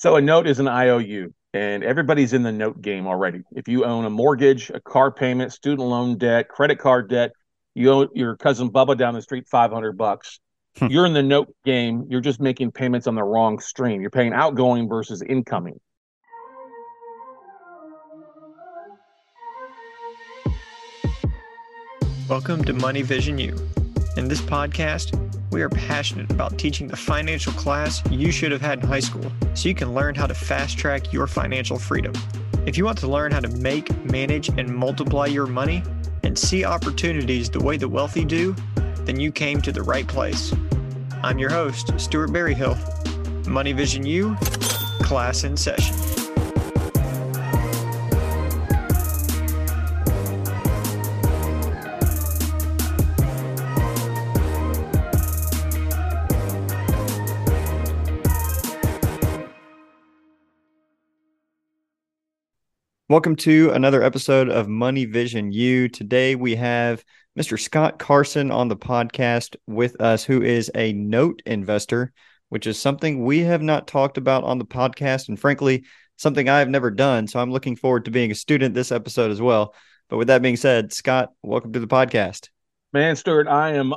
So 0.00 0.16
a 0.16 0.20
note 0.22 0.46
is 0.46 0.58
an 0.60 0.66
IOU, 0.66 1.34
and 1.52 1.84
everybody's 1.84 2.32
in 2.32 2.42
the 2.42 2.50
note 2.50 2.80
game 2.80 3.06
already. 3.06 3.42
If 3.52 3.68
you 3.68 3.84
own 3.84 4.06
a 4.06 4.10
mortgage, 4.10 4.70
a 4.70 4.80
car 4.80 5.12
payment, 5.12 5.52
student 5.52 5.86
loan 5.86 6.16
debt, 6.16 6.48
credit 6.48 6.78
card 6.78 7.10
debt, 7.10 7.32
you 7.74 7.92
owe 7.92 8.08
your 8.14 8.34
cousin 8.34 8.70
Bubba 8.70 8.96
down 8.96 9.12
the 9.12 9.20
street 9.20 9.46
500 9.46 9.98
bucks. 9.98 10.40
Hmm. 10.78 10.86
You're 10.86 11.04
in 11.04 11.12
the 11.12 11.22
note 11.22 11.54
game. 11.66 12.06
You're 12.08 12.22
just 12.22 12.40
making 12.40 12.72
payments 12.72 13.06
on 13.06 13.14
the 13.14 13.22
wrong 13.22 13.58
stream. 13.58 14.00
You're 14.00 14.08
paying 14.08 14.32
outgoing 14.32 14.88
versus 14.88 15.20
incoming. 15.20 15.78
Welcome 22.26 22.64
to 22.64 22.72
Money 22.72 23.02
Vision 23.02 23.36
U. 23.36 23.54
In 24.20 24.28
this 24.28 24.42
podcast, 24.42 25.18
we 25.50 25.62
are 25.62 25.70
passionate 25.70 26.30
about 26.30 26.58
teaching 26.58 26.86
the 26.86 26.94
financial 26.94 27.54
class 27.54 28.02
you 28.10 28.30
should 28.30 28.52
have 28.52 28.60
had 28.60 28.80
in 28.80 28.86
high 28.86 29.00
school 29.00 29.32
so 29.54 29.66
you 29.66 29.74
can 29.74 29.94
learn 29.94 30.14
how 30.14 30.26
to 30.26 30.34
fast 30.34 30.76
track 30.76 31.10
your 31.10 31.26
financial 31.26 31.78
freedom. 31.78 32.12
If 32.66 32.76
you 32.76 32.84
want 32.84 32.98
to 32.98 33.08
learn 33.08 33.32
how 33.32 33.40
to 33.40 33.48
make, 33.48 33.88
manage, 34.04 34.50
and 34.50 34.68
multiply 34.68 35.24
your 35.24 35.46
money 35.46 35.82
and 36.22 36.38
see 36.38 36.66
opportunities 36.66 37.48
the 37.48 37.60
way 37.60 37.78
the 37.78 37.88
wealthy 37.88 38.26
do, 38.26 38.54
then 39.06 39.18
you 39.18 39.32
came 39.32 39.62
to 39.62 39.72
the 39.72 39.82
right 39.82 40.06
place. 40.06 40.54
I'm 41.22 41.38
your 41.38 41.50
host, 41.50 41.98
Stuart 41.98 42.30
Berryhill. 42.30 42.76
Money 43.48 43.72
Vision 43.72 44.04
U, 44.04 44.36
class 45.00 45.44
in 45.44 45.56
session. 45.56 46.09
Welcome 63.10 63.34
to 63.38 63.70
another 63.70 64.04
episode 64.04 64.48
of 64.48 64.68
Money 64.68 65.04
Vision 65.04 65.50
U. 65.50 65.88
Today 65.88 66.36
we 66.36 66.54
have 66.54 67.04
Mr. 67.36 67.58
Scott 67.58 67.98
Carson 67.98 68.52
on 68.52 68.68
the 68.68 68.76
podcast 68.76 69.56
with 69.66 70.00
us, 70.00 70.22
who 70.22 70.42
is 70.42 70.70
a 70.76 70.92
note 70.92 71.42
investor, 71.44 72.12
which 72.50 72.68
is 72.68 72.78
something 72.78 73.24
we 73.24 73.40
have 73.40 73.62
not 73.62 73.88
talked 73.88 74.16
about 74.16 74.44
on 74.44 74.58
the 74.58 74.64
podcast, 74.64 75.28
and 75.28 75.40
frankly, 75.40 75.84
something 76.18 76.48
I 76.48 76.60
have 76.60 76.68
never 76.68 76.88
done. 76.88 77.26
So 77.26 77.40
I'm 77.40 77.50
looking 77.50 77.74
forward 77.74 78.04
to 78.04 78.12
being 78.12 78.30
a 78.30 78.34
student 78.36 78.76
this 78.76 78.92
episode 78.92 79.32
as 79.32 79.42
well. 79.42 79.74
But 80.08 80.18
with 80.18 80.28
that 80.28 80.40
being 80.40 80.56
said, 80.56 80.92
Scott, 80.92 81.30
welcome 81.42 81.72
to 81.72 81.80
the 81.80 81.88
podcast. 81.88 82.48
Man, 82.92 83.16
Stuart, 83.16 83.48
I 83.48 83.72
am 83.72 83.92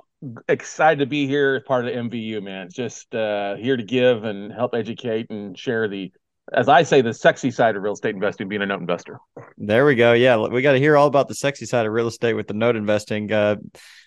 excited 0.50 1.02
to 1.02 1.05
be 1.05 1.27
here 1.27 1.58
as 1.58 1.67
part 1.67 1.88
of 1.88 1.94
MVU, 1.94 2.42
man. 2.42 2.67
Just 2.72 3.14
uh, 3.14 3.58
here 3.58 3.77
to 3.77 3.83
give 3.83 4.23
and 4.23 4.52
help 4.52 4.73
educate 4.73 5.30
and 5.30 5.55
share 5.55 5.88
the, 5.88 6.11
as 6.52 6.67
I 6.67 6.83
say, 6.83 7.02
the 7.02 7.13
sexy 7.13 7.52
side 7.52 7.75
of 7.75 7.83
real 7.83 7.94
estate 7.94 8.16
investing, 8.16 8.49
being 8.49 8.61
a 8.61 8.66
note 8.66 8.81
investor. 8.81 9.19
There 9.58 9.86
we 9.86 9.95
go. 9.95 10.13
Yeah, 10.13 10.38
we 10.38 10.61
got 10.61 10.73
to 10.73 10.80
hear 10.80 10.97
all 10.97 11.08
about 11.08 11.27
the 11.27 11.36
sexy 11.36 11.66
side 11.66 11.86
of 11.86 11.94
real 11.94 12.08
estate 12.08 12.33
with 12.33 12.47
the 12.47 12.53
note 12.53 12.75
investing. 12.75 13.31
Uh, 13.31 13.58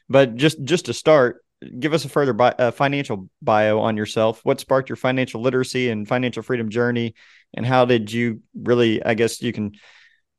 but 0.08 0.34
just 0.36 0.62
just 0.62 0.86
to 0.86 0.92
start, 0.92 1.42
give 1.78 1.94
us 1.94 2.04
a 2.04 2.08
further 2.08 2.32
bi- 2.32 2.54
uh, 2.58 2.70
financial 2.70 3.28
bio 3.40 3.80
on 3.80 3.96
yourself. 3.96 4.40
What 4.44 4.60
sparked 4.60 4.88
your 4.88 4.96
financial 4.96 5.40
literacy 5.40 5.88
and 5.88 6.06
financial 6.06 6.42
freedom 6.42 6.68
journey, 6.68 7.14
and 7.54 7.64
how 7.64 7.84
did 7.86 8.12
you 8.12 8.42
really? 8.54 9.02
I 9.02 9.14
guess 9.14 9.40
you 9.40 9.52
can 9.52 9.72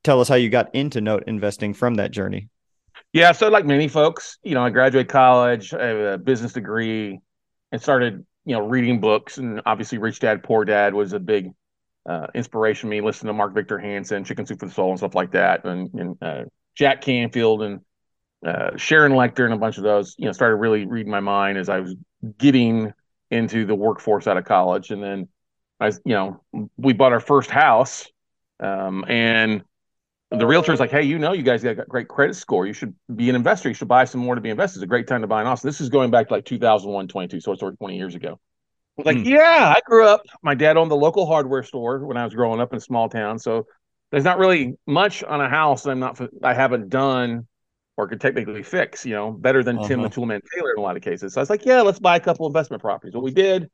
tell 0.04 0.22
us 0.22 0.30
how 0.30 0.36
you 0.36 0.50
got 0.50 0.74
into 0.76 1.02
note 1.02 1.24
investing 1.28 1.74
from 1.74 1.96
that 1.96 2.12
journey. 2.12 2.50
Yeah, 3.14 3.32
so 3.32 3.50
like 3.50 3.66
many 3.66 3.88
folks, 3.88 4.38
you 4.44 4.54
know, 4.54 4.64
I 4.64 4.70
graduated 4.70 5.10
college, 5.10 5.74
I 5.74 5.86
have 5.86 5.98
a 5.98 6.18
business 6.18 6.54
degree, 6.54 7.20
and 7.72 7.82
started, 7.82 8.26
you 8.46 8.56
know, 8.56 8.68
reading 8.68 9.00
books. 9.00 9.38
And 9.38 9.62
obviously, 9.66 9.98
Rich 9.98 10.20
Dad 10.20 10.44
Poor 10.44 10.66
Dad 10.66 10.94
was 10.94 11.14
a 11.14 11.20
big 11.20 11.52
uh, 12.08 12.28
inspiration 12.34 12.90
me. 12.90 13.02
Listening 13.02 13.30
to 13.30 13.34
Mark 13.34 13.54
Victor 13.54 13.78
Hansen, 13.78 14.24
Chicken 14.24 14.46
Soup 14.46 14.60
for 14.60 14.68
the 14.68 14.72
Soul, 14.72 14.92
and 14.92 15.00
stuff 15.00 15.16
like 15.16 15.32
that, 15.32 15.66
and, 15.66 15.94
and 15.94 16.18
uh, 16.22 16.44
Jack 16.76 17.02
Canfield 17.02 17.64
and 17.64 17.82
uh, 18.46 18.78
Sharon 18.78 19.12
Lechter, 19.12 19.46
and 19.46 19.54
a 19.54 19.58
bunch 19.58 19.78
of 19.78 19.84
those. 19.84 20.16
You 20.18 20.26
know, 20.26 20.32
started 20.32 20.56
really 20.56 20.86
reading 20.86 21.12
my 21.12 21.20
mind 21.20 21.58
as 21.58 21.70
I 21.70 21.80
was 21.82 21.96
getting 22.38 22.94
into 23.30 23.66
the 23.66 23.76
workforce 23.76 24.28
out 24.28 24.38
of 24.38 24.46
college. 24.46 24.90
And 24.92 25.04
then 25.04 25.28
I, 25.80 25.88
you 26.06 26.14
know, 26.14 26.42
we 26.78 26.94
bought 26.94 27.12
our 27.12 27.20
first 27.20 27.50
house, 27.50 28.08
um, 28.60 29.04
and 29.08 29.64
the 30.32 30.46
realtor 30.46 30.74
is 30.74 30.80
like, 30.80 30.92
hey, 30.92 31.04
you 31.04 31.20
know, 31.20 31.34
you 31.34 31.44
guys 31.44 31.64
got 31.64 31.80
a 31.80 31.86
great 31.86 32.08
credit 32.08 32.36
score. 32.36 32.68
You 32.68 32.74
should 32.74 32.94
be 33.16 33.30
an 33.30 33.36
investor. 33.36 33.70
You 33.70 33.76
should 33.76 33.88
buy 33.88 34.06
some 34.06 34.22
more 34.22 34.36
to 34.36 34.42
be 34.42 34.50
invested. 34.50 34.80
It's 34.80 34.84
a 34.84 34.88
great 34.88 35.08
time 35.08 35.22
to 35.22 35.28
buy 35.28 35.42
an 35.42 35.48
house. 35.48 35.62
This 35.62 35.80
is 35.80 35.90
going 35.90 36.12
back 36.12 36.28
to 36.28 36.34
like 36.34 36.46
2001, 36.46 37.08
22. 37.08 37.40
So 37.40 37.52
it's 37.54 37.64
over 37.64 37.74
20 37.74 37.98
years 37.98 38.16
ago. 38.16 38.40
Was 38.98 39.06
like, 39.06 39.20
Hmm. 39.20 39.24
yeah, 39.24 39.74
I 39.76 39.80
grew 39.86 40.06
up. 40.06 40.22
My 40.42 40.56
dad 40.56 40.76
owned 40.78 40.90
the 40.92 40.96
local 40.98 41.26
hardware 41.26 41.64
store 41.64 42.06
when 42.06 42.18
I 42.18 42.26
was 42.26 42.34
growing 42.34 42.60
up 42.60 42.72
in 42.74 42.78
a 42.78 42.82
small 42.82 43.10
town. 43.10 43.38
So 43.40 43.68
there's 44.12 44.24
not 44.24 44.40
really 44.40 44.76
much 44.88 45.24
on 45.24 45.40
a 45.42 45.50
house 45.50 45.84
that 45.84 45.92
I'm 45.92 46.00
not, 46.00 46.20
I 46.44 46.54
haven't 46.54 46.90
done 46.90 47.48
or 47.96 48.08
could 48.08 48.22
technically 48.22 48.64
fix, 48.64 49.06
you 49.06 49.14
know, 49.14 49.32
better 49.32 49.64
than 49.64 49.80
Tim 49.80 50.02
the 50.02 50.08
Uh-huh. 50.08 50.22
Toolman 50.22 50.42
Taylor 50.56 50.72
in 50.72 50.80
a 50.80 50.82
lot 50.82 50.98
of 50.98 51.04
cases. 51.04 51.34
So 51.34 51.42
I 51.42 51.44
was 51.44 51.50
like, 51.50 51.66
yeah, 51.66 51.82
let's 51.82 52.00
buy 52.00 52.16
a 52.16 52.20
couple 52.20 52.48
investment 52.48 52.82
properties. 52.82 53.14
What 53.14 53.24
we 53.24 53.32
did, 53.32 53.70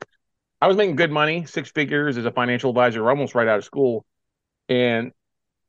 I 0.62 0.67
was 0.67 0.78
making 0.78 0.95
good 0.95 1.12
money, 1.12 1.45
six 1.45 1.72
figures 1.72 2.17
as 2.17 2.25
a 2.25 2.31
financial 2.31 2.69
advisor, 2.72 3.09
almost 3.09 3.35
right 3.35 3.47
out 3.47 3.57
of 3.59 3.66
school. 3.66 4.06
And 4.69 5.12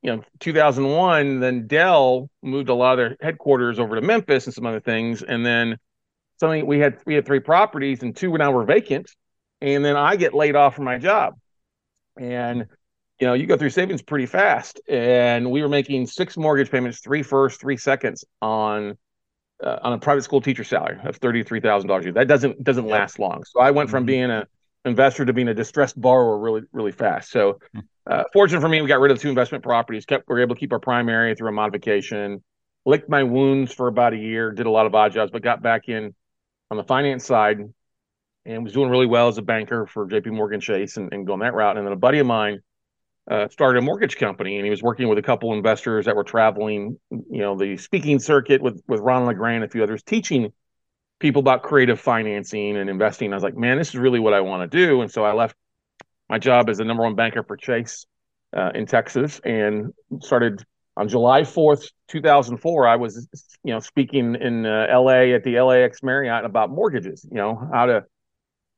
you 0.03 0.14
know 0.14 0.22
2001 0.41 1.41
then 1.41 1.66
dell 1.66 2.31
moved 2.43 2.69
a 2.69 2.75
lot 2.75 2.93
of 2.93 2.98
their 2.98 3.16
headquarters 3.20 3.78
over 3.78 3.97
to 3.97 4.03
memphis 4.03 4.47
and 4.47 4.54
some 4.54 4.66
other 4.66 4.81
things 4.81 5.22
and 5.22 5.44
then 5.47 5.78
something 6.41 6.66
we 6.66 6.78
had 6.78 6.98
we 7.06 7.14
had 7.14 7.26
three 7.26 7.41
properties 7.41 8.03
and 8.03 8.16
two 8.16 8.37
now 8.38 8.53
were 8.53 8.64
vacant 8.64 9.10
and 9.64 9.84
then 9.84 9.97
i 9.97 10.16
get 10.16 10.34
laid 10.34 10.56
off 10.56 10.75
from 10.75 10.84
my 10.84 10.98
job 10.98 11.34
and 12.19 12.66
you 13.20 13.26
know 13.26 13.34
you 13.34 13.47
go 13.47 13.56
through 13.56 13.70
savings 13.70 14.02
pretty 14.02 14.26
fast 14.26 14.80
and 14.88 15.50
we 15.50 15.62
were 15.62 15.69
making 15.69 16.06
six 16.06 16.36
mortgage 16.36 16.70
payments 16.70 17.00
three 17.00 17.22
first 17.22 17.60
three 17.60 17.76
seconds 17.76 18.25
on 18.42 18.97
uh, 19.62 19.78
on 19.82 19.92
a 19.92 19.98
private 19.98 20.22
school 20.22 20.41
teacher 20.41 20.64
salary 20.64 20.98
of 21.04 21.19
$33000 21.20 22.02
a 22.02 22.04
year 22.04 22.12
that 22.12 22.28
doesn't 22.28 22.62
doesn't 22.62 22.86
last 22.86 23.19
long 23.19 23.42
so 23.44 23.60
i 23.60 23.70
went 23.70 23.91
from 23.91 24.04
Mhm. 24.04 24.06
being 24.06 24.30
a 24.30 24.47
investor 24.84 25.25
to 25.25 25.32
being 25.32 25.48
a 25.48 25.54
distressed 25.54 26.00
borrower 26.00 26.38
really 26.38 26.62
really 26.72 26.92
fast 26.92 27.31
so 27.31 27.58
Hmm. 27.75 27.81
uh, 28.06 28.25
fortunate 28.34 28.60
for 28.60 28.69
me, 28.69 28.82
we 28.82 28.88
got 28.88 29.00
rid 29.00 29.10
of 29.12 29.19
two 29.19 29.31
investment 29.31 29.64
properties. 29.64 30.04
Kept 30.04 30.28
we 30.28 30.34
were 30.34 30.42
able 30.42 30.54
to 30.54 30.60
keep 30.60 30.72
our 30.75 30.78
primary 30.78 31.34
through 31.34 31.48
a 31.48 31.52
modification. 31.52 32.44
Licked 32.84 33.08
my 33.08 33.22
wounds 33.22 33.72
for 33.72 33.88
about 33.88 34.12
a 34.12 34.19
year. 34.19 34.52
Did 34.52 34.66
a 34.66 34.70
lot 34.70 34.84
of 34.84 34.94
odd 34.94 35.12
jobs, 35.12 35.31
but 35.32 35.41
got 35.41 35.62
back 35.62 35.88
in 35.88 36.14
on 36.70 36.76
the 36.76 36.84
finance 36.84 37.25
side 37.25 37.60
and 38.47 38.65
was 38.65 38.72
doing 38.72 38.91
really 38.91 39.06
well 39.06 39.28
as 39.28 39.38
a 39.38 39.43
banker 39.43 39.87
for 39.87 40.06
J.P. 40.06 40.31
Morgan 40.31 40.60
Chase 40.60 40.97
and, 40.97 41.12
and 41.12 41.27
going 41.27 41.41
that 41.41 41.55
route. 41.55 41.77
And 41.77 41.87
then 41.87 41.93
a 41.93 41.97
buddy 41.97 42.19
of 42.19 42.27
mine 42.27 42.60
uh, 43.31 43.49
started 43.49 43.78
a 43.78 43.82
mortgage 43.82 44.16
company, 44.16 44.56
and 44.56 44.65
he 44.65 44.71
was 44.71 44.82
working 44.82 45.09
with 45.09 45.19
a 45.19 45.22
couple 45.22 45.55
investors 45.55 46.05
that 46.05 46.15
were 46.15 46.25
traveling, 46.25 46.99
you 47.10 47.41
know, 47.41 47.56
the 47.56 47.77
speaking 47.77 48.19
circuit 48.19 48.60
with 48.60 48.82
with 48.87 49.00
Ron 49.00 49.27
LeGrand 49.27 49.62
and 49.62 49.65
a 49.65 49.69
few 49.69 49.82
others, 49.82 50.03
teaching 50.03 50.53
people 51.21 51.41
about 51.41 51.62
creative 51.62 52.00
financing 52.00 52.77
and 52.77 52.91
investing. 52.91 53.32
I 53.32 53.37
was 53.37 53.43
like, 53.43 53.56
man, 53.56 53.78
this 53.78 53.88
is 53.88 53.97
really 53.97 54.21
what 54.21 54.34
I 54.34 54.41
want 54.41 54.71
to 54.71 54.76
do. 54.76 55.00
And 55.00 55.11
so 55.11 55.25
I 55.25 55.32
left 55.32 55.56
my 56.28 56.38
job 56.38 56.69
as 56.69 56.78
the 56.78 56.84
number 56.84 57.03
one 57.03 57.15
banker 57.15 57.43
for 57.43 57.56
Chase 57.56 58.06
uh, 58.55 58.72
in 58.75 58.87
Texas 58.87 59.41
and 59.44 59.93
started 60.21 60.62
on 60.97 61.09
July 61.09 61.43
4th, 61.43 61.91
2004. 62.09 62.87
I 62.87 62.97
was, 62.97 63.26
you 63.65 63.72
know, 63.72 63.81
speaking 63.81 64.37
in 64.37 64.66
uh, 64.66 64.87
LA 64.91 65.34
at 65.34 65.44
the 65.44 65.61
LAX 65.61 66.03
Marriott 66.03 66.44
about 66.44 66.71
mortgages, 66.71 67.26
you 67.31 67.37
know, 67.37 67.69
how 67.72 67.87
to, 67.87 68.05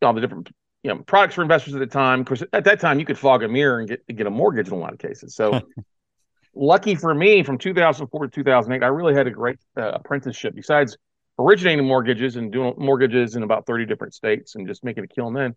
all 0.03 0.13
the 0.13 0.21
different, 0.21 0.51
you 0.83 0.93
know, 0.93 1.03
products 1.03 1.35
for 1.35 1.43
investors 1.43 1.75
at 1.75 1.81
the 1.81 1.87
time. 1.87 2.23
Because 2.23 2.45
at 2.53 2.65
that 2.65 2.81
time, 2.81 2.99
you 2.99 3.07
could 3.07 3.19
fog 3.19 3.43
a 3.43 3.49
mirror 3.49 3.81
and 3.81 3.89
get, 3.89 4.07
get 4.17 4.27
a 4.27 4.31
mortgage 4.31 4.69
in 4.69 4.75
a 4.75 4.79
lot 4.79 4.93
of 4.93 4.99
cases. 4.99 5.35
So, 5.35 5.61
lucky 6.55 6.95
for 6.95 7.15
me, 7.15 7.43
from 7.43 7.59
2004 7.59 8.27
to 8.27 8.31
2008, 8.31 8.85
I 8.85 8.89
really 8.89 9.15
had 9.15 9.27
a 9.27 9.31
great 9.31 9.59
uh, 9.77 9.93
apprenticeship. 9.93 10.55
Besides 10.55 10.97
originating 11.39 11.87
mortgages 11.87 12.37
and 12.37 12.53
doing 12.53 12.75
mortgages 12.79 13.37
in 13.37 13.43
about 13.43 13.67
30 13.67 13.87
different 13.87 14.15
states 14.15 14.55
and 14.55 14.67
just 14.67 14.85
making 14.85 15.05
a 15.05 15.09
killing 15.09 15.35
then, 15.35 15.55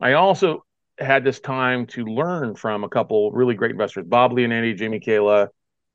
I 0.00 0.14
also 0.14 0.64
had 0.98 1.24
this 1.24 1.40
time 1.40 1.86
to 1.86 2.04
learn 2.04 2.54
from 2.54 2.84
a 2.84 2.88
couple 2.88 3.30
really 3.32 3.54
great 3.54 3.70
investors, 3.70 4.04
Bob 4.06 4.32
Leonetti, 4.32 4.76
Jamie 4.76 5.00
Kayla, 5.00 5.48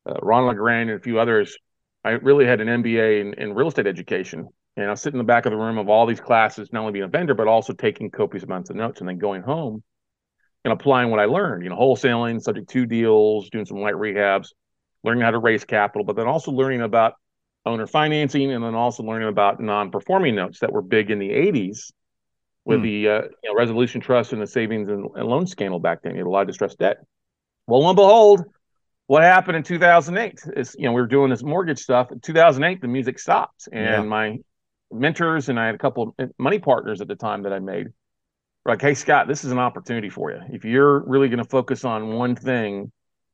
uh, 0.06 0.13
Ron 0.22 0.48
LeGrand, 0.48 0.89
and 0.89 1.00
a 1.00 1.04
few 1.04 1.19
others. 1.19 1.57
I 2.04 2.12
really 2.12 2.46
had 2.46 2.62
an 2.62 2.68
MBA 2.68 3.22
in, 3.22 3.34
in 3.36 3.54
real 3.54 3.68
estate 3.68 3.88
education. 3.88 4.50
And 4.75 4.88
I 4.88 4.90
was 4.90 5.02
sitting 5.02 5.20
in 5.20 5.25
the 5.25 5.31
back 5.31 5.46
of 5.46 5.52
the 5.52 5.58
room 5.58 5.78
of 5.78 5.90
all 5.90 6.06
these 6.06 6.20
classes, 6.20 6.74
not 6.74 6.81
only 6.81 6.94
being 6.94 7.06
a 7.06 7.08
vendor, 7.08 7.36
but 7.36 7.48
also 7.48 7.74
taking 7.74 8.10
copious 8.10 8.44
amounts 8.44 8.70
of 8.70 8.75
notes 8.75 9.00
and 9.02 9.08
then 9.10 9.20
going 9.20 9.44
home 9.44 9.84
and 10.64 10.74
applying 10.74 11.10
what 11.12 11.20
I 11.20 11.25
learned, 11.25 11.64
you 11.64 11.70
know, 11.70 11.75
wholesaling, 11.78 12.42
subject 12.42 12.70
to 12.72 12.86
deals, 12.86 13.50
doing 13.50 13.66
some 13.66 13.78
light 13.81 13.96
rehabs, 13.96 14.50
learning 15.04 15.24
how 15.24 15.31
to 15.31 15.40
raise 15.40 15.66
capital, 15.66 16.06
but 16.06 16.16
then 16.16 16.28
also 16.28 16.52
learning 16.52 16.81
about 16.81 17.16
owner 17.66 17.88
financing 17.88 18.52
and 18.52 18.64
then 18.64 18.75
also 18.75 19.04
learning 19.04 19.30
about 19.30 19.60
non-performing 19.60 20.36
notes 20.36 20.60
that 20.60 20.72
were 20.74 20.81
big 20.81 21.12
in 21.12 21.20
the 21.20 21.31
80s 21.31 21.94
with 22.66 22.80
Hmm. 22.80 22.84
the 22.84 23.10
uh, 23.10 23.22
you 23.44 23.50
know, 23.52 23.56
resolution 23.56 24.02
trust 24.02 24.34
and 24.34 24.42
the 24.42 24.48
savings 24.48 24.90
and, 24.90 25.06
and 25.16 25.28
loan 25.28 25.48
scandal 25.48 25.80
back 25.80 26.02
then. 26.02 26.14
You 26.14 26.20
had 26.20 26.28
a 26.28 26.30
lot 26.30 26.42
of 26.42 26.48
distressed 26.48 26.80
debt. 26.80 26.98
Well, 27.68 27.81
lo 27.81 27.90
and 27.90 27.96
behold, 27.96 28.44
what 29.08 29.24
happened 29.24 29.58
in 29.58 29.64
2008 29.64 30.40
is, 30.56 30.75
you 30.78 30.86
know, 30.86 30.94
we 30.94 31.02
were 31.02 31.08
doing 31.08 31.30
this 31.30 31.44
mortgage 31.44 31.80
stuff. 31.80 32.12
In 32.12 32.20
2008, 32.20 32.81
the 32.81 32.88
music 32.88 33.20
stopped. 33.20 33.68
And 33.72 33.84
Yeah. 33.84 34.04
my 34.10 34.38
mentors 34.94 35.50
and 35.50 35.60
I 35.60 35.66
had 35.66 35.75
a 35.75 35.80
couple 35.80 36.16
of 36.18 36.31
money 36.38 36.60
partners 36.60 37.01
at 37.01 37.07
the 37.07 37.16
time 37.16 37.44
that 37.44 37.54
I 37.54 37.60
made 37.60 37.88
like, 38.66 38.81
hey, 38.81 38.94
Scott, 38.94 39.28
this 39.28 39.44
is 39.44 39.51
an 39.51 39.60
opportunity 39.60 40.10
for 40.10 40.31
you. 40.31 40.40
If 40.50 40.63
you're 40.63 41.00
really 41.06 41.28
going 41.28 41.44
to 41.44 41.50
focus 41.50 41.84
on 41.84 42.13
one 42.13 42.36
thing, 42.36 42.92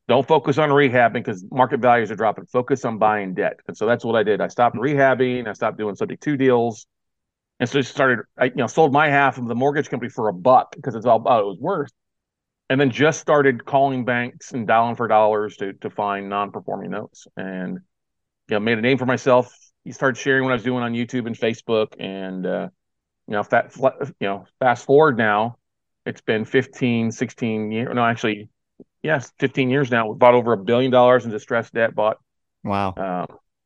don't 0.08 0.28
focus 0.28 0.58
on 0.58 0.70
rehabbing 0.70 1.14
because 1.14 1.46
market 1.52 1.82
values 1.82 2.10
are 2.10 2.16
dropping. 2.16 2.48
Focus 2.48 2.84
on 2.84 2.98
buying 2.98 3.36
debt. 3.36 3.60
And 3.68 3.78
so 3.78 3.86
that's 3.86 4.04
what 4.04 4.16
I 4.16 4.24
did. 4.24 4.42
I 4.42 4.48
stopped 4.48 4.76
rehabbing. 4.76 5.48
I 5.48 5.54
stopped 5.54 5.78
doing 5.78 5.96
subject 5.96 6.24
to 6.24 6.36
deals. 6.36 6.88
And 7.60 7.70
so 7.70 7.78
I 7.78 7.82
started, 7.84 8.26
I 8.38 8.46
you 8.46 8.56
know, 8.56 8.68
sold 8.68 8.92
my 8.92 9.10
half 9.10 9.38
of 9.38 9.48
the 9.48 9.54
mortgage 9.54 9.90
company 9.90 10.10
for 10.10 10.30
a 10.30 10.34
buck 10.34 10.76
because 10.76 10.96
it's 10.96 11.06
all 11.06 11.18
about 11.18 11.42
it 11.42 11.46
was 11.46 11.60
worth. 11.60 11.92
And 12.72 12.80
then 12.82 12.90
just 12.90 13.20
started 13.20 13.66
calling 13.66 14.06
banks 14.06 14.52
and 14.52 14.66
dialing 14.68 14.96
for 14.96 15.08
dollars 15.08 15.58
to 15.58 15.74
to 15.74 15.90
find 15.90 16.30
non-performing 16.30 16.92
notes. 16.92 17.28
And 17.36 17.80
you 18.48 18.56
know, 18.56 18.60
made 18.60 18.78
a 18.78 18.82
name 18.82 18.98
for 18.98 19.06
myself. 19.06 19.54
You 19.90 19.94
started 19.94 20.22
sharing 20.22 20.44
what 20.44 20.52
I 20.52 20.54
was 20.54 20.62
doing 20.62 20.84
on 20.84 20.94
YouTube 20.94 21.26
and 21.26 21.36
Facebook. 21.36 21.96
And 22.00 22.46
uh, 22.46 22.70
you 23.28 23.34
know, 23.34 23.42
fat, 23.42 23.76
you 23.76 24.28
know, 24.28 24.46
fast 24.60 24.86
forward 24.86 25.18
now, 25.18 25.58
it's 26.06 26.22
been 26.22 26.46
15, 26.46 27.12
16 27.12 27.72
years. 27.72 27.96
No, 27.96 28.06
actually, 28.06 28.50
yes, 29.02 29.34
15 29.40 29.72
years 29.72 29.90
now. 29.90 30.08
We 30.08 30.16
bought 30.16 30.36
over 30.36 30.54
a 30.54 30.58
billion 30.58 30.92
dollars 30.92 31.26
in 31.26 31.32
distressed 31.32 31.74
debt, 31.74 31.96
bought 31.96 32.20
wow, 32.64 32.90
uh, 32.92 33.26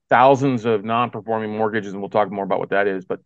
thousands 0.10 0.64
of 0.64 0.86
non-performing 0.86 1.52
mortgages, 1.52 1.92
and 1.92 2.02
we'll 2.02 2.10
talk 2.10 2.31
more 2.31 2.46
about 2.46 2.60
what 2.60 2.70
that 2.70 2.88
is. 2.88 3.04
But 3.04 3.20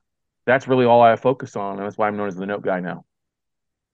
that's 0.48 0.68
really 0.68 0.86
all 0.86 1.04
I 1.04 1.18
focus 1.18 1.56
on, 1.56 1.78
and 1.78 1.86
that's 1.86 2.00
why 2.00 2.08
I'm 2.08 2.18
known 2.18 2.30
as 2.30 2.36
the 2.36 2.48
note 2.48 2.64
guy 2.64 2.80
now. 2.80 3.06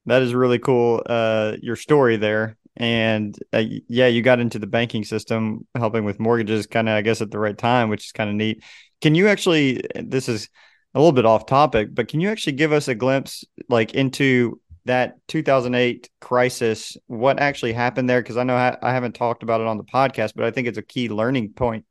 That 0.06 0.22
is 0.22 0.34
really 0.34 0.60
cool. 0.60 1.04
Uh, 1.06 1.58
your 1.62 1.76
story 1.76 2.16
there, 2.16 2.56
and 2.78 3.38
uh, 3.52 3.64
yeah, 3.90 4.08
you 4.08 4.22
got 4.22 4.40
into 4.40 4.60
the 4.60 4.68
banking 4.68 5.04
system, 5.04 5.68
helping 5.76 6.06
with 6.06 6.22
mortgages, 6.22 6.68
kind 6.68 6.88
of, 6.88 6.96
I 6.96 7.02
guess, 7.02 7.20
at 7.20 7.32
the 7.32 7.40
right 7.40 7.58
time, 7.58 7.90
which 7.90 8.06
is 8.06 8.12
kind 8.14 8.30
of 8.30 8.38
neat. 8.38 8.64
Can 9.04 9.16
you 9.16 9.28
actually? 9.28 9.82
This 9.96 10.30
is 10.30 10.48
a 10.94 10.98
little 10.98 11.12
bit 11.12 11.26
off 11.26 11.46
topic, 11.46 11.90
but 11.94 12.08
can 12.08 12.22
you 12.22 12.30
actually 12.30 12.54
give 12.54 12.72
us 12.72 12.88
a 12.88 12.96
glimpse, 12.96 13.44
like 13.68 13.94
into 13.96 14.62
that 14.86 15.18
2008 15.28 16.10
crisis, 16.22 16.96
what 17.08 17.38
actually 17.38 17.74
happened 17.74 18.10
there? 18.10 18.22
Because 18.22 18.38
I 18.38 18.44
know 18.44 18.56
I, 18.56 18.78
I 18.82 18.94
haven't 18.94 19.16
talked 19.16 19.44
about 19.44 19.60
it 19.60 19.68
on 19.68 19.76
the 19.76 19.84
podcast, 19.84 20.32
but 20.38 20.46
I 20.46 20.52
think 20.52 20.70
it's 20.70 20.78
a 20.78 20.82
key 20.82 21.10
learning 21.10 21.52
point 21.52 21.84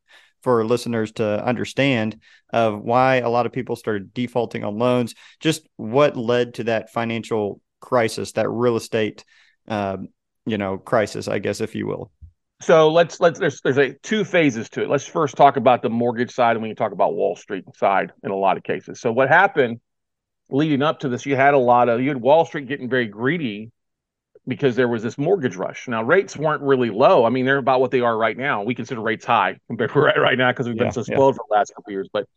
for 0.42 0.64
listeners 0.64 1.12
to 1.12 1.44
understand 1.44 2.18
of 2.50 2.80
why 2.80 3.16
a 3.16 3.28
lot 3.28 3.44
of 3.44 3.52
people 3.52 3.76
started 3.76 4.14
defaulting 4.14 4.64
on 4.64 4.78
loans. 4.78 5.14
Just 5.38 5.68
what 5.76 6.16
led 6.16 6.54
to 6.54 6.64
that 6.64 6.94
financial 6.94 7.60
crisis, 7.82 8.32
that 8.32 8.48
real 8.48 8.76
estate, 8.76 9.22
uh, 9.68 9.98
you 10.46 10.56
know, 10.56 10.78
crisis, 10.78 11.28
I 11.28 11.40
guess, 11.40 11.60
if 11.60 11.74
you 11.74 11.86
will. 11.86 12.10
So 12.62 12.90
let's 12.90 13.18
let's 13.20 13.40
there's 13.40 13.60
there's 13.60 13.78
a 13.78 13.92
two 13.94 14.24
phases 14.24 14.70
to 14.70 14.82
it. 14.82 14.88
Let's 14.88 15.06
first 15.06 15.36
talk 15.36 15.56
about 15.56 15.82
the 15.82 15.90
mortgage 15.90 16.32
side, 16.32 16.56
and 16.56 16.62
we 16.62 16.68
can 16.68 16.76
talk 16.76 16.92
about 16.92 17.14
Wall 17.14 17.34
Street 17.34 17.64
side 17.74 18.12
in 18.22 18.30
a 18.30 18.36
lot 18.36 18.56
of 18.56 18.62
cases. 18.62 19.00
So 19.00 19.12
what 19.12 19.28
happened 19.28 19.80
leading 20.48 20.82
up 20.82 21.00
to 21.00 21.08
this, 21.08 21.26
you 21.26 21.34
had 21.34 21.54
a 21.54 21.58
lot 21.58 21.88
of 21.88 22.00
you 22.00 22.08
had 22.08 22.20
Wall 22.20 22.44
Street 22.44 22.68
getting 22.68 22.88
very 22.88 23.06
greedy 23.06 23.72
because 24.46 24.76
there 24.76 24.88
was 24.88 25.02
this 25.02 25.18
mortgage 25.18 25.56
rush. 25.56 25.88
Now 25.88 26.04
rates 26.04 26.36
weren't 26.36 26.62
really 26.62 26.90
low. 26.90 27.24
I 27.24 27.30
mean, 27.30 27.46
they're 27.46 27.58
about 27.58 27.80
what 27.80 27.90
they 27.90 28.00
are 28.00 28.16
right 28.16 28.36
now. 28.36 28.62
We 28.62 28.74
consider 28.74 29.00
rates 29.00 29.24
high 29.24 29.58
compared 29.66 29.92
to 29.92 30.00
right, 30.00 30.18
right 30.18 30.38
now 30.38 30.52
because 30.52 30.68
we've 30.68 30.76
been 30.76 30.86
yeah, 30.86 30.92
so 30.92 31.02
spoiled 31.02 31.34
yeah. 31.34 31.38
for 31.38 31.44
the 31.48 31.54
last 31.54 31.74
couple 31.74 31.92
years. 31.92 32.08
But 32.12 32.28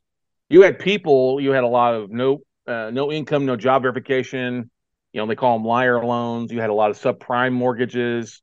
you 0.49 0.63
had 0.63 0.79
people, 0.79 1.39
you 1.39 1.51
had 1.51 1.63
a 1.63 1.67
lot 1.67 1.93
of 1.93 2.09
no 2.09 2.39
uh, 2.67 2.89
no 2.91 3.11
income, 3.11 3.45
no 3.45 3.55
job 3.55 3.83
verification. 3.83 4.71
You 5.13 5.21
know, 5.21 5.27
they 5.27 5.35
call 5.35 5.57
them 5.57 5.67
liar 5.67 6.03
loans. 6.03 6.51
You 6.51 6.59
had 6.59 6.71
a 6.71 6.73
lot 6.73 6.89
of 6.89 6.97
subprime 6.99 7.53
mortgages. 7.53 8.41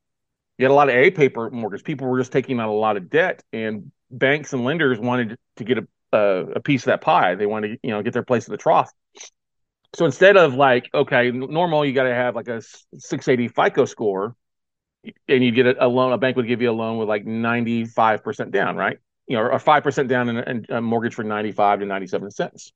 You 0.58 0.64
had 0.64 0.70
a 0.70 0.74
lot 0.74 0.88
of 0.88 0.94
A 0.94 1.10
paper 1.10 1.50
mortgages. 1.50 1.82
People 1.82 2.08
were 2.08 2.18
just 2.18 2.32
taking 2.32 2.60
out 2.60 2.68
a 2.68 2.72
lot 2.72 2.96
of 2.96 3.10
debt, 3.10 3.42
and 3.52 3.90
banks 4.10 4.52
and 4.52 4.64
lenders 4.64 4.98
wanted 4.98 5.38
to 5.56 5.64
get 5.64 5.78
a, 5.78 5.86
a, 6.12 6.46
a 6.56 6.60
piece 6.60 6.82
of 6.82 6.86
that 6.86 7.00
pie. 7.00 7.34
They 7.34 7.46
wanted 7.46 7.68
to, 7.68 7.78
you 7.82 7.90
know, 7.90 8.02
get 8.02 8.12
their 8.12 8.22
place 8.22 8.46
in 8.46 8.52
the 8.52 8.58
trough. 8.58 8.90
So 9.94 10.06
instead 10.06 10.36
of 10.36 10.54
like, 10.54 10.88
okay, 10.94 11.30
normal, 11.30 11.84
you 11.84 11.92
got 11.92 12.04
to 12.04 12.14
have 12.14 12.34
like 12.34 12.48
a 12.48 12.62
680 12.96 13.48
FICO 13.48 13.84
score, 13.84 14.36
and 15.28 15.44
you 15.44 15.50
get 15.50 15.66
a, 15.66 15.86
a, 15.86 15.88
loan. 15.88 16.12
A 16.12 16.18
bank 16.18 16.36
would 16.36 16.46
give 16.46 16.62
you 16.62 16.70
a 16.70 16.72
loan 16.72 16.98
with 16.98 17.08
like 17.08 17.26
95 17.26 18.22
percent 18.22 18.50
down, 18.52 18.76
right? 18.76 18.98
You 19.26 19.36
know, 19.36 19.42
or 19.42 19.58
five 19.58 19.82
percent 19.82 20.08
down 20.08 20.28
in 20.28 20.66
a, 20.70 20.76
a, 20.76 20.80
mortgage 20.80 21.14
for 21.14 21.24
95 21.24 21.80
to 21.80 21.86
97 21.86 22.30
cents. 22.30 22.72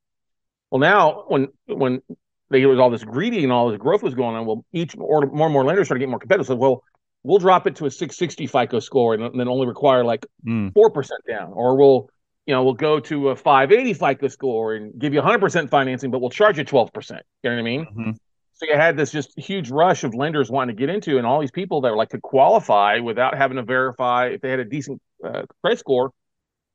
Well, 0.71 0.81
now 0.81 1.25
when 1.29 1.49
when 1.67 2.03
there 2.51 2.69
was 2.69 2.79
all 2.79 2.91
this 2.91 3.05
greedy 3.05 3.43
and 3.43 3.53
all 3.53 3.71
this 3.71 3.79
growth 3.79 4.03
was 4.03 4.15
going 4.15 4.37
on, 4.37 4.47
well, 4.47 4.65
each 4.73 4.95
or 4.97 5.27
more 5.27 5.47
and 5.47 5.53
more 5.53 5.65
lenders 5.65 5.87
started 5.87 6.01
getting 6.01 6.11
more 6.11 6.21
competitive. 6.21 6.47
So, 6.47 6.57
well, 6.57 6.85
we'll 7.27 7.39
drop 7.39 7.67
it 7.67 7.77
to 7.77 7.87
a 7.87 7.91
660 7.91 8.47
FICO 8.47 8.79
score 8.79 9.15
and 9.15 9.39
then 9.39 9.49
only 9.49 9.67
require 9.67 10.05
like 10.05 10.25
hmm. 10.45 10.69
four 10.71 10.91
mm. 10.91 10.95
percent 10.95 11.21
down, 11.29 11.53
or 11.53 11.77
we'll 11.77 12.09
you 12.47 12.55
know, 12.55 12.63
we'll 12.63 12.75
go 12.75 13.01
to 13.01 13.31
a 13.31 13.37
580 13.37 13.95
FICO 13.95 14.29
score 14.29 14.75
and 14.75 14.97
give 14.99 15.13
you 15.13 15.21
100% 15.21 15.69
financing, 15.69 16.13
but 16.13 16.21
we'll 16.21 16.31
charge 16.31 16.59
you 16.59 16.65
12%. 16.65 17.11
You 17.11 17.51
know 17.51 17.57
what 17.57 17.59
I 17.59 17.63
mean? 17.63 17.87
Mm-hmm. 17.87 18.11
So 18.55 18.67
you 18.67 18.75
had 18.75 18.97
this 18.97 19.11
just 19.11 19.37
huge 19.39 19.69
rush 19.69 20.05
of 20.05 20.15
lenders 20.15 20.49
wanting 20.49 20.77
to 20.77 20.81
get 20.81 20.89
into, 20.89 21.19
and 21.19 21.27
all 21.27 21.41
these 21.41 21.51
people 21.51 21.83
that 21.83 21.91
were 21.91 21.97
like 21.97 22.11
to 22.11 22.21
qualify 22.21 23.01
without 23.01 23.37
having 23.37 23.57
to 23.57 23.65
verify 23.65 24.29
if 24.29 24.41
they 24.41 24.49
had 24.49 24.61
a 24.61 24.65
decent 24.65 25.03
uh, 25.23 25.43
credit 25.61 25.79
score, 25.79 26.13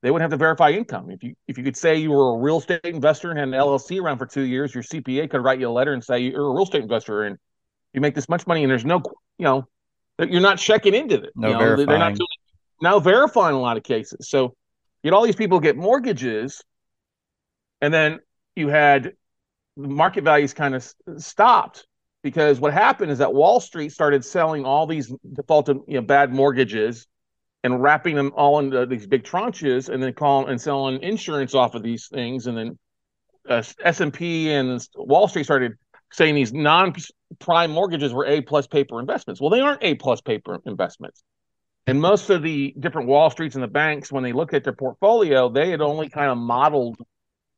they 0.04 0.12
wouldn't 0.12 0.30
have 0.30 0.38
to 0.38 0.44
verify 0.44 0.72
income. 0.72 1.10
If 1.10 1.24
you 1.24 1.34
if 1.48 1.58
you 1.58 1.64
could 1.64 1.78
say 1.78 1.96
you 1.96 2.12
were 2.12 2.36
a 2.36 2.38
real 2.38 2.60
estate 2.60 2.82
investor 2.84 3.32
and 3.32 3.40
had 3.40 3.48
an 3.48 3.54
LLC 3.56 4.00
around 4.00 4.20
for 4.20 4.28
two 4.28 4.44
years, 4.44 4.76
your 4.76 4.84
CPA 4.84 5.32
could 5.32 5.44
write 5.44 5.60
you 5.60 5.70
a 5.70 5.72
letter 5.72 5.94
and 5.94 6.04
say 6.04 6.20
you're 6.20 6.46
a 6.46 6.54
real 6.54 6.64
estate 6.64 6.84
investor 6.84 7.24
and 7.24 7.38
you 7.94 8.02
make 8.02 8.14
this 8.14 8.30
much 8.30 8.46
money, 8.46 8.64
and 8.64 8.70
there's 8.70 8.86
no, 8.86 9.02
you 9.40 9.46
know, 9.46 9.66
you're 10.20 10.42
not 10.42 10.58
checking 10.58 10.94
into 10.94 11.22
it. 11.22 11.32
No 11.36 11.48
you 11.48 11.54
know, 11.54 11.60
verifying. 11.60 11.88
They're 11.88 11.98
not 11.98 12.16
doing, 12.16 12.28
now 12.82 13.00
verifying 13.00 13.56
a 13.56 13.60
lot 13.60 13.78
of 13.78 13.84
cases. 13.84 14.30
So 14.30 14.56
you 15.04 15.10
had 15.10 15.14
all 15.14 15.24
these 15.24 15.36
people 15.36 15.60
get 15.60 15.78
mortgages, 15.78 16.64
and 17.82 17.94
then 17.94 18.20
you 18.56 18.68
had 18.68 19.14
market 19.76 20.24
values 20.24 20.54
kind 20.54 20.76
of 20.76 20.94
stopped 21.18 21.88
because 22.24 22.60
what 22.60 22.74
happened 22.74 23.12
is 23.12 23.18
that 23.18 23.34
Wall 23.34 23.60
Street 23.60 23.92
started 23.92 24.24
selling 24.24 24.66
all 24.66 24.86
these 24.86 25.12
defaulted, 25.34 25.78
you 25.88 25.96
know, 25.96 26.02
bad 26.02 26.32
mortgages 26.32 27.08
and 27.64 27.82
wrapping 27.82 28.16
them 28.16 28.32
all 28.36 28.60
into 28.60 28.86
these 28.88 29.06
big 29.06 29.24
tranches, 29.24 29.88
and 29.90 30.02
then 30.02 30.14
calling 30.14 30.50
and 30.50 30.60
selling 30.60 31.02
insurance 31.04 31.54
off 31.54 31.76
of 31.76 31.84
these 31.84 32.08
things, 32.08 32.48
and 32.48 32.58
then 32.58 32.80
uh, 33.48 33.64
S 33.84 34.00
and 34.02 34.14
P 34.14 34.52
and 34.52 34.86
Wall 34.96 35.28
Street 35.28 35.44
started 35.44 35.74
saying 36.12 36.36
these 36.36 36.54
non-prime 36.54 37.72
mortgages 37.72 38.14
were 38.14 38.26
A 38.26 38.42
plus 38.42 38.68
paper 38.68 39.00
investments. 39.00 39.40
Well, 39.40 39.50
they 39.50 39.62
aren't 39.62 39.84
A 39.84 39.96
plus 39.96 40.22
paper 40.22 40.60
investments. 40.66 41.24
And 41.88 42.00
most 42.00 42.30
of 42.30 42.44
the 42.44 42.76
different 42.80 43.08
Wall 43.08 43.30
Streets 43.30 43.56
and 43.56 43.64
the 43.64 43.68
banks, 43.68 44.12
when 44.12 44.24
they 44.24 44.34
looked 44.34 44.54
at 44.54 44.64
their 44.64 44.74
portfolio, 44.74 45.50
they 45.50 45.72
had 45.72 45.82
only 45.82 46.10
kind 46.10 46.30
of 46.30 46.38
modeled 46.38 46.98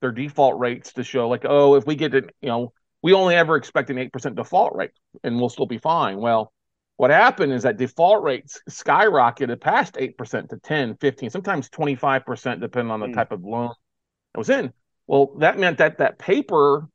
their 0.02 0.12
default 0.12 0.60
rates 0.60 0.94
to 0.94 1.04
show, 1.04 1.28
like, 1.28 1.46
oh, 1.46 1.76
if 1.76 1.86
we 1.86 1.96
get 1.96 2.14
it, 2.14 2.34
you 2.42 2.50
know, 2.50 2.74
we 3.02 3.14
only 3.14 3.36
ever 3.36 3.56
expect 3.56 3.90
an 3.90 3.98
8% 3.98 4.36
default 4.36 4.76
rate 4.76 4.92
and 5.24 5.38
we'll 5.38 5.50
still 5.50 5.66
be 5.66 5.78
fine. 5.78 6.18
Well, 6.18 6.54
what 6.98 7.12
happened 7.12 7.52
is 7.52 7.64
that 7.64 7.78
default 7.78 8.24
rates 8.24 8.62
skyrocketed 8.70 9.60
past 9.60 9.96
8% 9.96 10.50
to 10.50 10.58
10, 10.58 10.98
15, 10.98 11.30
sometimes 11.30 11.70
25%, 11.70 12.62
depending 12.62 12.92
on 12.92 13.00
the 13.00 13.08
mm. 13.08 13.14
type 13.14 13.32
of 13.32 13.44
loan 13.44 13.74
it 14.34 14.38
was 14.38 14.50
in. 14.50 14.72
Well, 15.08 15.36
that 15.40 15.60
meant 15.60 15.80
that 15.80 15.98
that 15.98 16.18
paper, 16.18 16.88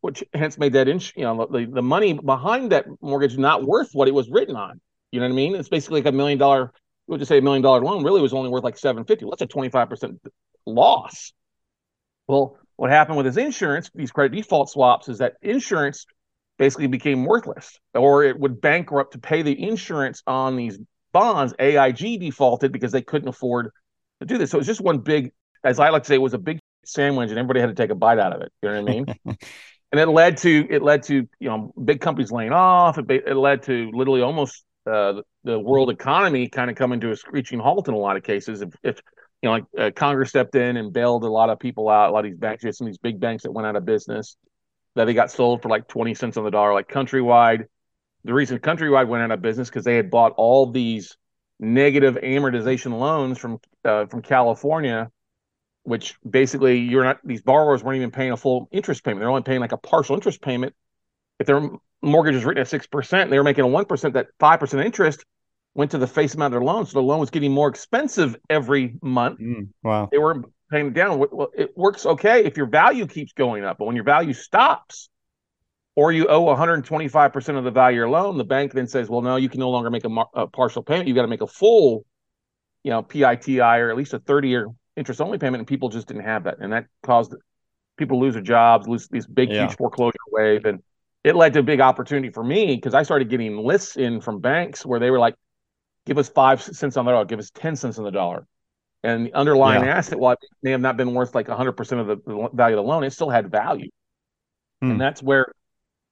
which 0.00 0.24
hence 0.34 0.58
made 0.58 0.72
that, 0.72 0.88
ins- 0.88 1.12
you 1.16 1.24
know, 1.24 1.46
the, 1.50 1.66
the 1.66 1.82
money 1.82 2.14
behind 2.14 2.72
that 2.72 2.86
mortgage 3.00 3.36
not 3.36 3.64
worth 3.64 3.90
what 3.92 4.08
it 4.08 4.14
was 4.14 4.30
written 4.30 4.56
on. 4.56 4.80
You 5.12 5.20
know 5.20 5.26
what 5.26 5.32
I 5.32 5.36
mean? 5.36 5.54
It's 5.54 5.68
basically 5.68 6.00
like 6.00 6.12
a 6.12 6.16
million 6.16 6.38
dollar. 6.38 6.72
We'll 7.06 7.18
just 7.18 7.28
say 7.28 7.38
a 7.38 7.42
million 7.42 7.62
dollar 7.62 7.80
loan 7.80 8.04
really 8.04 8.20
was 8.20 8.32
only 8.32 8.48
worth 8.50 8.64
like 8.64 8.78
seven 8.78 9.04
fifty. 9.04 9.24
Well, 9.24 9.32
that's 9.32 9.42
a 9.42 9.46
twenty 9.46 9.68
five 9.68 9.88
percent 9.88 10.20
loss. 10.66 11.32
Well, 12.28 12.56
what 12.76 12.90
happened 12.90 13.16
with 13.16 13.26
his 13.26 13.36
insurance, 13.36 13.90
these 13.94 14.12
credit 14.12 14.34
default 14.34 14.70
swaps, 14.70 15.08
is 15.08 15.18
that 15.18 15.34
insurance 15.42 16.06
basically 16.58 16.86
became 16.86 17.24
worthless, 17.24 17.78
or 17.94 18.22
it 18.24 18.38
would 18.38 18.60
bankrupt 18.60 19.12
to 19.14 19.18
pay 19.18 19.42
the 19.42 19.60
insurance 19.60 20.22
on 20.26 20.56
these 20.56 20.78
bonds. 21.12 21.52
AIG 21.58 22.20
defaulted 22.20 22.70
because 22.70 22.92
they 22.92 23.02
couldn't 23.02 23.28
afford 23.28 23.70
to 24.20 24.26
do 24.26 24.38
this. 24.38 24.50
So 24.50 24.58
it's 24.58 24.66
just 24.66 24.80
one 24.80 24.98
big, 24.98 25.32
as 25.64 25.80
I 25.80 25.88
like 25.90 26.04
to 26.04 26.08
say, 26.08 26.14
it 26.14 26.18
was 26.18 26.34
a 26.34 26.38
big 26.38 26.60
sandwich, 26.84 27.30
and 27.30 27.38
everybody 27.38 27.60
had 27.60 27.68
to 27.68 27.74
take 27.74 27.90
a 27.90 27.94
bite 27.94 28.18
out 28.18 28.34
of 28.34 28.42
it. 28.42 28.52
You 28.62 28.68
know 28.70 28.82
what 28.82 28.90
I 28.90 28.94
mean? 28.94 29.06
and 29.92 30.00
it 30.00 30.06
led 30.06 30.36
to 30.38 30.66
it 30.70 30.82
led 30.82 31.02
to 31.04 31.14
you 31.38 31.48
know 31.48 31.72
big 31.84 32.00
companies 32.00 32.30
laying 32.30 32.52
off. 32.52 32.98
It, 32.98 33.10
it 33.10 33.36
led 33.36 33.62
to 33.64 33.90
literally 33.92 34.22
almost 34.22 34.64
uh, 34.86 35.22
the 35.44 35.58
world 35.58 35.90
economy 35.90 36.48
kind 36.48 36.70
of 36.70 36.76
coming 36.76 37.00
to 37.00 37.10
a 37.10 37.16
screeching 37.16 37.58
halt 37.58 37.88
in 37.88 37.94
a 37.94 37.98
lot 37.98 38.16
of 38.16 38.22
cases. 38.22 38.62
If, 38.62 38.70
if 38.82 39.00
you 39.42 39.48
know, 39.48 39.52
like 39.52 39.64
uh, 39.78 39.90
Congress 39.94 40.30
stepped 40.30 40.54
in 40.54 40.76
and 40.76 40.92
bailed 40.92 41.24
a 41.24 41.28
lot 41.30 41.50
of 41.50 41.58
people 41.58 41.88
out, 41.88 42.10
a 42.10 42.12
lot 42.12 42.24
of 42.24 42.30
these 42.30 42.38
banks, 42.38 42.62
some 42.62 42.86
of 42.86 42.92
these 42.92 42.98
big 42.98 43.20
banks 43.20 43.42
that 43.42 43.52
went 43.52 43.66
out 43.66 43.76
of 43.76 43.84
business, 43.84 44.36
that 44.96 45.06
they 45.06 45.14
got 45.14 45.30
sold 45.30 45.62
for 45.62 45.68
like 45.68 45.88
20 45.88 46.14
cents 46.14 46.36
on 46.36 46.44
the 46.44 46.50
dollar, 46.50 46.74
like 46.74 46.88
Countrywide. 46.88 47.64
The 48.24 48.34
reason 48.34 48.58
Countrywide 48.58 49.08
went 49.08 49.24
out 49.24 49.30
of 49.30 49.40
business 49.40 49.68
because 49.68 49.84
they 49.84 49.96
had 49.96 50.10
bought 50.10 50.32
all 50.36 50.70
these 50.70 51.16
negative 51.58 52.16
amortization 52.16 52.98
loans 52.98 53.38
from 53.38 53.58
uh, 53.84 54.06
from 54.06 54.22
California, 54.22 55.10
which 55.90 56.16
basically 56.28 56.78
you're 56.78 57.04
not 57.04 57.18
these 57.24 57.42
borrowers 57.42 57.82
weren't 57.82 57.96
even 57.96 58.10
paying 58.10 58.32
a 58.32 58.36
full 58.36 58.68
interest 58.72 59.04
payment; 59.04 59.20
they're 59.20 59.28
only 59.28 59.42
paying 59.42 59.60
like 59.60 59.72
a 59.72 59.76
partial 59.76 60.14
interest 60.14 60.40
payment. 60.40 60.74
If 61.38 61.46
they're 61.46 61.68
mortgage 62.00 62.34
was 62.34 62.44
written 62.44 62.60
at 62.60 62.68
six 62.68 62.86
percent, 62.86 63.30
they 63.30 63.36
were 63.36 63.44
making 63.44 63.64
a 63.64 63.68
one 63.68 63.84
percent. 63.84 64.14
That 64.14 64.28
five 64.38 64.60
percent 64.60 64.84
interest 64.84 65.24
went 65.74 65.90
to 65.90 65.98
the 65.98 66.06
face 66.06 66.34
amount 66.34 66.54
of 66.54 66.60
their 66.60 66.66
loan, 66.66 66.86
so 66.86 66.98
the 66.98 67.02
loan 67.02 67.20
was 67.20 67.30
getting 67.30 67.52
more 67.52 67.68
expensive 67.68 68.36
every 68.48 68.94
month. 69.02 69.40
Mm, 69.40 69.68
wow, 69.82 70.08
they 70.10 70.18
weren't 70.18 70.46
paying 70.70 70.86
it 70.88 70.94
down. 70.94 71.18
Well, 71.18 71.50
it 71.56 71.76
works 71.76 72.06
okay 72.06 72.44
if 72.44 72.56
your 72.56 72.66
value 72.66 73.06
keeps 73.06 73.32
going 73.32 73.64
up, 73.64 73.78
but 73.78 73.86
when 73.86 73.96
your 73.96 74.04
value 74.04 74.32
stops, 74.32 75.10
or 75.96 76.12
you 76.12 76.28
owe 76.28 76.46
125% 76.46 77.58
of 77.58 77.64
the 77.64 77.70
value 77.70 77.96
of 77.96 77.96
your 77.96 78.10
loan, 78.10 78.38
the 78.38 78.44
bank 78.44 78.72
then 78.72 78.86
says, 78.86 79.08
well, 79.08 79.22
no, 79.22 79.36
you 79.36 79.48
can 79.48 79.60
no 79.60 79.70
longer 79.70 79.90
make 79.90 80.04
a, 80.04 80.24
a 80.34 80.46
partial 80.46 80.82
payment. 80.82 81.08
You've 81.08 81.16
got 81.16 81.22
to 81.22 81.28
make 81.28 81.42
a 81.42 81.46
full, 81.46 82.06
you 82.84 82.90
know, 82.90 83.02
PITI 83.02 83.60
or 83.60 83.90
at 83.90 83.96
least 83.96 84.14
a 84.14 84.18
30 84.18 84.48
year 84.48 84.68
interest 84.96 85.20
only 85.20 85.38
payment. 85.38 85.60
And 85.60 85.66
people 85.66 85.88
just 85.88 86.08
didn't 86.08 86.24
have 86.24 86.44
that. 86.44 86.58
And 86.60 86.72
that 86.72 86.86
caused 87.02 87.34
people 87.96 88.18
to 88.18 88.20
lose 88.20 88.34
their 88.34 88.42
jobs, 88.42 88.88
lose 88.88 89.08
these 89.08 89.26
big, 89.26 89.50
yeah. 89.50 89.66
huge 89.66 89.76
foreclosure 89.76 90.16
wave. 90.30 90.64
And 90.64 90.82
it 91.24 91.36
led 91.36 91.52
to 91.54 91.60
a 91.60 91.62
big 91.62 91.80
opportunity 91.80 92.30
for 92.30 92.42
me 92.42 92.74
because 92.74 92.94
I 92.94 93.02
started 93.02 93.28
getting 93.28 93.56
lists 93.58 93.96
in 93.96 94.20
from 94.20 94.40
banks 94.40 94.84
where 94.84 95.00
they 95.00 95.10
were 95.10 95.18
like, 95.18 95.34
give 96.06 96.18
us 96.18 96.28
five 96.28 96.62
cents 96.62 96.96
on 96.96 97.04
the 97.04 97.12
dollar, 97.12 97.24
give 97.24 97.38
us 97.38 97.50
10 97.50 97.76
cents 97.76 97.98
on 97.98 98.04
the 98.04 98.10
dollar. 98.10 98.46
And 99.02 99.26
the 99.26 99.34
underlying 99.34 99.84
yeah. 99.84 99.96
asset, 99.96 100.18
while 100.18 100.32
it 100.32 100.38
may 100.62 100.72
have 100.72 100.80
not 100.80 100.96
been 100.96 101.14
worth 101.14 101.34
like 101.34 101.46
100% 101.46 101.78
of 102.00 102.06
the, 102.06 102.16
the 102.16 102.48
value 102.52 102.78
of 102.78 102.84
the 102.84 102.88
loan, 102.88 103.04
it 103.04 103.12
still 103.12 103.30
had 103.30 103.50
value. 103.50 103.90
Hmm. 104.82 104.92
And 104.92 105.00
that's 105.00 105.22
where 105.22 105.52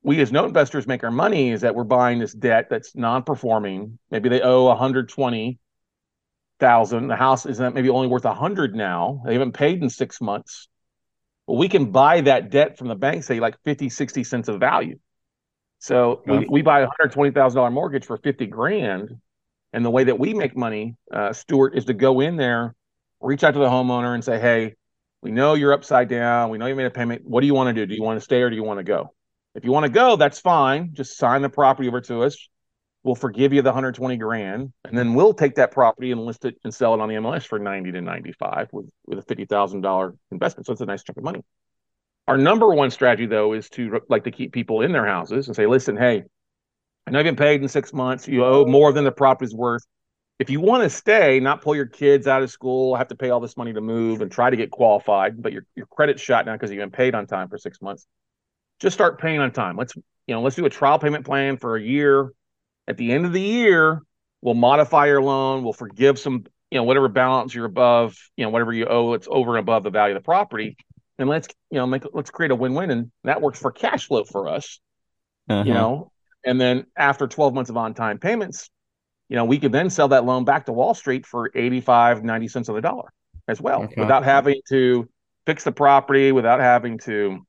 we 0.02 0.20
as 0.20 0.32
note 0.32 0.46
investors 0.46 0.86
make 0.86 1.04
our 1.04 1.10
money 1.10 1.50
is 1.50 1.62
that 1.62 1.74
we're 1.74 1.84
buying 1.84 2.18
this 2.18 2.32
debt 2.32 2.68
that's 2.70 2.94
non-performing. 2.94 3.98
Maybe 4.10 4.28
they 4.28 4.40
owe 4.40 4.68
120,000. 6.60 7.08
The 7.08 7.16
house 7.16 7.46
is 7.46 7.60
maybe 7.60 7.88
only 7.88 8.08
worth 8.08 8.24
a 8.24 8.28
100 8.28 8.74
now. 8.74 9.22
They 9.24 9.32
haven't 9.32 9.52
paid 9.52 9.82
in 9.82 9.90
six 9.90 10.20
months. 10.20 10.68
Well, 11.46 11.58
we 11.58 11.68
can 11.68 11.90
buy 11.90 12.22
that 12.22 12.50
debt 12.50 12.76
from 12.76 12.88
the 12.88 12.94
bank, 12.94 13.24
say 13.24 13.40
like 13.40 13.56
50, 13.64 13.88
60 13.88 14.24
cents 14.24 14.48
of 14.48 14.60
value. 14.60 14.98
So 15.78 16.22
we, 16.26 16.46
we 16.50 16.62
buy 16.62 16.80
a 16.80 16.88
$120,000 16.88 17.72
mortgage 17.72 18.04
for 18.04 18.16
50 18.16 18.46
grand. 18.46 19.16
And 19.72 19.84
the 19.84 19.90
way 19.90 20.04
that 20.04 20.18
we 20.18 20.34
make 20.34 20.56
money, 20.56 20.96
uh, 21.12 21.32
Stuart, 21.32 21.76
is 21.76 21.84
to 21.86 21.94
go 21.94 22.20
in 22.20 22.36
there, 22.36 22.74
reach 23.20 23.44
out 23.44 23.52
to 23.52 23.60
the 23.60 23.66
homeowner 23.66 24.14
and 24.14 24.24
say, 24.24 24.40
hey, 24.40 24.74
we 25.22 25.30
know 25.30 25.54
you're 25.54 25.72
upside 25.72 26.08
down. 26.08 26.50
We 26.50 26.58
know 26.58 26.66
you 26.66 26.74
made 26.74 26.86
a 26.86 26.90
payment. 26.90 27.22
What 27.24 27.40
do 27.40 27.46
you 27.46 27.54
want 27.54 27.68
to 27.68 27.72
do? 27.74 27.86
Do 27.86 27.94
you 27.94 28.02
want 28.02 28.18
to 28.18 28.24
stay 28.24 28.42
or 28.42 28.50
do 28.50 28.56
you 28.56 28.62
want 28.62 28.78
to 28.78 28.84
go? 28.84 29.14
If 29.54 29.64
you 29.64 29.72
want 29.72 29.86
to 29.86 29.92
go, 29.92 30.16
that's 30.16 30.40
fine. 30.40 30.94
Just 30.94 31.16
sign 31.16 31.42
the 31.42 31.48
property 31.48 31.88
over 31.88 32.00
to 32.02 32.22
us. 32.22 32.48
We'll 33.04 33.14
forgive 33.14 33.52
you 33.52 33.62
the 33.62 33.70
120 33.70 34.16
grand, 34.16 34.72
and 34.84 34.98
then 34.98 35.14
we'll 35.14 35.32
take 35.32 35.54
that 35.54 35.70
property 35.70 36.10
and 36.10 36.24
list 36.24 36.44
it 36.44 36.56
and 36.64 36.74
sell 36.74 36.94
it 36.94 37.00
on 37.00 37.08
the 37.08 37.14
MLS 37.16 37.44
for 37.44 37.58
90 37.58 37.92
to 37.92 38.00
95 38.00 38.68
with, 38.72 38.90
with 39.06 39.18
a 39.18 39.22
$50,000 39.22 40.16
investment. 40.30 40.66
So 40.66 40.72
it's 40.72 40.82
a 40.82 40.86
nice 40.86 41.02
chunk 41.04 41.16
of 41.16 41.24
money. 41.24 41.42
Our 42.26 42.36
number 42.36 42.74
one 42.74 42.90
strategy, 42.90 43.26
though, 43.26 43.52
is 43.54 43.70
to 43.70 44.00
like 44.08 44.24
to 44.24 44.30
keep 44.30 44.52
people 44.52 44.82
in 44.82 44.92
their 44.92 45.06
houses 45.06 45.46
and 45.46 45.56
say, 45.56 45.66
listen, 45.66 45.96
hey, 45.96 46.24
I 47.06 47.10
know 47.10 47.20
you've 47.20 47.24
been 47.24 47.36
paid 47.36 47.62
in 47.62 47.68
six 47.68 47.92
months. 47.92 48.28
You 48.28 48.44
owe 48.44 48.66
more 48.66 48.92
than 48.92 49.04
the 49.04 49.12
property's 49.12 49.54
worth. 49.54 49.86
If 50.38 50.50
you 50.50 50.60
want 50.60 50.82
to 50.82 50.90
stay, 50.90 51.40
not 51.40 51.62
pull 51.62 51.74
your 51.74 51.86
kids 51.86 52.26
out 52.26 52.42
of 52.42 52.50
school, 52.50 52.94
have 52.96 53.08
to 53.08 53.16
pay 53.16 53.30
all 53.30 53.40
this 53.40 53.56
money 53.56 53.72
to 53.72 53.80
move 53.80 54.20
and 54.20 54.30
try 54.30 54.50
to 54.50 54.56
get 54.56 54.70
qualified, 54.70 55.40
but 55.42 55.52
your, 55.52 55.64
your 55.74 55.86
credit's 55.86 56.20
shot 56.20 56.46
now 56.46 56.52
because 56.52 56.70
you've 56.70 56.78
been 56.78 56.90
paid 56.90 57.14
on 57.14 57.26
time 57.26 57.48
for 57.48 57.58
six 57.58 57.80
months 57.80 58.06
just 58.80 58.94
start 58.94 59.20
paying 59.20 59.40
on 59.40 59.50
time. 59.52 59.76
Let's 59.76 59.94
you 59.96 60.34
know 60.34 60.42
let's 60.42 60.56
do 60.56 60.66
a 60.66 60.70
trial 60.70 60.98
payment 60.98 61.24
plan 61.24 61.56
for 61.56 61.76
a 61.76 61.82
year. 61.82 62.32
At 62.88 62.96
the 62.96 63.12
end 63.12 63.24
of 63.24 63.32
the 63.32 63.40
year, 63.40 64.02
we'll 64.42 64.54
modify 64.54 65.06
your 65.06 65.22
loan. 65.22 65.62
We'll 65.62 65.72
forgive 65.72 66.18
some 66.18 66.44
you 66.70 66.78
know 66.78 66.84
whatever 66.84 67.08
balance 67.08 67.54
you're 67.54 67.64
above 67.64 68.14
you 68.36 68.44
know 68.44 68.50
whatever 68.50 68.74
you 68.74 68.84
owe 68.84 69.14
it's 69.14 69.26
over 69.30 69.56
and 69.56 69.60
above 69.60 69.84
the 69.84 69.90
value 69.90 70.14
of 70.14 70.22
the 70.22 70.24
property 70.24 70.76
and 71.18 71.26
let's 71.26 71.48
you 71.70 71.78
know 71.78 71.86
make 71.86 72.02
let's 72.12 72.28
create 72.28 72.50
a 72.50 72.54
win-win 72.54 72.90
and 72.90 73.10
that 73.24 73.40
works 73.40 73.58
for 73.58 73.72
cash 73.72 74.06
flow 74.06 74.22
for 74.22 74.48
us 74.48 74.78
uh-huh. 75.48 75.64
you 75.64 75.72
know 75.72 76.12
and 76.44 76.60
then 76.60 76.84
after 76.94 77.26
12 77.26 77.54
months 77.54 77.70
of 77.70 77.78
on-time 77.78 78.18
payments 78.18 78.68
you 79.30 79.36
know 79.36 79.46
we 79.46 79.58
could 79.58 79.72
then 79.72 79.88
sell 79.88 80.08
that 80.08 80.26
loan 80.26 80.44
back 80.44 80.66
to 80.66 80.72
wall 80.72 80.92
street 80.92 81.24
for 81.24 81.50
85 81.54 82.22
90 82.22 82.48
cents 82.48 82.68
on 82.68 82.74
the 82.74 82.82
dollar 82.82 83.08
as 83.48 83.62
well 83.62 83.84
okay. 83.84 84.02
without 84.02 84.24
having 84.24 84.60
to 84.68 85.08
fix 85.46 85.64
the 85.64 85.72
property 85.72 86.32
without 86.32 86.60
having 86.60 86.98
to 86.98 87.46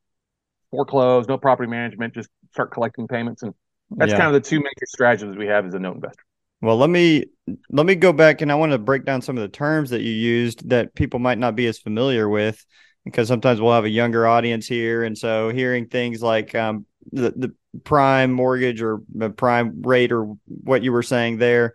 foreclose, 0.71 1.27
no 1.27 1.37
property 1.37 1.69
management, 1.69 2.13
just 2.13 2.29
start 2.51 2.71
collecting 2.71 3.07
payments. 3.07 3.43
And 3.43 3.53
that's 3.91 4.11
yeah. 4.11 4.17
kind 4.17 4.35
of 4.35 4.41
the 4.41 4.47
two 4.47 4.59
major 4.59 4.85
strategies 4.85 5.35
we 5.35 5.47
have 5.47 5.65
as 5.65 5.73
a 5.73 5.79
note 5.79 5.95
investor. 5.95 6.23
Well, 6.61 6.77
let 6.77 6.89
me 6.89 7.25
let 7.69 7.85
me 7.85 7.95
go 7.95 8.11
back 8.11 8.41
and 8.41 8.51
I 8.51 8.55
want 8.55 8.73
to 8.73 8.77
break 8.77 9.05
down 9.05 9.21
some 9.21 9.37
of 9.37 9.41
the 9.41 9.47
terms 9.47 9.91
that 9.91 10.01
you 10.01 10.11
used 10.11 10.69
that 10.69 10.93
people 10.93 11.19
might 11.19 11.37
not 11.37 11.55
be 11.55 11.67
as 11.67 11.79
familiar 11.79 12.27
with 12.27 12.63
because 13.05 13.27
sometimes 13.27 13.61
we'll 13.61 13.73
have 13.73 13.85
a 13.85 13.89
younger 13.89 14.27
audience 14.27 14.67
here 14.67 15.03
and 15.03 15.17
so 15.17 15.49
hearing 15.49 15.87
things 15.87 16.21
like 16.21 16.53
um, 16.55 16.85
the 17.11 17.31
the 17.31 17.55
prime 17.83 18.31
mortgage 18.31 18.81
or 18.81 19.01
the 19.15 19.29
prime 19.29 19.81
rate 19.83 20.11
or 20.11 20.35
what 20.47 20.83
you 20.83 20.91
were 20.91 21.03
saying 21.03 21.37
there 21.37 21.73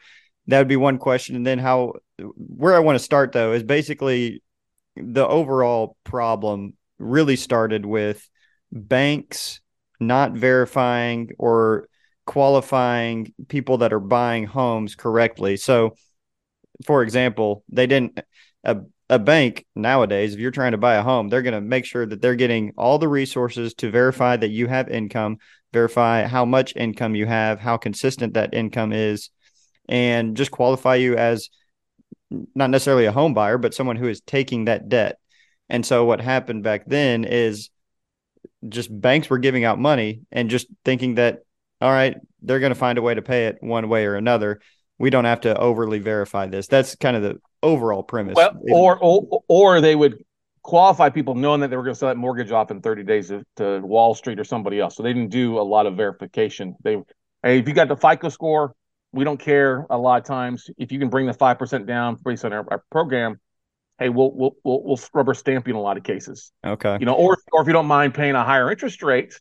that 0.49 0.59
would 0.59 0.69
be 0.69 0.77
one 0.77 0.99
question 0.99 1.35
and 1.35 1.47
then 1.47 1.59
how 1.59 1.95
where 2.37 2.75
I 2.75 2.81
want 2.81 2.97
to 2.97 3.05
start 3.05 3.33
though 3.33 3.53
is 3.53 3.63
basically 3.63 4.43
the 4.97 5.27
overall 5.27 5.97
problem 6.05 6.75
really 6.99 7.37
started 7.37 7.87
with 7.87 8.29
banks 8.71 9.61
not 9.99 10.33
verifying 10.33 11.31
or 11.39 11.89
qualifying 12.27 13.33
people 13.49 13.79
that 13.79 13.93
are 13.93 14.01
buying 14.01 14.47
homes 14.47 14.95
correctly. 14.95 15.57
So, 15.57 15.95
for 16.85 17.03
example, 17.03 17.65
they 17.69 17.87
didn't 17.87 18.21
a, 18.65 18.79
a 19.11 19.19
bank 19.19 19.67
nowadays 19.75 20.35
if 20.35 20.41
you're 20.41 20.51
trying 20.51 20.73
to 20.73 20.79
buy 20.79 20.95
a 20.95 21.03
home, 21.03 21.29
they're 21.29 21.43
going 21.43 21.55
to 21.55 21.61
make 21.61 21.85
sure 21.85 22.07
that 22.07 22.21
they're 22.21 22.35
getting 22.35 22.73
all 22.77 22.99
the 22.99 23.09
resources 23.09 23.75
to 23.75 23.91
verify 23.91 24.37
that 24.37 24.49
you 24.49 24.67
have 24.67 24.89
income, 24.89 25.39
verify 25.73 26.27
how 26.27 26.45
much 26.45 26.75
income 26.75 27.15
you 27.15 27.27
have, 27.27 27.61
how 27.61 27.77
consistent 27.77 28.35
that 28.35 28.55
income 28.55 28.93
is, 28.93 29.31
and 29.89 30.37
just 30.37 30.51
qualify 30.51 30.95
you 30.95 31.17
as 31.17 31.51
not 32.55 32.71
necessarily 32.71 33.05
a 33.05 33.13
home 33.13 33.35
buyer, 33.35 33.59
but 33.59 33.75
someone 33.75 33.97
who 33.97 34.09
is 34.09 34.21
taking 34.23 34.65
that 34.65 34.89
debt. 34.89 35.19
And 35.69 35.85
so 35.85 36.05
what 36.05 36.21
happened 36.21 36.63
back 36.63 36.85
then 36.87 37.25
is 37.25 37.71
just 38.69 38.89
banks 39.01 39.29
were 39.29 39.39
giving 39.39 39.65
out 39.65 39.79
money 39.79 40.23
and 40.33 40.51
just 40.51 40.67
thinking 40.85 41.17
that 41.17 41.44
all 41.85 41.93
right 41.93 42.17
they're 42.45 42.61
going 42.61 42.71
to 42.71 42.79
find 42.79 42.99
a 42.99 43.03
way 43.03 43.15
to 43.15 43.23
pay 43.23 43.47
it 43.47 43.59
one 43.61 43.89
way 43.89 44.07
or 44.07 44.15
another. 44.15 44.61
We 44.99 45.11
don't 45.11 45.25
have 45.25 45.41
to 45.41 45.59
overly 45.59 45.99
verify 45.99 46.47
this. 46.47 46.69
That's 46.69 46.95
kind 46.95 47.17
of 47.17 47.23
the 47.23 47.41
overall 47.63 48.03
premise. 48.03 48.37
Well, 48.37 48.57
or, 48.71 48.99
or 49.01 49.43
or 49.49 49.81
they 49.81 49.97
would 49.97 50.23
qualify 50.63 51.11
people 51.11 51.35
knowing 51.35 51.61
that 51.61 51.69
they 51.69 51.77
were 51.77 51.83
going 51.83 51.95
to 51.95 51.99
sell 51.99 52.09
that 52.09 52.17
mortgage 52.17 52.51
off 52.51 52.71
in 52.71 52.81
30 52.81 53.03
days 53.03 53.29
to, 53.29 53.45
to 53.57 53.81
wall 53.81 54.15
street 54.15 54.39
or 54.39 54.45
somebody 54.45 54.79
else. 54.79 54.97
So 54.97 55.03
they 55.03 55.13
didn't 55.13 55.31
do 55.31 55.59
a 55.59 55.63
lot 55.63 55.87
of 55.87 55.97
verification. 55.97 56.77
They 56.83 57.03
hey 57.43 57.59
if 57.59 57.67
you 57.67 57.75
got 57.75 57.89
the 57.89 57.97
fico 57.97 58.29
score 58.29 58.75
we 59.13 59.23
don't 59.23 59.39
care 59.39 59.87
a 59.91 59.99
lot 59.99 60.21
of 60.21 60.27
times. 60.27 60.69
If 60.77 60.91
you 60.91 60.99
can 60.99 61.09
bring 61.09 61.27
the 61.27 61.33
5% 61.33 61.87
down 61.87 62.17
based 62.25 62.45
on 62.45 62.53
our, 62.53 62.67
our 62.69 62.83
program 62.91 63.39
hey, 63.99 64.09
we'll 64.09 64.33
we'll 64.33 64.57
we'll, 64.65 64.83
we'll 64.83 65.01
rubber 65.13 65.35
stamp 65.35 65.69
you 65.69 65.75
in 65.75 65.77
a 65.77 65.83
lot 65.83 65.97
of 65.97 66.03
cases. 66.03 66.53
Okay. 66.67 66.97
You 66.99 67.07
know, 67.07 67.15
or 67.15 67.39
or 67.53 67.63
if 67.63 67.67
you 67.67 67.73
don't 67.73 67.87
mind 67.87 68.15
paying 68.15 68.35
a 68.35 68.45
higher 68.45 68.71
interest 68.71 69.03
rate, 69.03 69.41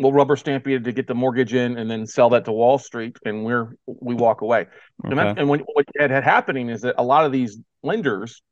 we'll 0.00 0.12
rubber 0.12 0.34
stamp 0.34 0.66
you 0.66 0.80
to 0.80 0.92
get 0.92 1.06
the 1.06 1.14
mortgage 1.14 1.54
in 1.54 1.76
and 1.76 1.90
then 1.90 2.06
sell 2.06 2.30
that 2.30 2.44
to 2.46 2.52
Wall 2.52 2.78
Street, 2.78 3.16
and 3.24 3.44
we're 3.44 3.76
we 3.86 4.14
walk 4.14 4.40
away. 4.40 4.62
Okay. 4.62 4.70
And, 5.04 5.18
that, 5.18 5.38
and 5.38 5.48
when, 5.48 5.60
what 5.60 5.86
had, 5.98 6.10
had 6.10 6.24
happening 6.24 6.70
is 6.70 6.80
that 6.80 6.96
a 6.98 7.04
lot 7.04 7.24
of 7.24 7.32
these 7.32 7.58
lenders, 7.82 8.42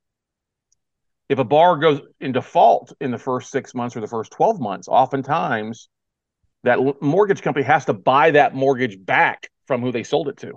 if 1.29 1.39
a 1.39 1.45
borrower 1.45 1.79
goes 1.79 2.01
in 2.21 2.33
default 2.33 2.93
in 3.01 3.11
the 3.11 3.19
first 3.19 3.51
six 3.51 3.75
months 3.75 3.97
or 3.97 4.01
the 4.01 4.09
first 4.09 4.31
twelve 4.31 4.61
months, 4.61 4.89
oftentimes 4.89 5.89
that 6.65 6.79
mortgage 7.01 7.43
company 7.43 7.65
has 7.65 7.85
to 7.87 7.93
buy 7.93 8.33
that 8.33 8.55
mortgage 8.55 9.05
back 9.05 9.51
from 9.67 9.81
who 9.81 9.93
they 9.93 10.03
sold 10.03 10.29
it 10.29 10.37
to. 10.39 10.53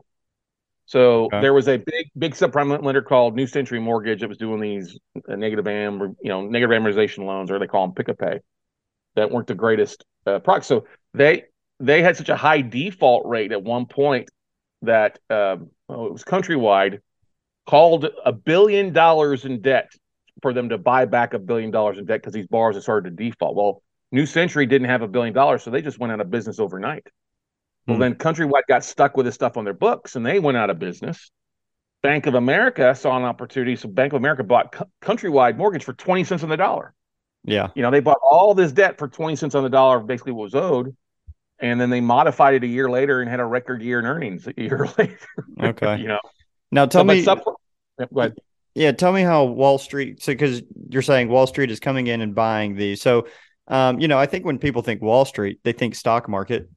So 0.87 1.25
okay. 1.25 1.39
there 1.39 1.53
was 1.53 1.69
a 1.69 1.77
big, 1.77 2.07
big 2.17 2.33
subprime 2.33 2.83
lender 2.83 3.01
called 3.01 3.35
New 3.35 3.47
Century 3.47 3.79
Mortgage 3.79 4.19
that 4.21 4.27
was 4.27 4.37
doing 4.37 4.59
these 4.59 4.99
negative 5.27 5.65
am, 5.67 6.17
you 6.21 6.29
know, 6.29 6.41
negative 6.41 6.75
amortization 6.75 7.25
loans, 7.25 7.49
or 7.49 7.59
they 7.59 7.67
call 7.67 7.87
them 7.87 7.95
pick 7.95 8.09
a 8.09 8.13
pay, 8.13 8.39
that 9.15 9.31
weren't 9.31 9.47
the 9.47 9.55
greatest 9.55 10.05
uh, 10.25 10.39
product. 10.39 10.65
So 10.65 10.85
they 11.13 11.43
they 11.79 12.01
had 12.01 12.17
such 12.17 12.29
a 12.29 12.35
high 12.35 12.61
default 12.61 13.25
rate 13.25 13.51
at 13.51 13.63
one 13.63 13.85
point 13.85 14.29
that 14.83 15.19
um, 15.29 15.69
oh, 15.89 16.05
it 16.05 16.13
was 16.13 16.23
countrywide 16.23 16.99
called 17.67 18.07
a 18.25 18.31
billion 18.31 18.93
dollars 18.93 19.45
in 19.45 19.61
debt 19.61 19.91
for 20.41 20.53
them 20.53 20.69
to 20.69 20.77
buy 20.77 21.05
back 21.05 21.33
a 21.33 21.39
billion 21.39 21.71
dollars 21.71 21.97
in 21.97 22.05
debt 22.05 22.21
because 22.21 22.33
these 22.33 22.47
borrowers 22.47 22.75
had 22.75 22.83
started 22.83 23.17
to 23.17 23.23
default. 23.23 23.55
Well, 23.55 23.83
New 24.11 24.25
Century 24.25 24.65
didn't 24.65 24.89
have 24.89 25.01
a 25.01 25.07
billion 25.07 25.33
dollars, 25.33 25.63
so 25.63 25.71
they 25.71 25.81
just 25.81 25.99
went 25.99 26.11
out 26.11 26.21
of 26.21 26.29
business 26.29 26.59
overnight. 26.59 27.07
Well, 27.87 27.95
hmm. 27.95 28.01
then 28.01 28.15
Countrywide 28.15 28.67
got 28.67 28.83
stuck 28.83 29.17
with 29.17 29.25
this 29.25 29.35
stuff 29.35 29.57
on 29.57 29.63
their 29.63 29.73
books 29.73 30.15
and 30.15 30.25
they 30.25 30.39
went 30.39 30.57
out 30.57 30.69
of 30.69 30.79
business. 30.79 31.31
Bank 32.03 32.25
of 32.25 32.33
America 32.33 32.95
saw 32.95 33.15
an 33.17 33.23
opportunity. 33.23 33.75
So 33.75 33.87
Bank 33.87 34.13
of 34.13 34.17
America 34.17 34.43
bought 34.43 34.75
Countrywide 35.01 35.57
mortgage 35.57 35.83
for 35.83 35.93
20 35.93 36.23
cents 36.23 36.43
on 36.43 36.49
the 36.49 36.57
dollar. 36.57 36.93
Yeah. 37.43 37.69
You 37.75 37.81
know, 37.81 37.91
they 37.91 37.99
bought 37.99 38.19
all 38.21 38.53
this 38.53 38.71
debt 38.71 38.97
for 38.97 39.07
20 39.07 39.35
cents 39.35 39.55
on 39.55 39.63
the 39.63 39.69
dollar, 39.69 39.99
basically 39.99 40.33
what 40.33 40.43
was 40.43 40.55
owed. 40.55 40.95
And 41.59 41.79
then 41.79 41.89
they 41.89 42.01
modified 42.01 42.55
it 42.55 42.63
a 42.63 42.67
year 42.67 42.89
later 42.89 43.21
and 43.21 43.29
had 43.29 43.39
a 43.39 43.45
record 43.45 43.81
year 43.81 43.99
in 43.99 44.05
earnings 44.05 44.47
a 44.47 44.53
year 44.57 44.87
later. 44.97 45.17
Okay. 45.61 45.97
you 45.99 46.07
know, 46.07 46.19
now 46.71 46.85
tell 46.85 47.01
so, 47.01 47.05
me, 47.05 47.23
sub- 47.23 47.43
yeah, 48.73 48.91
tell 48.93 49.11
me 49.11 49.21
how 49.21 49.43
Wall 49.45 49.77
Street, 49.77 50.23
so 50.23 50.31
because 50.31 50.61
you're 50.89 51.01
saying 51.01 51.27
Wall 51.27 51.45
Street 51.45 51.71
is 51.71 51.79
coming 51.79 52.07
in 52.07 52.21
and 52.21 52.33
buying 52.33 52.75
these. 52.75 53.01
So, 53.01 53.27
um, 53.67 53.99
you 53.99 54.07
know, 54.07 54.17
I 54.17 54.25
think 54.25 54.45
when 54.45 54.57
people 54.57 54.81
think 54.81 55.01
Wall 55.01 55.25
Street, 55.25 55.59
they 55.63 55.73
think 55.73 55.95
stock 55.95 56.29
market. 56.29 56.69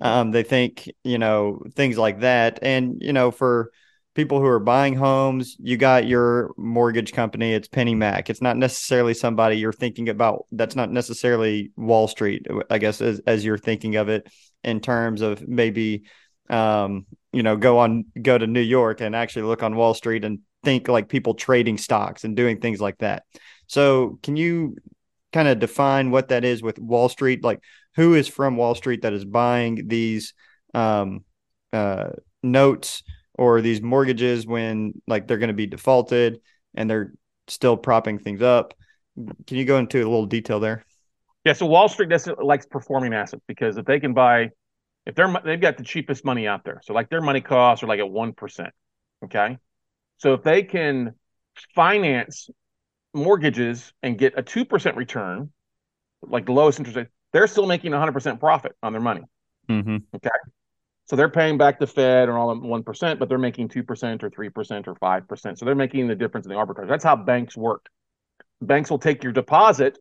Um, 0.00 0.30
they 0.32 0.42
think, 0.42 0.90
you 1.04 1.18
know, 1.18 1.62
things 1.74 1.96
like 1.98 2.20
that. 2.20 2.58
And, 2.62 2.96
you 3.00 3.12
know, 3.12 3.30
for 3.30 3.70
people 4.14 4.40
who 4.40 4.46
are 4.46 4.60
buying 4.60 4.94
homes. 4.94 5.56
You 5.58 5.76
got 5.76 6.06
your 6.06 6.52
mortgage 6.56 7.12
company. 7.12 7.52
It's 7.52 7.68
PennyMac. 7.68 8.28
It's 8.30 8.42
not 8.42 8.56
necessarily 8.56 9.14
somebody 9.14 9.56
you're 9.56 9.72
thinking 9.72 10.08
about. 10.08 10.46
That's 10.52 10.76
not 10.76 10.90
necessarily 10.90 11.72
Wall 11.76 12.08
Street. 12.08 12.46
I 12.70 12.78
guess 12.78 13.00
as 13.00 13.20
as 13.26 13.44
you're 13.44 13.58
thinking 13.58 13.96
of 13.96 14.08
it 14.08 14.28
in 14.62 14.80
terms 14.80 15.22
of 15.22 15.46
maybe, 15.46 16.04
um, 16.50 17.06
you 17.32 17.42
know, 17.42 17.56
go 17.56 17.78
on 17.78 18.04
go 18.20 18.36
to 18.36 18.46
New 18.46 18.60
York 18.60 19.00
and 19.00 19.16
actually 19.16 19.42
look 19.42 19.62
on 19.62 19.76
Wall 19.76 19.94
Street 19.94 20.24
and 20.24 20.40
think 20.62 20.88
like 20.88 21.08
people 21.08 21.34
trading 21.34 21.78
stocks 21.78 22.24
and 22.24 22.36
doing 22.36 22.60
things 22.60 22.80
like 22.80 22.98
that. 22.98 23.24
So, 23.66 24.18
can 24.22 24.36
you 24.36 24.76
kind 25.32 25.48
of 25.48 25.58
define 25.58 26.10
what 26.10 26.28
that 26.28 26.44
is 26.44 26.62
with 26.62 26.78
Wall 26.78 27.08
Street? 27.08 27.42
Like, 27.42 27.60
who 27.96 28.14
is 28.14 28.28
from 28.28 28.56
Wall 28.56 28.74
Street 28.74 29.02
that 29.02 29.12
is 29.12 29.24
buying 29.24 29.88
these 29.88 30.34
um, 30.74 31.24
uh, 31.72 32.10
notes 32.42 33.02
or 33.34 33.60
these 33.60 33.82
mortgages 33.82 34.46
when 34.46 35.00
like 35.06 35.26
they're 35.26 35.38
going 35.38 35.48
to 35.48 35.54
be 35.54 35.66
defaulted 35.66 36.40
and 36.74 36.88
they're 36.88 37.12
still 37.48 37.76
propping 37.76 38.18
things 38.18 38.42
up? 38.42 38.74
Can 39.16 39.56
you 39.58 39.64
go 39.64 39.78
into 39.78 39.98
a 39.98 40.08
little 40.08 40.26
detail 40.26 40.60
there? 40.60 40.84
Yeah, 41.44 41.52
so 41.54 41.66
Wall 41.66 41.88
Street 41.88 42.08
doesn't 42.08 42.42
likes 42.42 42.66
performing 42.66 43.12
assets 43.12 43.42
because 43.48 43.76
if 43.76 43.84
they 43.84 44.00
can 44.00 44.14
buy, 44.14 44.50
if 45.06 45.14
they're 45.14 45.34
they've 45.44 45.60
got 45.60 45.76
the 45.76 45.84
cheapest 45.84 46.24
money 46.24 46.46
out 46.46 46.64
there, 46.64 46.80
so 46.84 46.94
like 46.94 47.10
their 47.10 47.20
money 47.20 47.40
costs 47.40 47.82
are 47.82 47.88
like 47.88 47.98
at 47.98 48.08
one 48.08 48.32
percent. 48.32 48.70
Okay, 49.24 49.58
so 50.18 50.34
if 50.34 50.42
they 50.42 50.62
can 50.62 51.14
finance 51.74 52.48
mortgages 53.14 53.92
and 54.02 54.18
get 54.18 54.38
a 54.38 54.42
2% 54.42 54.96
return, 54.96 55.52
like 56.22 56.46
the 56.46 56.52
lowest 56.52 56.78
interest 56.78 56.96
rate, 56.96 57.08
they're 57.32 57.46
still 57.46 57.66
making 57.66 57.92
100% 57.92 58.40
profit 58.40 58.72
on 58.82 58.92
their 58.92 59.02
money. 59.02 59.22
Mm-hmm. 59.68 59.96
Okay. 60.14 60.30
So 61.06 61.16
they're 61.16 61.28
paying 61.28 61.58
back 61.58 61.78
the 61.78 61.86
Fed 61.86 62.28
and 62.28 62.38
all 62.38 62.48
them 62.48 62.62
1%, 62.62 63.18
but 63.18 63.28
they're 63.28 63.38
making 63.38 63.68
2% 63.68 64.22
or 64.22 64.30
3% 64.30 64.86
or 64.86 64.94
5%. 64.94 65.58
So 65.58 65.64
they're 65.64 65.74
making 65.74 66.06
the 66.06 66.14
difference 66.14 66.46
in 66.46 66.52
the 66.52 66.58
arbitrage. 66.58 66.88
That's 66.88 67.04
how 67.04 67.16
banks 67.16 67.56
work. 67.56 67.86
Banks 68.60 68.90
will 68.90 68.98
take 68.98 69.24
your 69.24 69.32
deposit. 69.32 69.98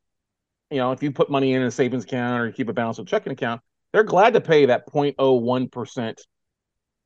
You 0.69 0.77
know, 0.77 0.91
if 0.91 1.03
you 1.03 1.11
put 1.11 1.29
money 1.29 1.53
in 1.53 1.63
a 1.63 1.71
savings 1.71 2.03
account 2.03 2.39
or 2.39 2.47
you 2.47 2.53
keep 2.53 2.69
a 2.69 2.73
balance 2.73 2.99
of 2.99 3.07
checking 3.07 3.33
account, 3.33 3.61
they're 3.91 4.03
glad 4.03 4.33
to 4.35 4.41
pay 4.41 4.67
that 4.67 4.87
0.01% 4.87 6.15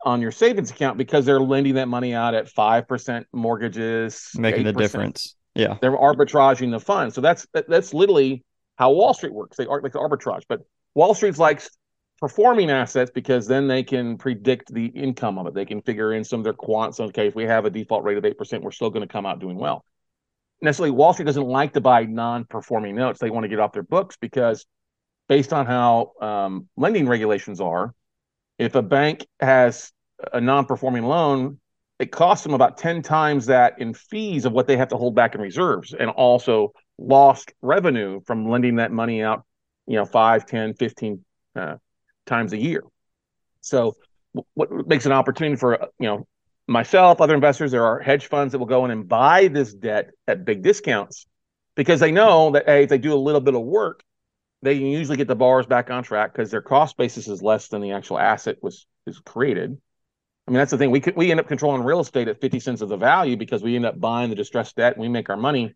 on 0.04 0.22
your 0.22 0.32
savings 0.32 0.70
account 0.70 0.98
because 0.98 1.26
they're 1.26 1.40
lending 1.40 1.76
that 1.76 1.88
money 1.88 2.14
out 2.14 2.36
at 2.36 2.48
5% 2.54 3.26
mortgages, 3.34 4.30
making 4.36 4.64
8%. 4.64 4.66
the 4.66 4.74
difference. 4.74 5.36
Yeah. 5.56 5.78
They're 5.82 5.98
arbitraging 5.98 6.72
the 6.72 6.80
fund. 6.80 7.14
So 7.14 7.22
that's 7.22 7.48
that's 7.54 7.94
literally 7.94 8.44
how 8.76 8.92
Wall 8.92 9.14
Street 9.14 9.34
works. 9.34 9.58
They 9.58 9.66
are 9.66 9.82
like 9.82 9.94
the 9.94 10.00
arbitrage. 10.00 10.44
But 10.48 10.62
Wall 10.94 11.14
Street's 11.16 11.40
likes 11.40 11.70
performing 12.20 12.70
assets 12.72 13.12
because 13.14 13.48
then 13.48 13.68
they 13.68 13.84
can 13.84 14.18
predict 14.18 14.74
the 14.74 14.86
income 14.86 15.38
of 15.38 15.48
it. 15.48 15.54
They 15.54 15.66
can 15.66 15.82
figure 15.82 16.14
in 16.14 16.24
some 16.24 16.40
of 16.40 16.44
their 16.44 16.54
quants. 16.54 17.00
Okay, 17.00 17.28
if 17.28 17.36
we 17.36 17.44
have 17.44 17.66
a 17.66 17.70
default 17.70 18.04
rate 18.04 18.18
of 18.18 18.24
8%, 18.24 18.62
we're 18.62 18.72
still 18.72 18.90
going 18.90 19.08
to 19.08 19.12
come 19.12 19.26
out 19.26 19.40
doing 19.40 19.58
well. 19.58 19.84
Necessarily, 20.62 20.92
Wall 20.92 21.14
Street 21.14 21.26
doesn't 21.26 21.46
like 21.46 21.74
to 21.74 21.82
buy 21.82 22.04
non 22.06 22.46
performing 22.46 22.96
notes. 22.96 23.20
They 23.20 23.30
want 23.30 23.44
to 23.44 23.50
get 23.50 23.60
off 23.60 23.74
their 23.74 23.84
books 23.84 24.18
because, 24.20 24.66
based 25.28 25.52
on 25.52 25.66
how 25.66 26.14
um, 26.22 26.70
lending 26.78 27.08
regulations 27.08 27.60
are, 27.60 27.94
if 28.58 28.76
a 28.76 28.82
bank 28.82 29.28
has 29.40 29.92
a 30.32 30.40
non 30.40 30.66
performing 30.66 31.04
loan, 31.04 31.60
it 32.00 32.12
costs 32.12 32.44
them 32.44 32.54
about 32.54 32.78
10 32.78 33.02
times 33.02 33.46
that 33.48 33.80
in 33.80 33.94
fees 33.94 34.46
of 34.46 34.54
what 34.54 34.68
they 34.68 34.78
have 34.78 34.90
to 34.90 34.98
hold 34.98 35.16
back 35.16 35.36
in 35.36 35.42
reserves 35.42 35.94
and 35.94 36.10
also 36.10 36.72
lost 36.98 37.54
revenue 37.62 38.22
from 38.26 38.50
lending 38.50 38.78
that 38.78 38.92
money 38.92 39.22
out 39.22 39.44
you 39.88 39.96
know 39.96 40.06
5 40.06 40.46
10 40.46 40.74
15 40.76 41.26
uh, 41.56 41.76
times 42.26 42.54
a 42.54 42.58
year 42.58 42.84
so 43.62 43.96
what 44.54 44.88
makes 44.88 45.06
an 45.06 45.12
opportunity 45.12 45.56
for 45.56 45.88
you 46.00 46.08
know 46.08 46.28
myself 46.68 47.22
other 47.22 47.36
investors 47.36 47.72
there 47.72 47.86
are 47.86 48.00
hedge 48.00 48.28
funds 48.28 48.52
that 48.52 48.60
will 48.60 48.66
go 48.66 48.86
in 48.86 48.92
and 48.92 49.08
buy 49.08 49.48
this 49.48 49.74
debt 49.74 50.12
at 50.28 50.46
big 50.46 50.62
discounts 50.62 51.26
because 51.76 52.00
they 52.00 52.12
know 52.12 52.52
that 52.52 52.66
hey 52.66 52.84
if 52.84 52.90
they 52.90 52.98
do 52.98 53.14
a 53.14 53.16
little 53.16 53.42
bit 53.42 53.56
of 53.56 53.62
work 53.62 54.04
they 54.62 54.78
can 54.78 54.88
usually 54.88 55.18
get 55.18 55.28
the 55.28 55.36
borrowers 55.36 55.68
back 55.68 55.90
on 55.92 56.04
track 56.04 56.34
because 56.34 56.50
their 56.50 56.62
cost 56.62 56.98
basis 56.98 57.28
is 57.28 57.42
less 57.42 57.68
than 57.68 57.82
the 57.82 57.92
actual 57.92 58.18
asset 58.18 58.58
was 58.62 58.88
is 59.06 59.20
created 59.20 59.78
I 60.48 60.52
mean, 60.52 60.60
that's 60.60 60.72
the 60.72 60.78
thing. 60.78 60.92
We 60.92 61.00
could, 61.00 61.16
we 61.16 61.32
end 61.32 61.40
up 61.40 61.48
controlling 61.48 61.84
real 61.84 62.00
estate 62.00 62.28
at 62.28 62.40
50 62.40 62.60
cents 62.60 62.82
of 62.82 62.90
the 62.90 62.98
value 62.98 63.36
because 63.36 63.64
we 63.64 63.76
end 63.76 63.86
up 63.86 64.00
buying 64.00 64.30
the 64.30 64.36
distressed 64.36 64.76
debt 64.76 64.94
and 64.94 65.02
we 65.02 65.10
make 65.10 65.30
our 65.30 65.38
money 65.38 65.74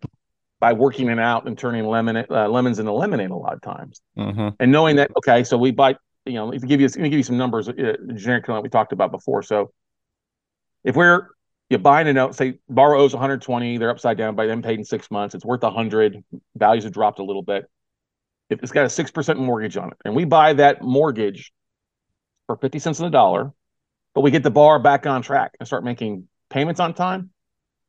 by 0.59 0.73
working 0.73 1.09
it 1.09 1.17
out 1.17 1.47
and 1.47 1.57
turning 1.57 1.85
lemon, 1.85 2.25
uh, 2.29 2.47
lemons 2.47 2.77
into 2.77 2.91
lemonade 2.91 3.31
a 3.31 3.35
lot 3.35 3.53
of 3.53 3.61
times. 3.61 4.01
Mm-hmm. 4.17 4.49
And 4.59 4.71
knowing 4.71 4.97
that, 4.97 5.11
okay, 5.17 5.43
so 5.43 5.57
we 5.57 5.71
buy, 5.71 5.95
you 6.25 6.33
know, 6.33 6.51
if 6.51 6.61
you 6.61 6.67
give 6.67 6.81
you, 6.81 6.87
let 6.87 6.97
me 6.97 7.09
give 7.09 7.17
you 7.17 7.23
some 7.23 7.37
numbers, 7.37 7.69
uh, 7.69 7.73
generic 8.15 8.45
that 8.47 8.63
we 8.63 8.69
talked 8.69 8.93
about 8.93 9.11
before. 9.11 9.41
So 9.41 9.71
if 10.83 10.95
we're, 10.95 11.29
you're 11.69 11.79
buying 11.79 12.07
a 12.07 12.13
note, 12.13 12.35
say 12.35 12.59
borrower 12.67 12.95
owes 12.95 13.13
120, 13.13 13.77
they're 13.77 13.89
upside 13.89 14.17
down 14.17 14.35
by 14.35 14.47
them 14.47 14.61
paid 14.61 14.79
in 14.79 14.85
six 14.85 15.11
months, 15.11 15.35
it's 15.35 15.45
worth 15.45 15.61
100, 15.61 16.23
values 16.55 16.83
have 16.83 16.93
dropped 16.93 17.19
a 17.19 17.23
little 17.23 17.43
bit. 17.43 17.69
If 18.49 18.63
it's 18.63 18.71
got 18.71 18.85
a 18.85 18.87
6% 18.87 19.37
mortgage 19.37 19.77
on 19.77 19.89
it, 19.89 19.97
and 20.03 20.15
we 20.15 20.25
buy 20.25 20.53
that 20.53 20.81
mortgage 20.81 21.53
for 22.47 22.55
50 22.57 22.79
cents 22.79 22.99
on 22.99 23.05
the 23.05 23.11
dollar, 23.11 23.53
but 24.15 24.21
we 24.21 24.31
get 24.31 24.41
the 24.41 24.49
bar 24.49 24.79
back 24.79 25.05
on 25.05 25.21
track 25.21 25.51
and 25.59 25.67
start 25.67 25.83
making 25.83 26.27
payments 26.49 26.79
on 26.79 26.95
time, 26.95 27.29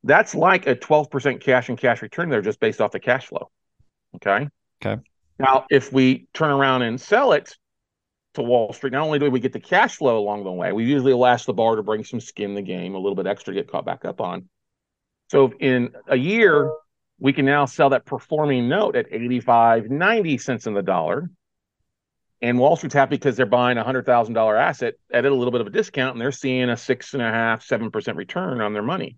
that's 0.04 0.34
like 0.34 0.66
a 0.66 0.76
12% 0.76 1.40
cash 1.40 1.68
and 1.70 1.78
cash 1.78 2.02
return 2.02 2.28
there 2.28 2.42
just 2.42 2.60
based 2.60 2.80
off 2.80 2.90
the 2.90 3.00
cash 3.00 3.26
flow. 3.26 3.50
Okay. 4.16 4.48
Okay. 4.84 5.00
Now, 5.38 5.66
if 5.70 5.92
we 5.92 6.26
turn 6.34 6.50
around 6.50 6.82
and 6.82 7.00
sell 7.00 7.32
it 7.32 7.56
to 8.34 8.42
Wall 8.42 8.72
Street, 8.72 8.92
not 8.92 9.02
only 9.02 9.18
do 9.18 9.30
we 9.30 9.40
get 9.40 9.52
the 9.52 9.60
cash 9.60 9.96
flow 9.96 10.18
along 10.18 10.44
the 10.44 10.52
way, 10.52 10.72
we 10.72 10.84
usually 10.84 11.14
last 11.14 11.46
the 11.46 11.52
bar 11.52 11.76
to 11.76 11.82
bring 11.82 12.04
some 12.04 12.20
skin 12.20 12.50
in 12.50 12.54
the 12.54 12.62
game, 12.62 12.94
a 12.94 12.98
little 12.98 13.16
bit 13.16 13.26
extra 13.26 13.54
to 13.54 13.60
get 13.60 13.70
caught 13.70 13.84
back 13.84 14.04
up 14.04 14.20
on. 14.20 14.48
So 15.28 15.52
in 15.60 15.90
a 16.06 16.16
year, 16.16 16.72
we 17.18 17.32
can 17.32 17.44
now 17.44 17.66
sell 17.66 17.90
that 17.90 18.06
performing 18.06 18.68
note 18.68 18.96
at 18.96 19.06
85, 19.10 19.90
90 19.90 20.38
cents 20.38 20.66
in 20.66 20.74
the 20.74 20.82
dollar 20.82 21.30
and 22.42 22.58
Wall 22.58 22.76
Street's 22.76 22.94
happy 22.94 23.16
because 23.16 23.36
they're 23.36 23.46
buying 23.46 23.78
a 23.78 23.84
hundred 23.84 24.06
thousand 24.06 24.34
dollar 24.34 24.56
asset 24.56 24.94
at 25.12 25.24
a 25.24 25.34
little 25.34 25.50
bit 25.50 25.60
of 25.60 25.66
a 25.66 25.70
discount, 25.70 26.14
and 26.14 26.20
they're 26.20 26.32
seeing 26.32 26.70
a 26.70 26.76
six 26.76 27.12
and 27.12 27.22
a 27.22 27.30
half, 27.30 27.62
seven 27.62 27.90
percent 27.90 28.16
return 28.16 28.60
on 28.60 28.72
their 28.72 28.82
money. 28.82 29.16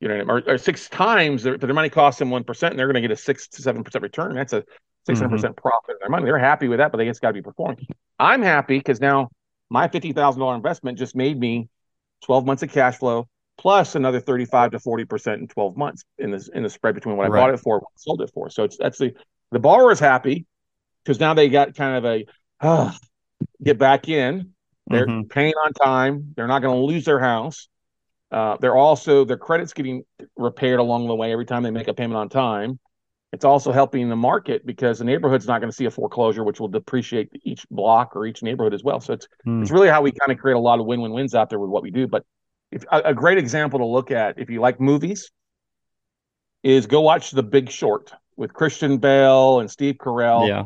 You 0.00 0.08
know, 0.08 0.24
or, 0.28 0.42
or 0.46 0.58
six 0.58 0.90
times 0.90 1.42
their, 1.42 1.56
their 1.56 1.72
money 1.72 1.88
costs 1.88 2.18
them 2.18 2.30
one 2.30 2.44
percent, 2.44 2.72
and 2.72 2.78
they're 2.78 2.86
going 2.86 2.96
to 2.96 3.00
get 3.00 3.10
a 3.10 3.16
six 3.16 3.48
to 3.48 3.62
seven 3.62 3.84
percent 3.84 4.02
return. 4.02 4.34
That's 4.34 4.52
a 4.52 4.64
six 5.06 5.18
hundred 5.18 5.30
percent 5.30 5.56
mm-hmm. 5.56 5.68
profit 5.68 5.90
in 5.90 5.96
their 6.00 6.10
money. 6.10 6.24
They're 6.24 6.38
happy 6.38 6.68
with 6.68 6.78
that, 6.78 6.92
but 6.92 6.98
they 6.98 7.06
just 7.06 7.20
got 7.20 7.28
to 7.28 7.34
be 7.34 7.42
performing. 7.42 7.86
I'm 8.18 8.42
happy 8.42 8.78
because 8.78 9.00
now 9.00 9.30
my 9.70 9.88
fifty 9.88 10.12
thousand 10.12 10.40
dollar 10.40 10.54
investment 10.54 10.98
just 10.98 11.14
made 11.14 11.38
me 11.38 11.68
twelve 12.24 12.44
months 12.44 12.62
of 12.62 12.70
cash 12.70 12.96
flow 12.96 13.28
plus 13.58 13.94
another 13.94 14.20
thirty 14.20 14.44
five 14.44 14.72
to 14.72 14.78
forty 14.78 15.04
percent 15.04 15.40
in 15.40 15.48
twelve 15.48 15.76
months 15.76 16.04
in 16.18 16.30
the 16.30 16.48
in 16.54 16.62
the 16.62 16.70
spread 16.70 16.94
between 16.94 17.16
what 17.16 17.26
I 17.26 17.28
right. 17.28 17.40
bought 17.40 17.54
it 17.54 17.60
for, 17.60 17.76
and 17.76 17.82
what 17.82 17.92
I 17.94 17.98
sold 17.98 18.22
it 18.22 18.30
for. 18.34 18.50
So 18.50 18.64
it's 18.64 18.76
that's 18.76 18.98
the 18.98 19.14
the 19.52 19.58
borrower 19.58 19.92
is 19.92 20.00
happy 20.00 20.46
because 21.04 21.20
now 21.20 21.34
they 21.34 21.48
got 21.48 21.74
kind 21.74 21.96
of 21.96 22.04
a 22.04 22.26
uh, 22.60 22.92
get 23.62 23.78
back 23.78 24.08
in. 24.08 24.52
They're 24.88 25.06
mm-hmm. 25.06 25.28
paying 25.28 25.54
on 25.54 25.72
time. 25.72 26.32
They're 26.36 26.46
not 26.46 26.62
going 26.62 26.76
to 26.76 26.84
lose 26.84 27.04
their 27.04 27.18
house. 27.18 27.68
Uh, 28.30 28.56
they're 28.60 28.76
also 28.76 29.24
their 29.24 29.36
credit's 29.36 29.72
getting 29.72 30.04
repaired 30.36 30.78
along 30.78 31.08
the 31.08 31.14
way 31.14 31.32
every 31.32 31.46
time 31.46 31.62
they 31.62 31.70
make 31.70 31.88
a 31.88 31.94
payment 31.94 32.16
on 32.16 32.28
time. 32.28 32.78
It's 33.32 33.44
also 33.44 33.72
helping 33.72 34.08
the 34.08 34.16
market 34.16 34.64
because 34.64 34.98
the 34.98 35.04
neighborhood's 35.04 35.46
not 35.46 35.60
going 35.60 35.70
to 35.70 35.76
see 35.76 35.84
a 35.84 35.90
foreclosure, 35.90 36.44
which 36.44 36.60
will 36.60 36.68
depreciate 36.68 37.28
each 37.44 37.68
block 37.70 38.14
or 38.14 38.24
each 38.24 38.42
neighborhood 38.42 38.72
as 38.72 38.84
well. 38.84 39.00
So 39.00 39.14
it's 39.14 39.28
mm. 39.46 39.62
it's 39.62 39.70
really 39.70 39.88
how 39.88 40.02
we 40.02 40.12
kind 40.12 40.32
of 40.32 40.38
create 40.38 40.54
a 40.54 40.60
lot 40.60 40.78
of 40.78 40.86
win-win 40.86 41.12
wins 41.12 41.34
out 41.34 41.50
there 41.50 41.58
with 41.58 41.70
what 41.70 41.82
we 41.82 41.90
do. 41.90 42.06
But 42.06 42.24
if, 42.70 42.84
a, 42.90 42.98
a 43.06 43.14
great 43.14 43.38
example 43.38 43.80
to 43.80 43.84
look 43.84 44.10
at 44.10 44.38
if 44.38 44.48
you 44.48 44.60
like 44.60 44.80
movies 44.80 45.30
is 46.62 46.86
go 46.86 47.00
watch 47.00 47.32
The 47.32 47.42
Big 47.42 47.70
Short 47.70 48.12
with 48.36 48.52
Christian 48.52 48.98
Bale 48.98 49.60
and 49.60 49.70
Steve 49.70 49.96
Carell. 49.96 50.48
Yeah 50.48 50.64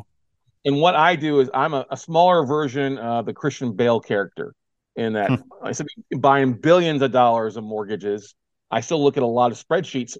and 0.65 0.77
what 0.77 0.95
I 0.95 1.15
do 1.15 1.39
is 1.39 1.49
I'm 1.53 1.73
a, 1.73 1.85
a 1.89 1.97
smaller 1.97 2.45
version 2.45 2.97
of 2.97 3.25
the 3.25 3.33
Christian 3.33 3.73
Bale 3.73 3.99
character. 3.99 4.53
In 4.97 5.13
that, 5.13 5.29
hmm. 5.29 5.35
I 5.63 5.71
said 5.71 5.87
buying 6.17 6.53
billions 6.53 7.01
of 7.01 7.13
dollars 7.13 7.55
of 7.55 7.63
mortgages. 7.63 8.35
I 8.69 8.81
still 8.81 9.01
look 9.01 9.15
at 9.15 9.23
a 9.23 9.27
lot 9.27 9.51
of 9.51 9.57
spreadsheets, 9.57 10.17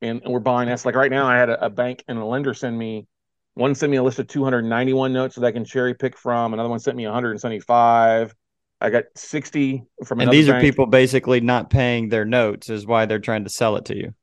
and, 0.00 0.22
we're 0.26 0.38
buying 0.40 0.68
that's 0.68 0.84
like 0.84 0.94
right 0.94 1.10
now. 1.10 1.26
I 1.26 1.36
had 1.36 1.50
a, 1.50 1.66
a, 1.66 1.70
bank 1.70 2.04
and 2.08 2.18
a 2.18 2.24
lender 2.24 2.54
send 2.54 2.78
me 2.78 3.06
one 3.54 3.74
sent 3.74 3.90
me 3.90 3.96
a 3.96 4.02
list 4.02 4.18
of 4.20 4.28
291 4.28 5.12
notes 5.12 5.34
that 5.34 5.44
I 5.44 5.50
can 5.50 5.64
cherry 5.64 5.94
pick 5.94 6.16
from. 6.16 6.54
Another 6.54 6.68
one 6.68 6.78
sent 6.78 6.96
me 6.96 7.04
175. 7.04 8.34
I 8.80 8.90
got 8.90 9.04
60 9.16 9.82
from. 10.04 10.20
And 10.20 10.30
these 10.30 10.46
bank. 10.46 10.58
are 10.58 10.60
people 10.60 10.86
basically 10.86 11.40
not 11.40 11.68
paying 11.68 12.08
their 12.08 12.24
notes, 12.24 12.70
is 12.70 12.86
why 12.86 13.06
they're 13.06 13.18
trying 13.18 13.44
to 13.44 13.50
sell 13.50 13.76
it 13.76 13.86
to 13.86 13.96
you. 13.96 14.14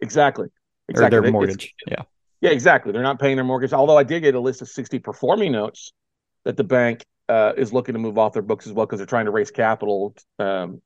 Exactly. 0.00 0.46
Exactly. 0.88 1.18
Or 1.18 1.22
their 1.22 1.32
mortgage. 1.32 1.64
It's, 1.64 1.90
yeah. 1.90 2.02
Yeah, 2.40 2.50
exactly. 2.50 2.92
They're 2.92 3.02
not 3.02 3.18
paying 3.18 3.36
their 3.36 3.44
mortgage. 3.44 3.72
Although 3.72 3.96
I 3.96 4.04
did 4.04 4.20
get 4.20 4.34
a 4.34 4.40
list 4.40 4.62
of 4.62 4.68
60 4.68 4.98
performing 5.00 5.52
notes 5.52 5.92
that 6.44 6.56
the 6.56 6.64
bank 6.64 7.04
uh, 7.28 7.52
is 7.56 7.72
looking 7.72 7.94
to 7.94 7.98
move 7.98 8.18
off 8.18 8.34
their 8.34 8.42
books 8.42 8.66
as 8.66 8.72
well 8.72 8.86
because 8.86 8.98
they're 8.98 9.06
trying 9.06 9.24
to 9.24 9.30
raise 9.30 9.50
capital 9.50 10.14
um, 10.38 10.82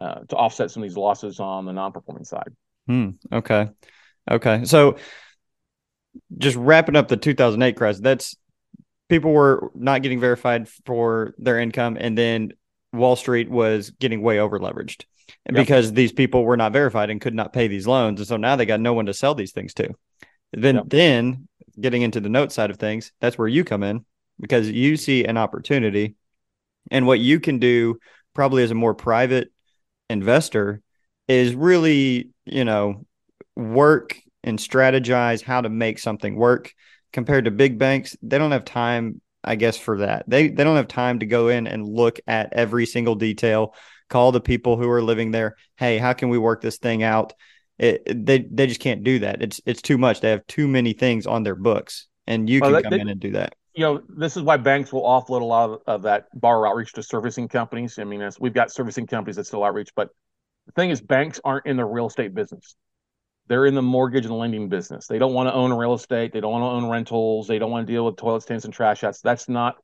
uh, 0.00 0.20
to 0.28 0.36
offset 0.36 0.70
some 0.70 0.82
of 0.82 0.88
these 0.88 0.96
losses 0.96 1.40
on 1.40 1.66
the 1.66 1.72
non-performing 1.72 2.24
side. 2.24 2.54
Hmm. 2.90 3.10
Okay. 3.32 3.68
Okay. 4.28 4.64
So 4.64 4.96
just 6.36 6.56
wrapping 6.56 6.96
up 6.96 7.06
the 7.06 7.16
2008 7.16 7.76
crisis, 7.76 8.02
that's 8.02 8.34
people 9.08 9.30
were 9.30 9.70
not 9.76 10.02
getting 10.02 10.18
verified 10.18 10.68
for 10.86 11.32
their 11.38 11.60
income, 11.60 11.96
and 12.00 12.18
then 12.18 12.52
Wall 12.92 13.14
Street 13.14 13.48
was 13.48 13.90
getting 13.90 14.22
way 14.22 14.40
over 14.40 14.58
leveraged. 14.58 15.04
yep. 15.46 15.54
because 15.54 15.92
these 15.92 16.10
people 16.10 16.42
were 16.42 16.56
not 16.56 16.72
verified 16.72 17.10
and 17.10 17.20
could 17.20 17.34
not 17.34 17.52
pay 17.52 17.68
these 17.68 17.86
loans. 17.86 18.18
And 18.18 18.26
so 18.26 18.36
now 18.36 18.56
they 18.56 18.66
got 18.66 18.80
no 18.80 18.92
one 18.92 19.06
to 19.06 19.14
sell 19.14 19.36
these 19.36 19.52
things 19.52 19.72
to. 19.74 19.90
Then, 20.52 20.74
yep. 20.74 20.84
then 20.88 21.46
getting 21.80 22.02
into 22.02 22.18
the 22.18 22.28
note 22.28 22.50
side 22.50 22.70
of 22.70 22.78
things, 22.78 23.12
that's 23.20 23.38
where 23.38 23.46
you 23.46 23.62
come 23.62 23.84
in 23.84 24.04
because 24.40 24.68
you 24.68 24.96
see 24.96 25.24
an 25.24 25.36
opportunity 25.36 26.16
and 26.90 27.06
what 27.06 27.20
you 27.20 27.38
can 27.38 27.60
do 27.60 28.00
probably 28.34 28.64
as 28.64 28.72
a 28.72 28.74
more 28.74 28.94
private 28.94 29.52
investor 30.08 30.82
is 31.28 31.54
really, 31.54 32.30
you 32.50 32.64
know, 32.64 33.06
work 33.56 34.18
and 34.42 34.58
strategize 34.58 35.42
how 35.42 35.60
to 35.60 35.68
make 35.68 35.98
something 35.98 36.34
work 36.34 36.74
compared 37.12 37.44
to 37.44 37.50
big 37.50 37.78
banks. 37.78 38.16
They 38.22 38.38
don't 38.38 38.52
have 38.52 38.64
time, 38.64 39.20
I 39.44 39.56
guess, 39.56 39.76
for 39.76 39.98
that. 39.98 40.24
They 40.28 40.48
they 40.48 40.64
don't 40.64 40.76
have 40.76 40.88
time 40.88 41.20
to 41.20 41.26
go 41.26 41.48
in 41.48 41.66
and 41.66 41.86
look 41.86 42.20
at 42.26 42.52
every 42.52 42.86
single 42.86 43.14
detail, 43.14 43.74
call 44.08 44.32
the 44.32 44.40
people 44.40 44.76
who 44.76 44.88
are 44.88 45.02
living 45.02 45.30
there, 45.30 45.56
hey, 45.76 45.98
how 45.98 46.12
can 46.12 46.28
we 46.28 46.38
work 46.38 46.60
this 46.60 46.78
thing 46.78 47.02
out? 47.02 47.32
It, 47.78 48.26
they 48.26 48.40
they 48.50 48.66
just 48.66 48.80
can't 48.80 49.04
do 49.04 49.20
that. 49.20 49.42
It's 49.42 49.60
it's 49.64 49.82
too 49.82 49.98
much. 49.98 50.20
They 50.20 50.30
have 50.30 50.46
too 50.46 50.68
many 50.68 50.92
things 50.92 51.26
on 51.26 51.42
their 51.42 51.54
books, 51.54 52.08
and 52.26 52.48
you 52.48 52.60
well, 52.60 52.72
can 52.72 52.82
come 52.82 52.90
they, 52.90 53.00
in 53.00 53.08
and 53.08 53.20
do 53.20 53.32
that 53.32 53.54
you 53.74 53.84
know, 53.84 54.02
this 54.08 54.36
is 54.36 54.42
why 54.42 54.56
banks 54.56 54.92
will 54.92 55.04
offload 55.04 55.42
a 55.42 55.44
lot 55.44 55.70
of, 55.70 55.80
of 55.86 56.02
that 56.02 56.26
borrower 56.34 56.66
outreach 56.66 56.92
to 56.94 57.02
servicing 57.02 57.48
companies. 57.48 57.98
I 57.98 58.04
mean, 58.04 58.28
we've 58.40 58.52
got 58.52 58.72
servicing 58.72 59.06
companies 59.06 59.36
that 59.36 59.46
still 59.46 59.64
outreach, 59.64 59.90
but 59.94 60.10
the 60.74 60.80
thing 60.80 60.90
is, 60.90 61.00
banks 61.00 61.40
aren't 61.44 61.66
in 61.66 61.76
the 61.76 61.84
real 61.84 62.06
estate 62.06 62.34
business. 62.34 62.76
They're 63.48 63.66
in 63.66 63.74
the 63.74 63.82
mortgage 63.82 64.26
and 64.26 64.36
lending 64.36 64.68
business. 64.68 65.06
They 65.06 65.18
don't 65.18 65.34
want 65.34 65.48
to 65.48 65.52
own 65.52 65.72
real 65.72 65.94
estate. 65.94 66.32
They 66.32 66.40
don't 66.40 66.52
want 66.52 66.62
to 66.62 66.68
own 66.68 66.90
rentals. 66.90 67.48
They 67.48 67.58
don't 67.58 67.70
want 67.70 67.86
to 67.86 67.92
deal 67.92 68.04
with 68.04 68.16
toilet 68.16 68.42
stands 68.42 68.64
and 68.64 68.72
trash 68.72 69.02
outs. 69.02 69.20
That's 69.20 69.48
not 69.48 69.76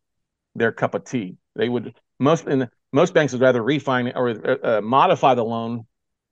their 0.55 0.71
cup 0.73 0.95
of 0.95 1.05
tea. 1.05 1.37
They 1.57 1.69
would 1.69 1.95
most 2.19 2.47
in 2.47 2.69
most 2.93 3.13
banks 3.13 3.33
would 3.33 3.43
rather 3.43 3.61
refinance 3.61 4.15
or 4.15 4.29
uh, 4.31 4.79
uh, 4.79 4.81
modify 4.81 5.35
the 5.35 5.45
loan 5.45 5.87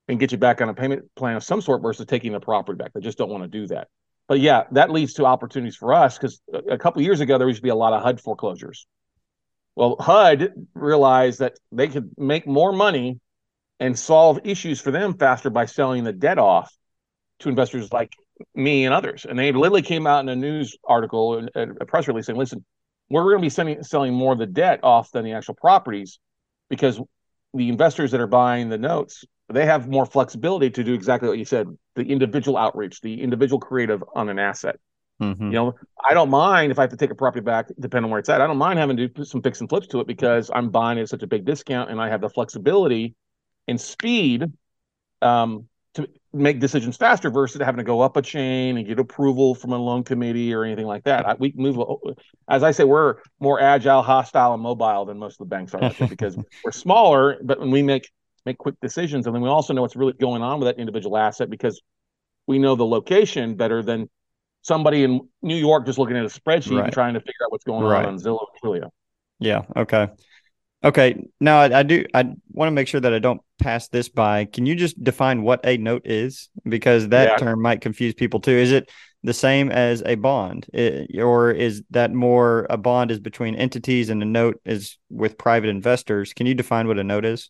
and 0.07 0.19
get 0.19 0.31
you 0.31 0.37
back 0.37 0.61
on 0.61 0.69
a 0.69 0.73
payment 0.73 1.13
plan 1.15 1.35
of 1.35 1.43
some 1.43 1.61
sort 1.61 1.81
versus 1.81 2.05
taking 2.05 2.31
the 2.31 2.39
property 2.39 2.77
back. 2.77 2.93
They 2.93 3.01
just 3.01 3.17
don't 3.17 3.29
want 3.29 3.43
to 3.43 3.49
do 3.49 3.67
that 3.67 3.89
but 4.27 4.39
yeah, 4.39 4.63
that 4.71 4.91
leads 4.91 5.13
to 5.13 5.25
opportunities 5.25 5.75
for 5.75 5.93
us 5.93 6.17
because 6.17 6.41
a 6.69 6.77
couple 6.77 7.01
years 7.01 7.21
ago 7.21 7.37
there 7.37 7.47
used 7.47 7.59
to 7.59 7.63
be 7.63 7.69
a 7.69 7.75
lot 7.75 7.93
of 7.93 8.01
HUD 8.01 8.19
foreclosures. 8.19 8.87
Well, 9.75 9.97
HUD 9.99 10.67
realized 10.73 11.39
that 11.39 11.59
they 11.71 11.87
could 11.87 12.11
make 12.17 12.47
more 12.47 12.71
money 12.71 13.19
and 13.79 13.97
solve 13.97 14.39
issues 14.43 14.79
for 14.79 14.91
them 14.91 15.17
faster 15.17 15.49
by 15.49 15.65
selling 15.65 16.03
the 16.03 16.13
debt 16.13 16.37
off 16.37 16.73
to 17.39 17.49
investors 17.49 17.91
like 17.91 18.13
me 18.53 18.85
and 18.85 18.93
others. 18.93 19.25
And 19.27 19.37
they 19.37 19.51
literally 19.51 19.81
came 19.81 20.07
out 20.07 20.21
in 20.21 20.29
a 20.29 20.35
news 20.35 20.77
article, 20.83 21.47
and 21.53 21.77
a 21.81 21.85
press 21.85 22.07
release 22.07 22.25
saying, 22.25 22.39
"Listen, 22.39 22.63
we're 23.09 23.23
going 23.23 23.37
to 23.37 23.41
be 23.41 23.49
sending, 23.49 23.83
selling 23.83 24.13
more 24.13 24.33
of 24.33 24.39
the 24.39 24.45
debt 24.45 24.79
off 24.83 25.11
than 25.11 25.25
the 25.25 25.33
actual 25.33 25.55
properties 25.55 26.19
because 26.69 26.99
the 27.53 27.69
investors 27.69 28.11
that 28.11 28.21
are 28.21 28.27
buying 28.27 28.69
the 28.69 28.77
notes 28.77 29.23
they 29.47 29.65
have 29.65 29.87
more 29.87 30.05
flexibility 30.05 30.69
to 30.71 30.83
do 30.83 30.93
exactly 30.93 31.29
what 31.29 31.37
you 31.37 31.45
said 31.45 31.67
the 31.95 32.03
individual 32.03 32.57
outreach 32.57 33.01
the 33.01 33.21
individual 33.21 33.59
creative 33.59 34.03
on 34.15 34.29
an 34.29 34.39
asset 34.39 34.77
mm-hmm. 35.21 35.45
you 35.45 35.51
know 35.51 35.73
i 36.03 36.13
don't 36.13 36.29
mind 36.29 36.71
if 36.71 36.79
i 36.79 36.81
have 36.81 36.89
to 36.89 36.97
take 36.97 37.11
a 37.11 37.15
property 37.15 37.43
back 37.43 37.67
depending 37.79 38.05
on 38.05 38.11
where 38.11 38.19
it's 38.19 38.29
at 38.29 38.41
i 38.41 38.47
don't 38.47 38.57
mind 38.57 38.79
having 38.79 38.97
to 38.97 39.07
do 39.07 39.23
some 39.23 39.41
fix 39.41 39.61
and 39.61 39.69
flips 39.69 39.87
to 39.87 39.99
it 39.99 40.07
because 40.07 40.49
i'm 40.53 40.69
buying 40.69 40.97
it 40.97 41.03
at 41.03 41.09
such 41.09 41.23
a 41.23 41.27
big 41.27 41.45
discount 41.45 41.89
and 41.89 42.01
i 42.01 42.09
have 42.09 42.21
the 42.21 42.29
flexibility 42.29 43.15
and 43.67 43.79
speed 43.79 44.51
um, 45.21 45.67
to 45.95 46.07
make 46.33 46.59
decisions 46.59 46.97
faster 46.97 47.29
versus 47.29 47.61
having 47.61 47.77
to 47.77 47.83
go 47.83 48.01
up 48.01 48.17
a 48.17 48.21
chain 48.21 48.77
and 48.77 48.85
get 48.85 48.99
approval 48.99 49.55
from 49.55 49.71
a 49.71 49.77
loan 49.77 50.03
committee 50.03 50.53
or 50.53 50.63
anything 50.63 50.85
like 50.85 51.03
that. 51.05 51.27
I, 51.27 51.33
we 51.35 51.53
move, 51.55 51.77
as 52.49 52.63
I 52.63 52.71
say, 52.71 52.83
we're 52.83 53.15
more 53.39 53.61
agile, 53.61 54.01
hostile, 54.01 54.53
and 54.53 54.61
mobile 54.61 55.05
than 55.05 55.17
most 55.17 55.33
of 55.33 55.49
the 55.49 55.55
banks 55.55 55.73
are 55.73 55.93
because 56.07 56.37
we're 56.63 56.71
smaller, 56.71 57.37
but 57.41 57.59
when 57.59 57.71
we 57.71 57.81
make 57.81 58.09
make 58.45 58.57
quick 58.57 58.75
decisions. 58.81 59.25
And 59.25 59.35
then 59.35 59.41
we 59.41 59.49
also 59.49 59.73
know 59.73 59.81
what's 59.81 59.95
really 59.95 60.13
going 60.13 60.41
on 60.41 60.59
with 60.59 60.67
that 60.67 60.79
individual 60.79 61.17
asset 61.17 61.49
because 61.49 61.81
we 62.47 62.59
know 62.59 62.75
the 62.75 62.85
location 62.85 63.55
better 63.55 63.81
than 63.81 64.09
somebody 64.61 65.03
in 65.03 65.27
New 65.41 65.55
York 65.55 65.85
just 65.85 65.97
looking 65.97 66.17
at 66.17 66.25
a 66.25 66.27
spreadsheet 66.27 66.77
right. 66.77 66.85
and 66.85 66.93
trying 66.93 67.15
to 67.15 67.19
figure 67.19 67.45
out 67.45 67.51
what's 67.51 67.63
going 67.63 67.83
right. 67.83 68.05
on 68.05 68.13
on 68.13 68.19
Zillow 68.19 68.45
and 68.53 68.61
Trulia. 68.61 68.89
Yeah. 69.39 69.63
Okay. 69.75 70.07
Okay. 70.85 71.15
Now 71.39 71.61
I, 71.61 71.79
I 71.79 71.83
do. 71.83 72.05
I 72.13 72.23
want 72.51 72.67
to 72.67 72.71
make 72.71 72.87
sure 72.87 73.01
that 73.01 73.13
I 73.13 73.17
don't 73.17 73.41
pass 73.59 73.87
this 73.87 74.07
by. 74.07 74.45
Can 74.45 74.67
you 74.67 74.75
just 74.75 75.03
define 75.03 75.41
what 75.41 75.59
a 75.63 75.77
note 75.77 76.03
is? 76.05 76.49
Because 76.63 77.09
that 77.09 77.29
yeah. 77.31 77.37
term 77.37 77.61
might 77.61 77.81
confuse 77.81 78.13
people 78.13 78.39
too. 78.39 78.51
Is 78.51 78.71
it 78.71 78.91
the 79.23 79.33
same 79.33 79.71
as 79.71 80.03
a 80.05 80.13
bond, 80.13 80.67
it, 80.71 81.19
or 81.19 81.49
is 81.49 81.81
that 81.89 82.13
more 82.13 82.67
a 82.69 82.77
bond 82.77 83.09
is 83.09 83.19
between 83.19 83.55
entities 83.55 84.11
and 84.11 84.21
a 84.21 84.25
note 84.25 84.61
is 84.63 84.99
with 85.09 85.39
private 85.39 85.69
investors? 85.69 86.33
Can 86.33 86.45
you 86.45 86.53
define 86.53 86.87
what 86.87 86.99
a 86.99 87.03
note 87.03 87.25
is? 87.25 87.49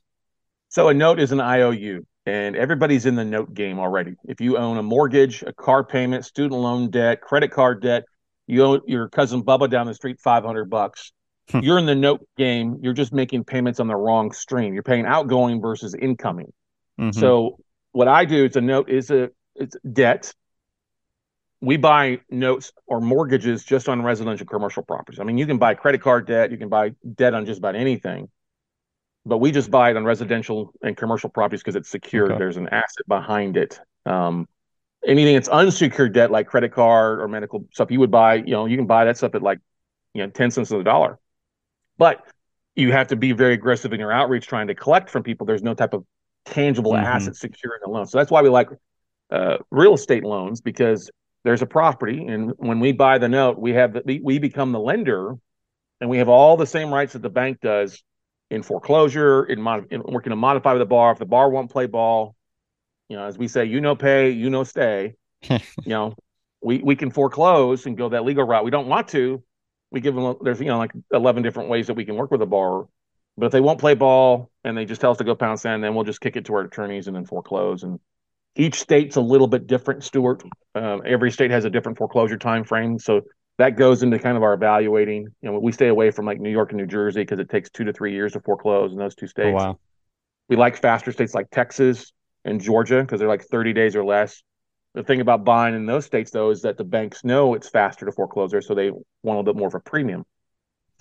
So 0.69 0.87
a 0.87 0.93
note 0.93 1.19
is 1.19 1.33
an 1.33 1.41
IOU, 1.41 2.05
and 2.25 2.55
everybody's 2.55 3.05
in 3.05 3.15
the 3.15 3.25
note 3.25 3.53
game 3.53 3.79
already. 3.79 4.13
If 4.23 4.39
you 4.39 4.57
own 4.57 4.77
a 4.77 4.83
mortgage, 4.83 5.43
a 5.43 5.51
car 5.51 5.83
payment, 5.83 6.23
student 6.23 6.61
loan 6.61 6.89
debt, 6.89 7.19
credit 7.19 7.51
card 7.51 7.81
debt, 7.81 8.05
you 8.47 8.63
owe 8.63 8.81
your 8.87 9.09
cousin 9.09 9.43
Bubba 9.43 9.69
down 9.69 9.87
the 9.87 9.93
street 9.93 10.21
500 10.21 10.69
bucks. 10.69 11.11
Hmm. 11.51 11.59
You're 11.59 11.77
in 11.77 11.85
the 11.85 11.95
note 11.95 12.27
game. 12.37 12.79
You're 12.81 12.93
just 12.93 13.13
making 13.13 13.43
payments 13.43 13.79
on 13.79 13.87
the 13.87 13.95
wrong 13.95 14.31
stream. 14.31 14.73
You're 14.73 14.83
paying 14.83 15.05
outgoing 15.05 15.61
versus 15.61 15.93
incoming. 15.93 16.51
Mm-hmm. 16.99 17.19
So 17.19 17.59
what 17.91 18.07
I 18.07 18.25
do 18.25 18.45
is 18.45 18.55
a 18.55 18.61
note 18.61 18.89
is 18.89 19.11
a 19.11 19.29
it's 19.55 19.75
debt. 19.91 20.33
We 21.61 21.77
buy 21.77 22.19
notes 22.29 22.71
or 22.85 22.99
mortgages 22.99 23.63
just 23.63 23.87
on 23.89 24.01
residential 24.01 24.45
commercial 24.45 24.83
properties. 24.83 25.19
I 25.19 25.23
mean, 25.23 25.37
you 25.37 25.45
can 25.45 25.57
buy 25.57 25.73
credit 25.75 26.01
card 26.01 26.27
debt, 26.27 26.51
you 26.51 26.57
can 26.57 26.69
buy 26.69 26.91
debt 27.15 27.33
on 27.33 27.45
just 27.45 27.59
about 27.59 27.75
anything 27.75 28.29
but 29.25 29.39
we 29.39 29.51
just 29.51 29.71
buy 29.71 29.89
it 29.89 29.97
on 29.97 30.05
residential 30.05 30.71
and 30.83 30.95
commercial 30.95 31.29
properties 31.29 31.61
because 31.61 31.75
it's 31.75 31.89
secured. 31.89 32.31
Okay. 32.31 32.39
There's 32.39 32.57
an 32.57 32.69
asset 32.69 33.07
behind 33.07 33.57
it. 33.57 33.79
Um, 34.05 34.47
anything 35.05 35.33
that's 35.33 35.49
unsecured 35.49 36.13
debt 36.13 36.31
like 36.31 36.47
credit 36.47 36.71
card 36.71 37.19
or 37.19 37.27
medical 37.27 37.65
stuff, 37.73 37.89
you 37.89 37.99
would 37.99 38.11
buy. 38.11 38.35
You 38.35 38.51
know, 38.51 38.65
you 38.65 38.77
can 38.77 38.85
buy 38.85 39.05
that 39.05 39.17
stuff 39.17 39.33
at 39.33 39.41
like 39.41 39.59
you 40.13 40.23
know 40.23 40.29
ten 40.29 40.51
cents 40.51 40.71
on 40.71 40.77
the 40.77 40.83
dollar, 40.83 41.19
but 41.97 42.25
you 42.75 42.91
have 42.91 43.07
to 43.07 43.15
be 43.15 43.31
very 43.31 43.53
aggressive 43.53 43.93
in 43.93 43.99
your 43.99 44.11
outreach 44.11 44.47
trying 44.47 44.67
to 44.67 44.75
collect 44.75 45.09
from 45.09 45.23
people. 45.23 45.45
There's 45.45 45.63
no 45.63 45.73
type 45.73 45.93
of 45.93 46.05
tangible 46.45 46.91
mm-hmm. 46.93 47.05
asset 47.05 47.35
securing 47.35 47.81
a 47.85 47.89
loan. 47.89 48.05
So 48.05 48.17
that's 48.17 48.31
why 48.31 48.41
we 48.41 48.49
like 48.49 48.69
uh, 49.31 49.57
real 49.71 49.93
estate 49.93 50.23
loans 50.23 50.61
because 50.61 51.09
there's 51.43 51.61
a 51.61 51.65
property, 51.67 52.25
and 52.25 52.53
when 52.57 52.79
we 52.79 52.91
buy 52.91 53.19
the 53.19 53.29
note, 53.29 53.59
we 53.59 53.73
have 53.73 53.93
the, 53.93 54.19
we 54.23 54.39
become 54.39 54.71
the 54.71 54.79
lender, 54.79 55.35
and 56.01 56.09
we 56.09 56.17
have 56.17 56.27
all 56.27 56.57
the 56.57 56.65
same 56.65 56.91
rights 56.91 57.13
that 57.13 57.21
the 57.21 57.29
bank 57.29 57.59
does 57.61 58.01
in 58.49 58.63
foreclosure, 58.63 59.43
in, 59.43 59.61
mod- 59.61 59.85
in 59.91 60.01
working 60.03 60.31
to 60.31 60.35
modify 60.35 60.73
with 60.73 60.79
the 60.79 60.87
bar. 60.87 61.11
If 61.11 61.19
the 61.19 61.25
bar 61.25 61.49
won't 61.49 61.69
play 61.69 61.85
ball, 61.85 62.35
you 63.09 63.15
know, 63.15 63.25
as 63.25 63.37
we 63.37 63.47
say, 63.47 63.65
you 63.65 63.79
know, 63.79 63.95
pay, 63.95 64.31
you 64.31 64.49
know, 64.49 64.63
stay. 64.63 65.13
you 65.49 65.59
know, 65.85 66.15
we 66.61 66.79
we 66.79 66.95
can 66.95 67.11
foreclose 67.11 67.85
and 67.85 67.95
go 67.95 68.09
that 68.09 68.25
legal 68.25 68.43
route. 68.43 68.65
We 68.65 68.71
don't 68.71 68.87
want 68.87 69.07
to. 69.09 69.43
We 69.95 70.01
give 70.01 70.13
them 70.13 70.35
there's 70.41 70.59
you 70.59 70.65
know 70.65 70.77
like 70.77 70.91
eleven 71.13 71.41
different 71.41 71.69
ways 71.69 71.87
that 71.87 71.93
we 71.93 72.03
can 72.03 72.15
work 72.15 72.29
with 72.29 72.41
a 72.41 72.45
borrower. 72.45 72.89
But 73.37 73.45
if 73.45 73.51
they 73.53 73.61
won't 73.61 73.79
play 73.79 73.93
ball 73.93 74.51
and 74.65 74.77
they 74.77 74.83
just 74.83 74.99
tell 74.99 75.11
us 75.11 75.17
to 75.19 75.23
go 75.23 75.35
pound 75.35 75.57
sand, 75.57 75.81
then 75.81 75.95
we'll 75.95 76.03
just 76.03 76.19
kick 76.19 76.35
it 76.35 76.43
to 76.45 76.53
our 76.55 76.61
attorneys 76.61 77.07
and 77.07 77.15
then 77.15 77.25
foreclose. 77.25 77.83
And 77.83 78.01
each 78.57 78.81
state's 78.81 79.15
a 79.15 79.21
little 79.21 79.47
bit 79.47 79.67
different, 79.67 80.03
Stuart. 80.03 80.43
Uh, 80.75 80.97
every 80.97 81.31
state 81.31 81.49
has 81.49 81.63
a 81.63 81.69
different 81.69 81.97
foreclosure 81.97 82.37
time 82.37 82.65
frame. 82.65 82.99
So 82.99 83.21
that 83.57 83.77
goes 83.77 84.03
into 84.03 84.19
kind 84.19 84.35
of 84.35 84.43
our 84.43 84.53
evaluating. 84.53 85.27
You 85.41 85.51
know, 85.51 85.59
we 85.59 85.71
stay 85.71 85.87
away 85.87 86.11
from 86.11 86.25
like 86.25 86.41
New 86.41 86.51
York 86.51 86.71
and 86.71 86.77
New 86.77 86.87
Jersey 86.87 87.21
because 87.21 87.39
it 87.39 87.49
takes 87.49 87.69
two 87.69 87.85
to 87.85 87.93
three 87.93 88.11
years 88.11 88.33
to 88.33 88.41
foreclose 88.41 88.91
in 88.91 88.97
those 88.97 89.15
two 89.15 89.27
states. 89.27 89.55
Oh, 89.61 89.65
wow. 89.65 89.79
We 90.49 90.57
like 90.57 90.81
faster 90.81 91.13
states 91.13 91.33
like 91.33 91.49
Texas 91.51 92.11
and 92.43 92.59
Georgia 92.59 92.99
because 92.99 93.19
they're 93.19 93.29
like 93.29 93.45
30 93.45 93.71
days 93.71 93.95
or 93.95 94.03
less. 94.03 94.43
The 94.95 95.03
thing 95.03 95.19
about 95.19 95.43
buying 95.43 95.75
in 95.75 95.85
those 95.85 96.05
states 96.05 96.31
though 96.31 96.51
is 96.51 96.61
that 96.61 96.77
the 96.77 96.85
banks 96.85 97.25
know 97.25 97.53
it's 97.53 97.67
faster 97.67 98.05
to 98.05 98.13
foreclose 98.13 98.53
so 98.65 98.73
they 98.73 98.91
want 98.91 99.03
a 99.23 99.29
little 99.29 99.43
bit 99.43 99.57
more 99.57 99.67
of 99.67 99.75
a 99.75 99.79
premium. 99.81 100.25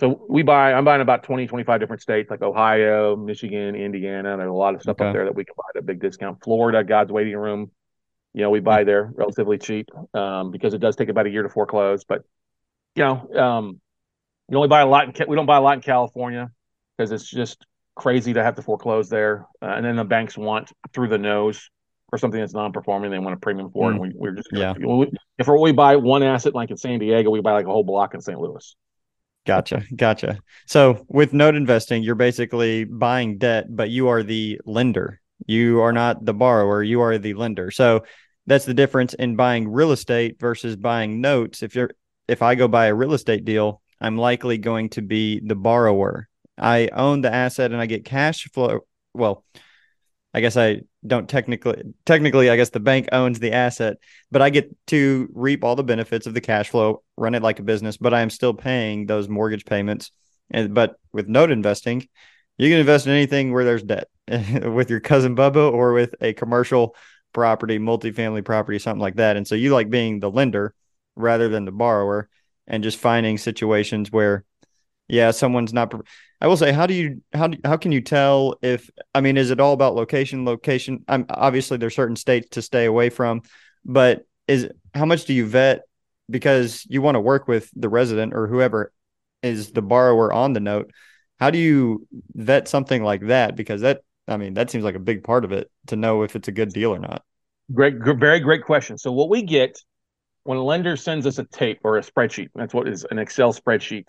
So 0.01 0.25
we 0.29 0.43
buy, 0.43 0.73
I'm 0.73 0.83
buying 0.83 1.01
about 1.01 1.23
20, 1.23 1.47
25 1.47 1.79
different 1.79 2.01
states 2.01 2.29
like 2.29 2.41
Ohio, 2.41 3.15
Michigan, 3.15 3.75
Indiana. 3.75 4.35
There's 4.35 4.49
a 4.49 4.53
lot 4.53 4.75
of 4.75 4.81
stuff 4.81 4.95
okay. 4.99 5.07
up 5.07 5.13
there 5.13 5.23
that 5.23 5.35
we 5.35 5.45
can 5.45 5.53
buy 5.57 5.63
at 5.73 5.79
a 5.79 5.81
big 5.81 6.01
discount. 6.01 6.43
Florida, 6.43 6.83
God's 6.83 7.13
waiting 7.13 7.37
room. 7.37 7.71
You 8.33 8.41
know, 8.41 8.49
we 8.49 8.59
buy 8.59 8.83
there 8.83 9.09
relatively 9.15 9.57
cheap 9.57 9.89
um, 10.13 10.51
because 10.51 10.73
it 10.73 10.79
does 10.79 10.97
take 10.97 11.07
about 11.07 11.27
a 11.27 11.29
year 11.29 11.43
to 11.43 11.49
foreclose, 11.49 12.03
but 12.03 12.23
you 12.95 13.03
know, 13.03 13.33
um, 13.41 13.79
you 14.49 14.57
only 14.57 14.67
buy 14.67 14.81
a 14.81 14.85
lot. 14.85 15.07
In, 15.07 15.27
we 15.29 15.37
don't 15.37 15.45
buy 15.45 15.55
a 15.55 15.61
lot 15.61 15.77
in 15.77 15.81
California 15.81 16.51
because 16.97 17.13
it's 17.13 17.29
just 17.29 17.65
crazy 17.95 18.33
to 18.33 18.43
have 18.43 18.55
to 18.55 18.61
foreclose 18.61 19.07
there. 19.07 19.47
Uh, 19.61 19.67
and 19.67 19.85
then 19.85 19.95
the 19.95 20.03
banks 20.03 20.37
want 20.37 20.73
through 20.91 21.07
the 21.07 21.17
nose 21.17 21.69
for 22.09 22.17
something 22.17 22.39
that's 22.39 22.53
non-performing. 22.53 23.11
They 23.11 23.19
want 23.19 23.35
a 23.35 23.39
premium 23.39 23.71
for 23.71 23.91
it. 23.91 23.95
Mm. 23.95 24.03
And 24.03 24.13
we, 24.17 24.29
are 24.29 24.31
just 24.33 24.49
yeah. 24.51 24.73
We, 24.77 25.11
if 25.37 25.47
we 25.47 25.71
buy 25.71 25.95
one 25.95 26.23
asset 26.23 26.53
like 26.53 26.71
in 26.71 26.77
San 26.77 26.99
Diego, 26.99 27.29
we 27.29 27.41
buy 27.41 27.53
like 27.53 27.65
a 27.65 27.71
whole 27.71 27.83
block 27.83 28.13
in 28.13 28.21
St. 28.21 28.39
Louis. 28.39 28.75
Gotcha. 29.45 29.83
Gotcha. 29.95 30.39
So 30.65 31.05
with 31.07 31.33
note 31.33 31.55
investing, 31.55 32.01
you're 32.03 32.15
basically 32.15 32.83
buying 32.83 33.37
debt, 33.37 33.65
but 33.69 33.89
you 33.89 34.07
are 34.07 34.23
the 34.23 34.59
lender. 34.65 35.21
You 35.45 35.81
are 35.81 35.93
not 35.93 36.25
the 36.25 36.33
borrower. 36.33 36.81
You 36.81 37.01
are 37.01 37.17
the 37.17 37.35
lender. 37.35 37.69
So 37.69 38.05
that's 38.47 38.65
the 38.65 38.73
difference 38.73 39.13
in 39.13 39.35
buying 39.35 39.67
real 39.67 39.91
estate 39.91 40.39
versus 40.39 40.75
buying 40.75 41.21
notes. 41.21 41.61
If 41.61 41.75
you're 41.75 41.91
if 42.27 42.41
I 42.41 42.55
go 42.55 42.67
buy 42.67 42.87
a 42.87 42.95
real 42.95 43.13
estate 43.13 43.45
deal, 43.45 43.81
I'm 44.01 44.17
likely 44.17 44.57
going 44.57 44.89
to 44.91 45.01
be 45.01 45.39
the 45.39 45.55
borrower. 45.55 46.27
I 46.57 46.89
own 46.91 47.21
the 47.21 47.33
asset 47.33 47.71
and 47.71 47.79
I 47.79 47.85
get 47.85 48.05
cash 48.05 48.49
flow. 48.51 48.79
Well, 49.13 49.43
I 50.35 50.41
guess 50.41 50.57
I 50.57 50.81
don't 51.07 51.29
technically 51.29 51.81
technically 52.05 52.49
I 52.49 52.57
guess 52.57 52.69
the 52.69 52.81
bank 52.81 53.07
owns 53.13 53.39
the 53.39 53.53
asset, 53.53 53.99
but 54.31 54.41
I 54.41 54.49
get 54.49 54.69
to 54.87 55.29
reap 55.33 55.63
all 55.63 55.77
the 55.77 55.83
benefits 55.83 56.27
of 56.27 56.33
the 56.33 56.41
cash 56.41 56.71
flow, 56.71 57.03
run 57.15 57.35
it 57.35 57.41
like 57.41 57.59
a 57.59 57.63
business, 57.63 57.95
but 57.95 58.13
I 58.13 58.19
am 58.19 58.29
still 58.29 58.53
paying 58.53 59.05
those 59.05 59.29
mortgage 59.29 59.63
payments. 59.63 60.11
And 60.51 60.73
but 60.73 60.95
with 61.13 61.29
note 61.29 61.51
investing, 61.51 62.05
you 62.57 62.69
can 62.69 62.79
invest 62.79 63.07
in 63.07 63.13
anything 63.13 63.53
where 63.53 63.63
there's 63.63 63.83
debt 63.83 64.09
with 64.27 64.89
your 64.89 64.99
cousin 64.99 65.37
Bubba 65.37 65.71
or 65.71 65.93
with 65.93 66.15
a 66.19 66.33
commercial 66.33 66.97
property, 67.31 67.79
multifamily 67.79 68.43
property, 68.43 68.77
something 68.77 68.99
like 68.99 69.15
that. 69.15 69.37
And 69.37 69.47
so 69.47 69.55
you 69.55 69.71
like 69.71 69.89
being 69.89 70.19
the 70.19 70.29
lender 70.29 70.75
rather 71.15 71.47
than 71.47 71.63
the 71.63 71.71
borrower 71.71 72.27
and 72.67 72.83
just 72.83 72.97
finding 72.97 73.37
situations 73.37 74.11
where 74.11 74.43
yeah, 75.07 75.31
someone's 75.31 75.71
not 75.71 75.93
I 76.41 76.47
will 76.47 76.57
say, 76.57 76.71
how 76.71 76.85
do 76.85 76.93
you 76.93 77.21
how 77.33 77.47
do, 77.47 77.57
how 77.63 77.77
can 77.77 77.91
you 77.91 78.01
tell 78.01 78.55
if 78.61 78.89
I 79.13 79.21
mean, 79.21 79.37
is 79.37 79.51
it 79.51 79.59
all 79.59 79.73
about 79.73 79.95
location? 79.95 80.45
Location. 80.45 81.03
I'm 81.07 81.25
obviously 81.29 81.77
there's 81.77 81.95
certain 81.95 82.15
states 82.15 82.49
to 82.51 82.61
stay 82.61 82.85
away 82.85 83.09
from, 83.09 83.41
but 83.85 84.25
is 84.47 84.69
how 84.93 85.05
much 85.05 85.25
do 85.25 85.33
you 85.33 85.45
vet 85.45 85.83
because 86.29 86.85
you 86.89 87.01
want 87.01 87.15
to 87.15 87.21
work 87.21 87.47
with 87.47 87.69
the 87.75 87.89
resident 87.89 88.33
or 88.33 88.47
whoever 88.47 88.91
is 89.41 89.71
the 89.71 89.81
borrower 89.81 90.31
on 90.33 90.53
the 90.53 90.59
note? 90.59 90.91
How 91.39 91.49
do 91.49 91.57
you 91.57 92.07
vet 92.33 92.67
something 92.67 93.03
like 93.03 93.27
that? 93.27 93.55
Because 93.55 93.81
that 93.81 94.01
I 94.27 94.37
mean, 94.37 94.55
that 94.55 94.69
seems 94.69 94.83
like 94.83 94.95
a 94.95 94.99
big 94.99 95.23
part 95.23 95.45
of 95.45 95.51
it 95.51 95.71
to 95.87 95.95
know 95.95 96.23
if 96.23 96.35
it's 96.35 96.47
a 96.47 96.51
good 96.51 96.69
deal 96.69 96.93
or 96.93 96.99
not. 96.99 97.23
Great, 97.73 97.95
very 97.99 98.39
great 98.39 98.63
question. 98.63 98.97
So 98.97 99.11
what 99.11 99.29
we 99.29 99.41
get 99.41 99.77
when 100.43 100.57
a 100.57 100.63
lender 100.63 100.95
sends 100.95 101.25
us 101.25 101.39
a 101.39 101.43
tape 101.43 101.79
or 101.83 101.97
a 101.97 102.01
spreadsheet, 102.01 102.49
that's 102.53 102.73
what 102.73 102.87
is 102.87 103.05
an 103.09 103.17
Excel 103.17 103.53
spreadsheet 103.53 104.05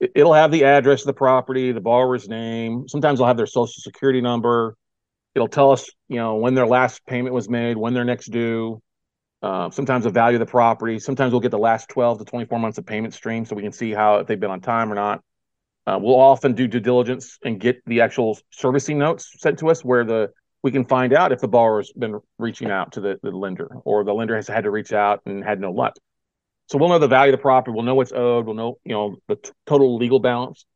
it'll 0.00 0.34
have 0.34 0.50
the 0.50 0.64
address 0.64 1.02
of 1.02 1.06
the 1.06 1.12
property, 1.12 1.72
the 1.72 1.80
borrower's 1.80 2.28
name. 2.28 2.88
Sometimes 2.88 3.18
they'll 3.18 3.26
have 3.26 3.36
their 3.36 3.46
social 3.46 3.80
security 3.80 4.20
number. 4.20 4.76
It'll 5.34 5.48
tell 5.48 5.70
us, 5.72 5.90
you 6.08 6.16
know, 6.16 6.36
when 6.36 6.54
their 6.54 6.66
last 6.66 7.04
payment 7.06 7.34
was 7.34 7.48
made, 7.48 7.76
when 7.76 7.94
they're 7.94 8.04
next 8.04 8.30
due. 8.30 8.80
Uh, 9.40 9.70
sometimes 9.70 10.04
the 10.04 10.10
value 10.10 10.36
of 10.36 10.40
the 10.40 10.50
property. 10.50 10.98
Sometimes 10.98 11.32
we'll 11.32 11.40
get 11.40 11.52
the 11.52 11.58
last 11.58 11.88
12 11.90 12.18
to 12.18 12.24
24 12.24 12.58
months 12.58 12.78
of 12.78 12.86
payment 12.86 13.14
stream 13.14 13.44
so 13.44 13.54
we 13.54 13.62
can 13.62 13.72
see 13.72 13.92
how 13.92 14.16
if 14.16 14.26
they've 14.26 14.40
been 14.40 14.50
on 14.50 14.60
time 14.60 14.90
or 14.90 14.96
not. 14.96 15.22
Uh, 15.86 15.98
we'll 16.00 16.20
often 16.20 16.54
do 16.54 16.66
due 16.66 16.80
diligence 16.80 17.38
and 17.44 17.60
get 17.60 17.82
the 17.86 18.00
actual 18.00 18.38
servicing 18.50 18.98
notes 18.98 19.32
sent 19.38 19.58
to 19.60 19.70
us 19.70 19.84
where 19.84 20.04
the 20.04 20.30
we 20.62 20.72
can 20.72 20.84
find 20.84 21.12
out 21.12 21.30
if 21.30 21.40
the 21.40 21.48
borrower's 21.48 21.92
been 21.92 22.18
reaching 22.38 22.68
out 22.68 22.92
to 22.92 23.00
the, 23.00 23.18
the 23.22 23.30
lender 23.30 23.68
or 23.84 24.02
the 24.02 24.12
lender 24.12 24.34
has 24.34 24.48
had 24.48 24.64
to 24.64 24.70
reach 24.70 24.92
out 24.92 25.22
and 25.24 25.44
had 25.44 25.60
no 25.60 25.70
luck. 25.70 25.94
So 26.68 26.78
we'll 26.78 26.90
know 26.90 26.98
the 26.98 27.08
value 27.08 27.32
of 27.32 27.38
the 27.38 27.42
property. 27.42 27.74
We'll 27.74 27.84
know 27.84 27.94
what's 27.94 28.12
owed. 28.12 28.46
We'll 28.46 28.54
know, 28.54 28.78
you 28.84 28.92
know, 28.92 29.16
the 29.26 29.36
t- 29.36 29.50
total 29.66 29.96
legal 29.96 30.20
balance. 30.20 30.66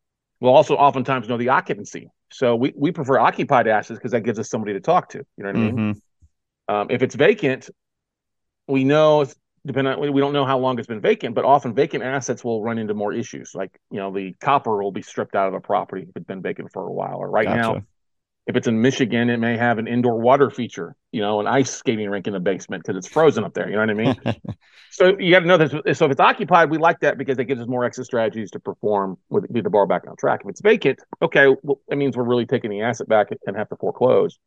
We'll 0.41 0.55
also 0.55 0.75
oftentimes 0.75 1.29
know 1.29 1.37
the 1.37 1.51
occupancy. 1.51 2.09
So 2.33 2.57
we, 2.57 2.73
we 2.75 2.93
prefer 2.93 3.19
occupied 3.19 3.69
assets 3.69 3.99
because 3.99 4.13
that 4.13 4.23
gives 4.23 4.39
us 4.39 4.49
somebody 4.49 4.73
to 4.73 4.81
talk 4.81 5.11
to. 5.11 5.19
You 5.19 5.45
know 5.45 5.51
what 5.51 5.57
I 5.57 5.61
mean? 5.61 5.77
Mm-hmm. 5.77 6.75
Um, 6.75 6.87
if 6.91 7.03
it's 7.03 7.15
vacant, 7.15 7.69
we 8.67 8.85
know 8.85 9.27
depending 9.65 9.93
on 9.93 10.13
we 10.13 10.21
don't 10.21 10.33
know 10.33 10.45
how 10.45 10.59
long 10.59 10.79
it's 10.79 10.89
been 10.89 11.01
vacant, 11.01 11.35
but 11.35 11.45
often 11.45 11.75
vacant 11.75 12.03
assets 12.03 12.43
will 12.43 12.63
run 12.63 12.79
into 12.79 12.95
more 12.95 13.13
issues. 13.13 13.53
Like 13.55 13.79
you 13.91 13.99
know, 13.99 14.13
the 14.13 14.35
copper 14.41 14.83
will 14.83 14.93
be 14.93 15.03
stripped 15.03 15.35
out 15.35 15.47
of 15.47 15.53
the 15.53 15.61
property 15.61 16.03
if 16.03 16.17
it's 16.17 16.27
been 16.27 16.43
vacant 16.43 16.73
for 16.73 16.87
a 16.87 16.93
while. 16.93 17.17
Or 17.17 17.31
right 17.31 17.47
gotcha. 17.47 17.61
now, 17.61 17.83
if 18.47 18.57
it's 18.57 18.67
in 18.67 18.83
Michigan, 18.83 19.31
it 19.31 19.39
may 19.39 19.57
have 19.57 19.79
an 19.79 19.87
indoor 19.87 20.19
water 20.19 20.51
feature, 20.51 20.97
you 21.13 21.21
know, 21.21 21.39
an 21.39 21.47
ice 21.47 21.71
skating 21.71 22.11
rink 22.11 22.27
in 22.27 22.33
the 22.33 22.41
basement 22.41 22.83
because 22.83 22.97
it's 22.97 23.07
frozen 23.07 23.45
up 23.45 23.55
there. 23.55 23.69
You 23.69 23.77
know 23.77 23.81
what 23.81 23.91
I 23.91 23.95
mean? 23.95 24.57
so 24.91 25.17
you 25.19 25.31
got 25.31 25.41
to 25.41 25.47
know 25.47 25.57
this. 25.57 25.99
So 25.99 26.07
if 26.07 26.11
it's 26.11 26.21
occupied, 26.21 26.69
we 26.69 26.79
like 26.79 27.01
that 27.01 27.19
because 27.19 27.39
it 27.39 27.45
gives 27.45 27.61
us 27.61 27.69
more 27.69 27.85
exit 27.85 28.05
strategies 28.05 28.51
to 28.53 28.59
perform 28.59 29.17
with 29.29 29.53
get 29.53 29.63
the 29.63 29.71
bar 29.71 29.87
back 29.87 30.03
on 30.09 30.17
track. 30.17 30.41
If 30.43 30.51
it's 30.51 30.61
vacant, 30.61 30.99
okay, 31.23 31.55
well, 31.63 31.81
it 31.89 31.97
means 31.97 32.17
we're 32.17 32.25
really 32.25 32.47
taking 32.47 32.71
the 32.71 32.83
asset 32.83 33.09
back 33.09 33.29
and 33.47 33.57
have 33.57 33.69
to 33.69 33.77
foreclose. 33.77 34.39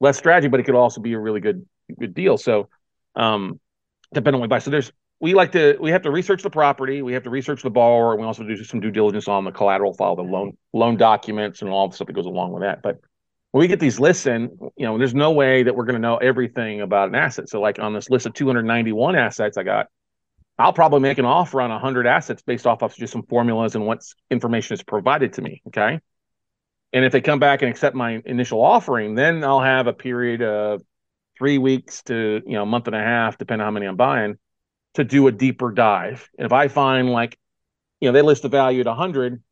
Less 0.00 0.18
strategy, 0.18 0.48
but 0.48 0.60
it 0.60 0.64
could 0.64 0.74
also 0.74 1.00
be 1.00 1.14
a 1.14 1.18
really 1.18 1.40
good 1.40 1.66
good 1.98 2.14
deal. 2.14 2.36
So, 2.36 2.68
um, 3.16 3.58
depending 4.12 4.34
on 4.34 4.40
what 4.40 4.46
we 4.46 4.54
buy. 4.54 4.58
So 4.58 4.70
there's 4.70 4.92
we 5.18 5.34
like 5.34 5.52
to 5.52 5.76
we 5.80 5.90
have 5.90 6.02
to 6.02 6.10
research 6.10 6.42
the 6.42 6.50
property, 6.50 7.00
we 7.02 7.12
have 7.14 7.22
to 7.22 7.30
research 7.30 7.62
the 7.62 7.70
borrower, 7.70 8.12
and 8.12 8.20
we 8.20 8.26
also 8.26 8.42
do 8.42 8.62
some 8.64 8.80
due 8.80 8.90
diligence 8.90 9.28
on 9.28 9.44
the 9.44 9.52
collateral 9.52 9.94
file, 9.94 10.16
the 10.16 10.22
loan 10.22 10.56
loan 10.72 10.96
documents, 10.96 11.62
and 11.62 11.70
all 11.70 11.88
the 11.88 11.94
stuff 11.94 12.06
that 12.06 12.14
goes 12.14 12.26
along 12.26 12.52
with 12.52 12.62
that. 12.62 12.82
But 12.82 13.00
when 13.52 13.60
we 13.60 13.68
get 13.68 13.80
these 13.80 13.98
lists 13.98 14.26
in, 14.26 14.56
you 14.76 14.86
know, 14.86 14.96
there's 14.96 15.14
no 15.14 15.32
way 15.32 15.62
that 15.62 15.74
we're 15.74 15.84
going 15.84 15.94
to 15.94 16.00
know 16.00 16.16
everything 16.16 16.80
about 16.80 17.08
an 17.08 17.14
asset. 17.14 17.48
So, 17.48 17.60
like 17.60 17.78
on 17.78 17.92
this 17.92 18.08
list 18.08 18.26
of 18.26 18.34
291 18.34 19.16
assets 19.16 19.56
I 19.56 19.64
got, 19.64 19.88
I'll 20.58 20.72
probably 20.72 21.00
make 21.00 21.18
an 21.18 21.24
offer 21.24 21.60
on 21.60 21.70
100 21.70 22.06
assets 22.06 22.42
based 22.42 22.66
off 22.66 22.82
of 22.82 22.94
just 22.94 23.12
some 23.12 23.24
formulas 23.24 23.74
and 23.74 23.86
what 23.86 24.02
information 24.30 24.74
is 24.74 24.82
provided 24.82 25.32
to 25.34 25.42
me. 25.42 25.62
Okay. 25.68 26.00
And 26.92 27.04
if 27.04 27.12
they 27.12 27.20
come 27.20 27.38
back 27.38 27.62
and 27.62 27.70
accept 27.70 27.96
my 27.96 28.20
initial 28.24 28.62
offering, 28.62 29.14
then 29.14 29.42
I'll 29.44 29.60
have 29.60 29.86
a 29.86 29.92
period 29.92 30.42
of 30.42 30.82
three 31.38 31.58
weeks 31.58 32.02
to, 32.04 32.42
you 32.44 32.52
know, 32.52 32.62
a 32.62 32.66
month 32.66 32.86
and 32.86 32.96
a 32.96 33.00
half, 33.00 33.38
depending 33.38 33.62
on 33.62 33.66
how 33.66 33.70
many 33.70 33.86
I'm 33.86 33.96
buying, 33.96 34.38
to 34.94 35.04
do 35.04 35.26
a 35.26 35.32
deeper 35.32 35.70
dive. 35.70 36.28
And 36.36 36.46
if 36.46 36.52
I 36.52 36.68
find 36.68 37.10
like, 37.10 37.38
you 38.00 38.08
know, 38.08 38.12
they 38.12 38.22
list 38.22 38.42
the 38.42 38.48
value 38.48 38.80
at 38.80 38.86
100 38.86 39.42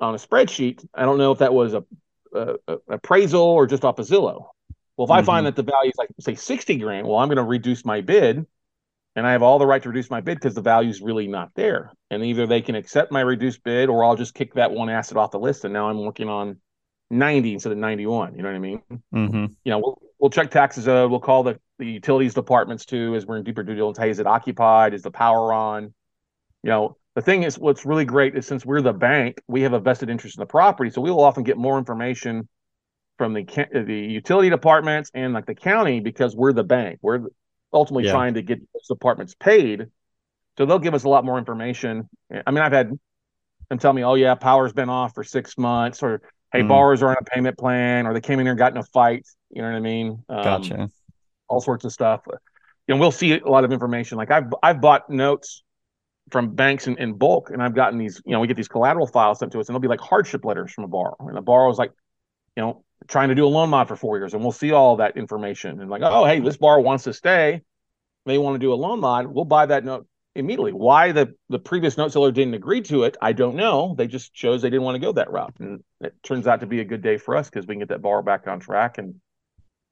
on 0.00 0.14
a 0.14 0.18
spreadsheet, 0.18 0.86
I 0.94 1.02
don't 1.02 1.18
know 1.18 1.32
if 1.32 1.38
that 1.40 1.52
was 1.52 1.74
a 1.74 1.84
appraisal 2.88 3.40
or 3.40 3.66
just 3.66 3.84
off 3.84 3.98
a 3.98 4.02
Zillow. 4.02 4.48
Well, 4.96 5.06
if 5.06 5.10
mm-hmm. 5.10 5.12
I 5.12 5.22
find 5.22 5.46
mm-hmm. 5.46 5.56
that 5.56 5.56
the 5.56 5.70
value 5.70 5.90
is 5.90 5.96
like 5.98 6.08
say 6.20 6.34
60 6.34 6.76
grand, 6.78 7.06
well, 7.06 7.18
I'm 7.18 7.28
going 7.28 7.36
to 7.36 7.42
reduce 7.42 7.84
my 7.84 8.00
bid 8.00 8.46
and 9.16 9.26
I 9.26 9.32
have 9.32 9.42
all 9.42 9.58
the 9.58 9.66
right 9.66 9.82
to 9.82 9.88
reduce 9.88 10.10
my 10.10 10.20
bid 10.20 10.36
because 10.36 10.54
the 10.54 10.60
value 10.60 10.90
is 10.90 11.00
really 11.00 11.26
not 11.26 11.50
there. 11.54 11.92
And 12.10 12.22
either 12.22 12.46
they 12.46 12.60
can 12.60 12.74
accept 12.74 13.10
my 13.10 13.22
reduced 13.22 13.64
bid 13.64 13.88
or 13.88 14.04
I'll 14.04 14.16
just 14.16 14.34
kick 14.34 14.54
that 14.54 14.70
one 14.70 14.90
asset 14.90 15.16
off 15.16 15.30
the 15.30 15.38
list. 15.38 15.64
And 15.64 15.72
now 15.72 15.88
I'm 15.88 15.98
working 15.98 16.28
on 16.28 16.58
90 17.10 17.54
instead 17.54 17.72
of 17.72 17.78
91. 17.78 18.36
You 18.36 18.42
know 18.42 18.48
what 18.50 18.56
I 18.56 18.58
mean? 18.58 18.82
Mm-hmm. 19.14 19.46
You 19.64 19.70
know, 19.70 19.78
we'll, 19.78 20.02
we'll 20.18 20.30
check 20.30 20.50
taxes. 20.50 20.86
Uh, 20.86 21.06
we'll 21.08 21.20
call 21.20 21.42
the, 21.42 21.58
the 21.78 21.86
utilities 21.86 22.34
departments 22.34 22.84
too 22.84 23.14
as 23.16 23.24
we're 23.24 23.38
in 23.38 23.44
deeper 23.44 23.62
due 23.62 23.74
diligence. 23.74 23.98
Hey, 23.98 24.10
is 24.10 24.18
it 24.18 24.26
occupied? 24.26 24.92
Is 24.92 25.02
the 25.02 25.10
power 25.10 25.50
on? 25.52 25.94
You 26.62 26.70
know, 26.70 26.96
the 27.16 27.22
thing 27.22 27.44
is, 27.44 27.58
what's 27.58 27.86
really 27.86 28.04
great 28.04 28.36
is 28.36 28.46
since 28.46 28.66
we're 28.66 28.82
the 28.82 28.92
bank, 28.92 29.40
we 29.48 29.62
have 29.62 29.72
a 29.72 29.80
vested 29.80 30.10
interest 30.10 30.36
in 30.36 30.40
the 30.40 30.46
property, 30.46 30.90
so 30.90 31.00
we 31.00 31.10
will 31.10 31.24
often 31.24 31.44
get 31.44 31.56
more 31.56 31.78
information 31.78 32.46
from 33.16 33.32
the 33.32 33.42
the 33.72 33.96
utility 33.96 34.50
departments 34.50 35.10
and 35.14 35.32
like 35.32 35.46
the 35.46 35.54
county 35.54 36.00
because 36.00 36.36
we're 36.36 36.52
the 36.52 36.62
bank. 36.62 36.98
We're 37.00 37.20
ultimately 37.72 38.04
yeah. 38.04 38.12
trying 38.12 38.34
to 38.34 38.42
get 38.42 38.58
those 38.74 38.86
departments 38.86 39.34
paid, 39.34 39.86
so 40.58 40.66
they'll 40.66 40.78
give 40.78 40.92
us 40.92 41.04
a 41.04 41.08
lot 41.08 41.24
more 41.24 41.38
information. 41.38 42.06
I 42.30 42.50
mean, 42.50 42.62
I've 42.62 42.72
had 42.72 42.90
them 43.70 43.78
tell 43.78 43.94
me, 43.94 44.04
"Oh 44.04 44.14
yeah, 44.14 44.34
power's 44.34 44.74
been 44.74 44.90
off 44.90 45.14
for 45.14 45.24
six 45.24 45.56
months," 45.56 46.02
or 46.02 46.20
"Hey, 46.52 46.60
mm. 46.60 46.68
borrowers 46.68 47.02
are 47.02 47.08
on 47.08 47.16
a 47.18 47.24
payment 47.24 47.56
plan," 47.56 48.06
or 48.06 48.12
they 48.12 48.20
came 48.20 48.40
in 48.40 48.44
here 48.44 48.52
and 48.52 48.58
got 48.58 48.72
in 48.72 48.78
a 48.78 48.84
fight. 48.84 49.26
You 49.48 49.62
know 49.62 49.70
what 49.70 49.76
I 49.76 49.80
mean? 49.80 50.22
Um, 50.28 50.44
gotcha. 50.44 50.90
All 51.48 51.62
sorts 51.62 51.86
of 51.86 51.94
stuff. 51.94 52.24
You 52.86 52.94
know, 52.94 53.00
we'll 53.00 53.10
see 53.10 53.40
a 53.40 53.48
lot 53.48 53.64
of 53.64 53.72
information. 53.72 54.18
Like 54.18 54.30
I've 54.30 54.52
I've 54.62 54.82
bought 54.82 55.08
notes 55.08 55.62
from 56.30 56.54
banks 56.54 56.86
in, 56.86 56.98
in 56.98 57.14
bulk, 57.14 57.50
and 57.50 57.62
I've 57.62 57.74
gotten 57.74 57.98
these, 57.98 58.20
you 58.24 58.32
know, 58.32 58.40
we 58.40 58.48
get 58.48 58.56
these 58.56 58.68
collateral 58.68 59.06
files 59.06 59.38
sent 59.38 59.52
to 59.52 59.60
us, 59.60 59.68
and 59.68 59.74
they'll 59.74 59.80
be 59.80 59.88
like 59.88 60.00
hardship 60.00 60.44
letters 60.44 60.72
from 60.72 60.84
a 60.84 60.88
borrower, 60.88 61.16
and 61.20 61.36
the 61.36 61.40
borrower's 61.42 61.78
like, 61.78 61.92
you 62.56 62.62
know, 62.62 62.84
trying 63.06 63.28
to 63.28 63.34
do 63.34 63.44
a 63.44 63.48
loan 63.48 63.70
mod 63.70 63.88
for 63.88 63.96
four 63.96 64.18
years, 64.18 64.34
and 64.34 64.42
we'll 64.42 64.52
see 64.52 64.72
all 64.72 64.96
that 64.96 65.16
information, 65.16 65.80
and 65.80 65.90
like, 65.90 66.02
oh, 66.02 66.24
hey, 66.24 66.40
this 66.40 66.56
borrower 66.56 66.80
wants 66.80 67.04
to 67.04 67.12
stay, 67.12 67.62
they 68.24 68.38
want 68.38 68.54
to 68.54 68.58
do 68.58 68.72
a 68.72 68.74
loan 68.74 69.00
mod, 69.00 69.26
we'll 69.26 69.44
buy 69.44 69.66
that 69.66 69.84
note 69.84 70.06
immediately. 70.34 70.72
Why 70.72 71.12
the 71.12 71.34
the 71.48 71.58
previous 71.58 71.96
note 71.96 72.12
seller 72.12 72.32
didn't 72.32 72.54
agree 72.54 72.82
to 72.82 73.04
it, 73.04 73.16
I 73.22 73.32
don't 73.32 73.56
know. 73.56 73.94
They 73.96 74.06
just 74.06 74.34
chose 74.34 74.62
they 74.62 74.70
didn't 74.70 74.82
want 74.82 74.96
to 74.96 75.00
go 75.00 75.12
that 75.12 75.30
route, 75.30 75.54
and 75.60 75.82
it 76.00 76.14
turns 76.22 76.46
out 76.46 76.60
to 76.60 76.66
be 76.66 76.80
a 76.80 76.84
good 76.84 77.02
day 77.02 77.18
for 77.18 77.36
us 77.36 77.48
because 77.48 77.66
we 77.66 77.74
can 77.74 77.80
get 77.80 77.88
that 77.88 78.02
borrower 78.02 78.22
back 78.22 78.46
on 78.46 78.60
track, 78.60 78.98
and 78.98 79.14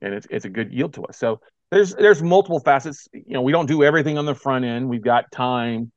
and 0.00 0.14
it's 0.14 0.26
it's 0.30 0.44
a 0.44 0.50
good 0.50 0.72
yield 0.72 0.94
to 0.94 1.04
us. 1.04 1.16
So 1.16 1.40
there's 1.70 1.94
there's 1.94 2.22
multiple 2.22 2.60
facets. 2.60 3.08
You 3.12 3.34
know, 3.34 3.42
we 3.42 3.52
don't 3.52 3.66
do 3.66 3.82
everything 3.82 4.18
on 4.18 4.26
the 4.26 4.34
front 4.34 4.64
end. 4.64 4.88
We've 4.88 5.02
got 5.02 5.30
time 5.32 5.90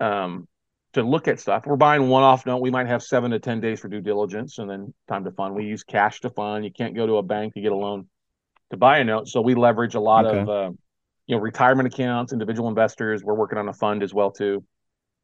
um, 0.00 0.46
to 0.92 1.02
look 1.02 1.28
at 1.28 1.38
stuff. 1.40 1.66
We're 1.66 1.76
buying 1.76 2.08
one 2.08 2.22
off 2.22 2.46
note. 2.46 2.58
We 2.58 2.70
might 2.70 2.86
have 2.86 3.02
seven 3.02 3.30
to 3.32 3.38
10 3.38 3.60
days 3.60 3.80
for 3.80 3.88
due 3.88 4.00
diligence 4.00 4.58
and 4.58 4.68
then 4.68 4.94
time 5.08 5.24
to 5.24 5.30
fund. 5.30 5.54
We 5.54 5.64
use 5.64 5.84
cash 5.84 6.20
to 6.22 6.30
fund. 6.30 6.64
You 6.64 6.72
can't 6.72 6.94
go 6.94 7.06
to 7.06 7.18
a 7.18 7.22
bank 7.22 7.54
to 7.54 7.60
get 7.60 7.72
a 7.72 7.76
loan 7.76 8.06
to 8.70 8.76
buy 8.76 8.98
a 8.98 9.04
note. 9.04 9.28
So 9.28 9.40
we 9.40 9.54
leverage 9.54 9.94
a 9.94 10.00
lot 10.00 10.26
okay. 10.26 10.38
of, 10.38 10.48
uh, 10.48 10.70
you 11.26 11.36
know, 11.36 11.42
retirement 11.42 11.92
accounts, 11.92 12.32
individual 12.32 12.68
investors. 12.68 13.22
We're 13.22 13.34
working 13.34 13.58
on 13.58 13.68
a 13.68 13.72
fund 13.72 14.02
as 14.02 14.14
well 14.14 14.30
too, 14.30 14.64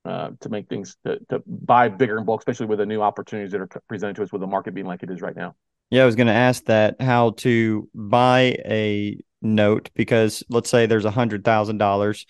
uh, 0.04 0.30
to 0.40 0.48
make 0.48 0.68
things 0.68 0.96
to, 1.06 1.18
to 1.30 1.42
buy 1.46 1.88
bigger 1.88 2.18
in 2.18 2.24
bulk, 2.24 2.40
especially 2.40 2.66
with 2.66 2.78
the 2.78 2.86
new 2.86 3.00
opportunities 3.00 3.52
that 3.52 3.60
are 3.60 3.68
presented 3.88 4.16
to 4.16 4.24
us 4.24 4.32
with 4.32 4.40
the 4.40 4.46
market 4.46 4.74
being 4.74 4.86
like 4.86 5.02
it 5.02 5.10
is 5.10 5.22
right 5.22 5.36
now. 5.36 5.54
Yeah, 5.90 6.02
I 6.02 6.06
was 6.06 6.16
going 6.16 6.26
to 6.26 6.32
ask 6.32 6.64
that 6.66 7.00
how 7.00 7.30
to 7.38 7.88
buy 7.94 8.56
a 8.64 9.18
note 9.42 9.90
because 9.94 10.42
let's 10.48 10.70
say 10.70 10.86
there's 10.86 11.04
a 11.04 11.10
hundred 11.10 11.44
thousand 11.44 11.78
dollars 11.78 12.26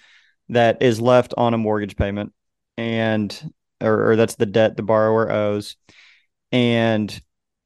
that 0.52 0.82
is 0.82 1.00
left 1.00 1.34
on 1.36 1.54
a 1.54 1.58
mortgage 1.58 1.96
payment 1.96 2.32
and 2.76 3.52
or, 3.80 4.12
or 4.12 4.16
that's 4.16 4.36
the 4.36 4.46
debt 4.46 4.76
the 4.76 4.82
borrower 4.82 5.30
owes 5.30 5.76
and 6.52 7.20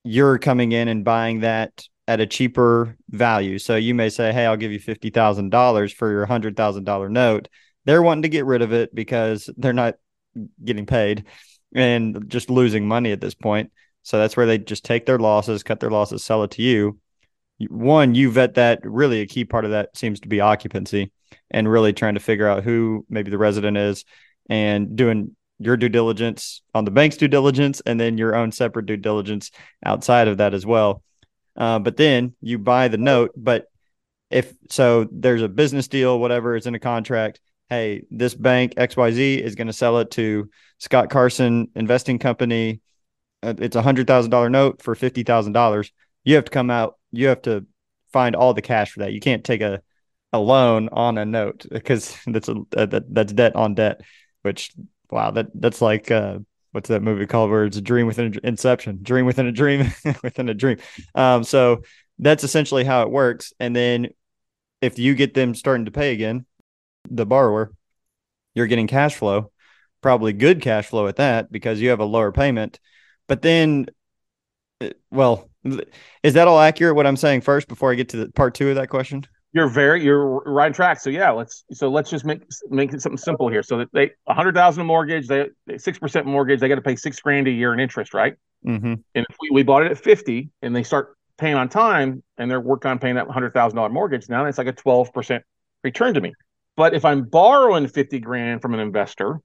you're 0.05 0.39
coming 0.39 0.73
in 0.73 0.89
and 0.89 1.05
buying 1.05 1.41
that 1.41 1.85
at 2.09 2.21
a 2.21 2.27
cheaper 2.27 2.97
value. 3.11 3.59
So 3.59 3.77
you 3.77 3.95
may 3.95 4.09
say, 4.09 4.33
Hey, 4.33 4.47
I'll 4.47 4.57
give 4.57 4.73
you 4.73 4.81
$50,000 4.81 5.93
for 5.93 6.11
your 6.11 6.27
$100,000 6.27 7.11
note. 7.11 7.49
They're 7.85 8.03
wanting 8.03 8.23
to 8.23 8.29
get 8.29 8.47
rid 8.47 8.63
of 8.63 8.73
it 8.73 8.95
because 8.95 9.51
they're 9.57 9.73
not 9.73 9.97
getting 10.65 10.87
paid 10.87 11.25
and 11.75 12.29
just 12.29 12.51
losing 12.51 12.87
money 12.87 13.13
at 13.13 13.21
this 13.21 13.35
point. 13.35 13.73
So 14.03 14.19
that's 14.19 14.37
where 14.37 14.47
they 14.47 14.59
just 14.59 14.85
take 14.85 15.07
their 15.07 15.19
losses, 15.19 15.63
cut 15.65 15.81
their 15.81 15.91
losses, 15.91 16.25
sell 16.25 16.45
it 16.45 16.53
to 16.53 16.63
you. 16.63 16.99
one, 17.69 18.15
you 18.15 18.31
vet 18.31 18.55
that. 18.55 18.81
Really, 18.85 19.21
a 19.21 19.27
key 19.27 19.45
part 19.45 19.65
of 19.65 19.73
that 19.73 19.97
seems 19.97 20.21
to 20.21 20.29
be 20.29 20.41
occupancy, 20.41 21.11
and 21.51 21.71
really 21.71 21.93
trying 21.93 22.15
to 22.15 22.21
figure 22.21 22.49
out 22.49 22.65
who 22.65 23.05
maybe 23.09 23.31
the 23.31 23.39
resident 23.39 23.77
is, 23.77 24.05
and 24.49 24.97
doing 24.97 25.37
your 25.59 25.77
due 25.77 25.89
diligence 25.89 26.63
on 26.75 26.85
the 26.85 26.91
bank's 26.91 27.17
due 27.17 27.29
diligence, 27.29 27.81
and 27.87 27.99
then 27.99 28.19
your 28.19 28.35
own 28.35 28.53
separate 28.53 28.87
due 28.87 28.97
diligence 28.97 29.51
outside 29.85 30.29
of 30.29 30.39
that 30.39 30.55
as 30.55 30.67
well. 30.67 31.03
Uh, 31.57 31.79
but 31.79 31.97
then 31.97 32.35
you 32.41 32.59
buy 32.59 32.89
the 32.89 32.99
note. 32.99 33.33
But 33.37 33.67
if 34.31 34.53
so, 34.71 35.09
there's 35.11 35.43
a 35.43 35.49
business 35.49 35.89
deal, 35.89 36.19
whatever 36.19 36.57
is 36.57 36.67
in 36.67 36.75
a 36.75 36.81
contract. 36.81 37.41
Hey, 37.69 38.03
this 38.11 38.35
bank 38.35 38.75
XYZ 38.77 39.41
is 39.41 39.55
going 39.55 39.67
to 39.67 39.73
sell 39.73 39.99
it 39.99 40.11
to 40.13 40.51
Scott 40.79 41.11
Carson 41.11 41.69
Investing 41.75 42.19
Company. 42.19 42.81
Uh, 43.43 43.55
it's 43.59 43.77
a 43.77 43.83
hundred 43.83 44.07
thousand 44.07 44.31
dollar 44.31 44.51
note 44.51 44.83
for 44.83 44.95
fifty 44.95 45.23
thousand 45.23 45.53
dollars. 45.53 45.91
You 46.25 46.37
have 46.37 46.45
to 46.45 46.51
come 46.51 46.71
out. 46.71 46.99
You 47.13 47.29
have 47.29 47.43
to 47.43 47.67
find 48.13 48.37
all 48.37 48.55
the 48.55 48.63
cash 48.63 48.93
for 48.93 49.01
that. 49.01 49.13
You 49.13 49.21
can't 49.21 49.45
take 49.45 49.63
a 49.63 49.83
a 50.37 50.39
loan 50.39 50.89
on 50.93 51.19
a 51.19 51.25
note 51.25 51.67
because 51.71 52.17
that's 52.27 52.49
a 52.49 52.55
that, 52.71 53.05
that's 53.13 53.33
debt 53.33 53.57
on 53.57 53.75
debt. 53.75 54.01
Which 54.43 54.73
wow, 55.11 55.31
that 55.33 55.49
that's 55.55 55.83
like 55.83 56.11
uh, 56.11 56.39
what's 56.73 56.89
that 56.89 57.03
movie 57.03 57.27
called 57.27 57.51
where 57.51 57.65
it's 57.65 57.77
a 57.77 57.83
dream 57.83 58.07
within 58.07 58.27
an 58.27 58.41
inception, 58.45 59.01
dream 59.03 59.27
within 59.27 59.47
a 59.47 59.53
dream 59.53 59.91
within 60.23 60.49
a 60.49 60.55
dream. 60.55 60.79
Um, 61.15 61.43
so 61.43 61.83
that's 62.19 62.45
essentially 62.45 62.85
how 62.85 63.03
it 63.03 63.11
works. 63.11 63.53
And 63.59 63.75
then 63.75 64.09
if 64.81 64.99
you 64.99 65.15
get 65.15 65.35
them 65.35 65.55
starting 65.55 65.87
to 65.87 65.91
pay 65.91 66.13
again, 66.13 66.47
the 67.09 67.27
borrower, 67.27 67.73
you're 68.55 68.67
getting 68.67 68.87
cash 68.87 69.15
flow, 69.15 69.51
probably 70.03 70.33
good 70.33 70.63
cash 70.63 70.87
flow 70.87 71.07
at 71.07 71.17
that 71.17 71.51
because 71.51 71.81
you 71.81 71.91
have 71.91 72.01
a 72.01 72.05
lower 72.05 72.33
payment. 72.33 72.79
But 73.27 73.43
then, 73.43 73.87
uh, 74.81 74.91
well, 75.11 75.49
is 76.23 76.35
that 76.35 76.49
all 76.49 76.61
accurate? 76.61 76.95
What 76.95 77.07
I'm 77.07 77.17
saying 77.17 77.41
first 77.41 77.69
before 77.69 77.91
I 77.91 77.95
get 77.97 78.11
to 78.11 78.19
the 78.19 78.33
part 78.33 78.55
two 78.55 78.69
of 78.69 78.77
that 78.77 78.89
question? 78.89 79.27
You're 79.53 79.69
very 79.69 80.05
you're 80.05 80.43
right 80.43 80.67
on 80.67 80.73
track. 80.73 81.01
So 81.01 81.09
yeah, 81.09 81.31
let's 81.31 81.65
so 81.73 81.89
let's 81.89 82.11
just 82.11 82.25
make 82.25 82.43
make 82.69 82.93
it 82.93 83.01
something 83.01 83.17
simple 83.17 83.49
here. 83.49 83.63
So 83.63 83.79
that 83.79 83.89
they 83.93 84.11
a 84.27 84.35
hundred 84.35 84.55
thousand 84.55 84.85
mortgage, 84.87 85.29
they 85.29 85.49
six 85.79 85.99
percent 85.99 86.27
mortgage, 86.27 86.61
they 86.61 86.69
got 86.69 86.75
to 86.75 86.83
pay 86.83 86.97
six 86.97 87.19
grand 87.21 87.49
a 87.49 87.51
year 87.51 87.73
in 87.73 87.81
interest, 87.81 88.13
right? 88.13 88.35
Mm-hmm. 88.67 88.95
And 89.15 89.27
if 89.29 89.37
we, 89.41 89.51
we 89.51 89.63
bought 89.63 89.85
it 89.85 89.91
at 89.91 89.99
fifty, 89.99 90.51
and 90.61 90.75
they 90.75 90.83
start 90.83 91.17
paying 91.39 91.55
on 91.55 91.69
time, 91.69 92.23
and 92.37 92.51
they're 92.51 92.61
working 92.61 92.91
on 92.91 92.99
paying 92.99 93.15
that 93.15 93.29
hundred 93.29 93.55
thousand 93.55 93.77
dollar 93.77 93.89
mortgage, 93.89 94.29
now 94.29 94.45
it's 94.45 94.59
like 94.59 94.67
a 94.67 94.73
twelve 94.73 95.13
percent 95.13 95.43
return 95.83 96.15
to 96.15 96.21
me. 96.21 96.35
But 96.77 96.95
if 96.95 97.05
I'm 97.05 97.23
borrowing 97.23 97.87
fifty 97.89 98.19
grand 98.19 98.61
from 98.61 98.75
an 98.75 98.81
investor, 98.81 99.41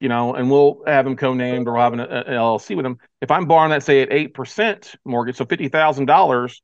you 0.00 0.08
know, 0.08 0.34
and 0.34 0.50
we'll 0.50 0.82
have 0.86 1.04
them 1.04 1.16
co-named 1.16 1.68
or 1.68 1.76
have 1.78 1.92
an, 1.92 2.00
an 2.00 2.24
LLC 2.24 2.74
with 2.74 2.84
them. 2.84 2.98
If 3.20 3.30
I'm 3.30 3.46
borrowing 3.46 3.70
that, 3.70 3.82
say 3.82 4.02
at 4.02 4.12
eight 4.12 4.34
percent 4.34 4.94
mortgage, 5.04 5.36
so 5.36 5.44
fifty 5.44 5.68
thousand 5.68 6.06
dollars 6.06 6.62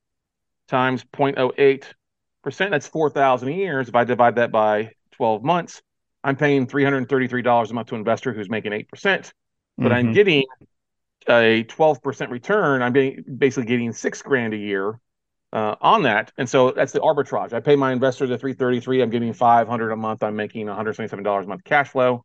times 0.68 1.04
0.08 1.12 1.84
percent, 2.42 2.70
that's 2.70 2.86
four 2.86 3.10
thousand 3.10 3.48
a 3.48 3.52
year. 3.52 3.80
If 3.80 3.94
I 3.94 4.04
divide 4.04 4.36
that 4.36 4.50
by 4.50 4.92
twelve 5.12 5.42
months, 5.42 5.82
I'm 6.22 6.36
paying 6.36 6.66
three 6.66 6.84
hundred 6.84 7.08
thirty-three 7.08 7.42
dollars 7.42 7.70
a 7.70 7.74
month 7.74 7.88
to 7.88 7.94
an 7.94 8.00
investor 8.00 8.32
who's 8.32 8.50
making 8.50 8.72
eight 8.72 8.88
percent, 8.88 9.32
but 9.76 9.84
mm-hmm. 9.84 9.92
I'm 9.92 10.12
getting 10.12 10.44
a 11.28 11.64
twelve 11.64 12.02
percent 12.02 12.30
return. 12.30 12.82
I'm 12.82 12.92
being, 12.92 13.24
basically 13.38 13.66
getting 13.66 13.92
six 13.92 14.22
grand 14.22 14.54
a 14.54 14.58
year 14.58 14.98
uh, 15.52 15.76
on 15.80 16.02
that, 16.04 16.32
and 16.36 16.48
so 16.48 16.70
that's 16.72 16.92
the 16.92 17.00
arbitrage. 17.00 17.52
I 17.52 17.60
pay 17.60 17.76
my 17.76 17.92
investor 17.92 18.26
the 18.26 18.38
three 18.38 18.54
thirty-three. 18.54 19.02
I'm 19.02 19.10
getting 19.10 19.32
five 19.32 19.68
hundred 19.68 19.92
a 19.92 19.96
month. 19.96 20.22
I'm 20.22 20.36
making 20.36 20.66
one 20.66 20.76
hundred 20.76 20.94
seventy-seven 20.94 21.24
dollars 21.24 21.46
a 21.46 21.48
month 21.48 21.64
cash 21.64 21.88
flow. 21.88 22.24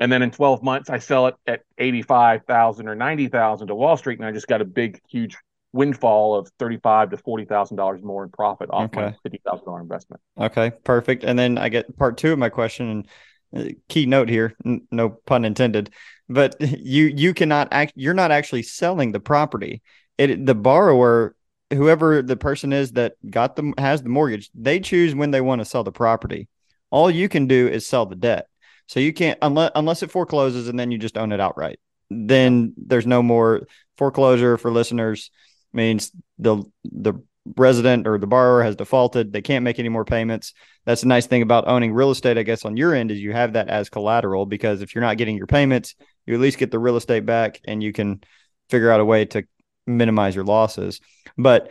And 0.00 0.10
then 0.10 0.22
in 0.22 0.32
12 0.32 0.62
months, 0.62 0.90
I 0.90 0.98
sell 0.98 1.28
it 1.28 1.36
at 1.46 1.62
85,000 1.78 2.88
or 2.88 2.96
90,000 2.96 3.68
to 3.68 3.74
Wall 3.76 3.96
Street. 3.96 4.18
And 4.18 4.26
I 4.26 4.32
just 4.32 4.48
got 4.48 4.60
a 4.60 4.64
big, 4.64 5.00
huge 5.08 5.36
windfall 5.74 6.36
of 6.36 6.48
thirty-five 6.58 7.10
to 7.10 7.16
forty 7.18 7.44
thousand 7.44 7.76
dollars 7.76 8.02
more 8.02 8.22
in 8.22 8.30
profit 8.30 8.70
off 8.72 8.84
okay. 8.84 9.00
my 9.00 9.14
fifty 9.22 9.40
thousand 9.44 9.66
dollar 9.66 9.80
investment. 9.80 10.22
Okay, 10.38 10.70
perfect. 10.84 11.24
And 11.24 11.38
then 11.38 11.58
I 11.58 11.68
get 11.68 11.96
part 11.98 12.16
two 12.16 12.32
of 12.32 12.38
my 12.38 12.48
question. 12.48 13.06
And 13.52 13.68
uh, 13.68 13.72
key 13.88 14.06
note 14.06 14.28
here, 14.28 14.54
n- 14.64 14.86
no 14.90 15.10
pun 15.10 15.44
intended, 15.44 15.90
but 16.28 16.56
you 16.60 17.06
you 17.06 17.34
cannot 17.34 17.68
act. 17.72 17.92
You're 17.96 18.14
not 18.14 18.30
actually 18.30 18.62
selling 18.62 19.12
the 19.12 19.20
property. 19.20 19.82
It 20.16 20.46
the 20.46 20.54
borrower, 20.54 21.34
whoever 21.72 22.22
the 22.22 22.36
person 22.36 22.72
is 22.72 22.92
that 22.92 23.14
got 23.28 23.56
them 23.56 23.74
has 23.76 24.02
the 24.02 24.08
mortgage, 24.08 24.50
they 24.54 24.80
choose 24.80 25.14
when 25.14 25.32
they 25.32 25.40
want 25.40 25.60
to 25.60 25.64
sell 25.64 25.84
the 25.84 25.92
property. 25.92 26.48
All 26.90 27.10
you 27.10 27.28
can 27.28 27.48
do 27.48 27.68
is 27.68 27.86
sell 27.86 28.06
the 28.06 28.16
debt. 28.16 28.46
So 28.86 29.00
you 29.00 29.12
can't 29.12 29.38
unless 29.42 29.72
unless 29.74 30.02
it 30.04 30.12
forecloses 30.12 30.68
and 30.68 30.78
then 30.78 30.92
you 30.92 30.98
just 30.98 31.18
own 31.18 31.32
it 31.32 31.40
outright. 31.40 31.80
Then 32.10 32.74
there's 32.76 33.06
no 33.06 33.22
more 33.22 33.66
foreclosure 33.96 34.56
for 34.56 34.70
listeners 34.70 35.30
means 35.74 36.12
the 36.38 36.64
the 36.84 37.14
resident 37.56 38.06
or 38.06 38.18
the 38.18 38.26
borrower 38.26 38.62
has 38.62 38.74
defaulted. 38.76 39.32
They 39.32 39.42
can't 39.42 39.64
make 39.64 39.78
any 39.78 39.90
more 39.90 40.04
payments. 40.04 40.54
That's 40.86 41.02
a 41.02 41.08
nice 41.08 41.26
thing 41.26 41.42
about 41.42 41.68
owning 41.68 41.92
real 41.92 42.10
estate 42.10 42.36
i 42.36 42.42
guess 42.42 42.64
on 42.64 42.76
your 42.76 42.94
end 42.94 43.10
is 43.10 43.18
you 43.18 43.32
have 43.32 43.54
that 43.54 43.68
as 43.68 43.88
collateral 43.88 44.44
because 44.44 44.82
if 44.82 44.94
you're 44.94 45.02
not 45.02 45.16
getting 45.16 45.36
your 45.36 45.46
payments 45.46 45.94
you 46.26 46.34
at 46.34 46.40
least 46.40 46.58
get 46.58 46.70
the 46.70 46.78
real 46.78 46.96
estate 46.96 47.26
back 47.26 47.60
and 47.64 47.82
you 47.82 47.92
can 47.92 48.22
figure 48.70 48.90
out 48.90 49.00
a 49.00 49.04
way 49.04 49.24
to 49.26 49.44
minimize 49.86 50.34
your 50.34 50.44
losses. 50.44 51.00
But 51.36 51.70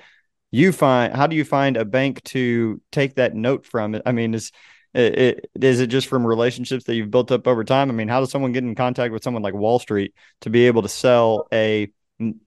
you 0.52 0.72
find 0.72 1.16
how 1.16 1.28
do 1.28 1.36
you 1.36 1.46
find 1.46 1.78
a 1.78 1.86
bank 1.86 2.24
to 2.26 2.82
take 2.92 3.16
that 3.16 3.36
note 3.36 3.66
from 3.66 3.96
it? 3.96 4.04
I 4.06 4.12
mean 4.12 4.34
is 4.34 4.52
it, 4.94 5.50
is 5.60 5.80
it 5.80 5.88
just 5.88 6.08
from 6.08 6.26
relationships 6.26 6.84
that 6.84 6.94
you've 6.94 7.10
built 7.10 7.32
up 7.32 7.48
over 7.48 7.63
time? 7.63 7.89
I 7.89 7.94
mean 7.94 8.08
how 8.08 8.20
does 8.20 8.32
someone 8.32 8.52
get 8.52 8.63
in 8.63 8.76
contact 8.76 9.12
with 9.13 9.24
someone 9.24 9.44
like 9.44 9.56
wall 9.56 9.80
street 9.80 10.13
to 10.42 10.50
be 10.50 10.68
able 10.68 10.84
to 10.84 10.89
sell 10.89 11.48
a 11.52 11.92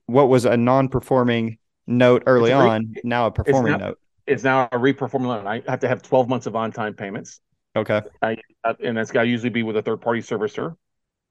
what 0.07 0.29
was 0.29 0.45
a 0.45 0.57
non-performing 0.57 1.59
note 1.87 2.23
early 2.27 2.51
re- 2.51 2.57
on, 2.57 2.95
now 3.05 3.27
a 3.27 3.31
performing 3.31 3.73
now, 3.73 3.79
note. 3.79 3.99
It's 4.27 4.43
now 4.43 4.69
a 4.73 4.79
re-performing 4.79 5.29
loan. 5.29 5.47
I 5.47 5.63
have 5.69 5.81
to 5.81 5.89
have 5.89 6.03
12 6.03 6.29
months 6.29 6.47
of 6.47 6.57
on-time 6.57 6.95
payments. 6.95 7.41
Okay. 7.77 8.01
I, 8.23 8.37
and 8.83 8.97
that's 8.97 9.13
got 9.13 9.23
to 9.23 9.29
usually 9.29 9.51
be 9.51 9.63
with 9.63 9.77
a 9.77 9.83
third-party 9.83 10.23
servicer. 10.23 10.75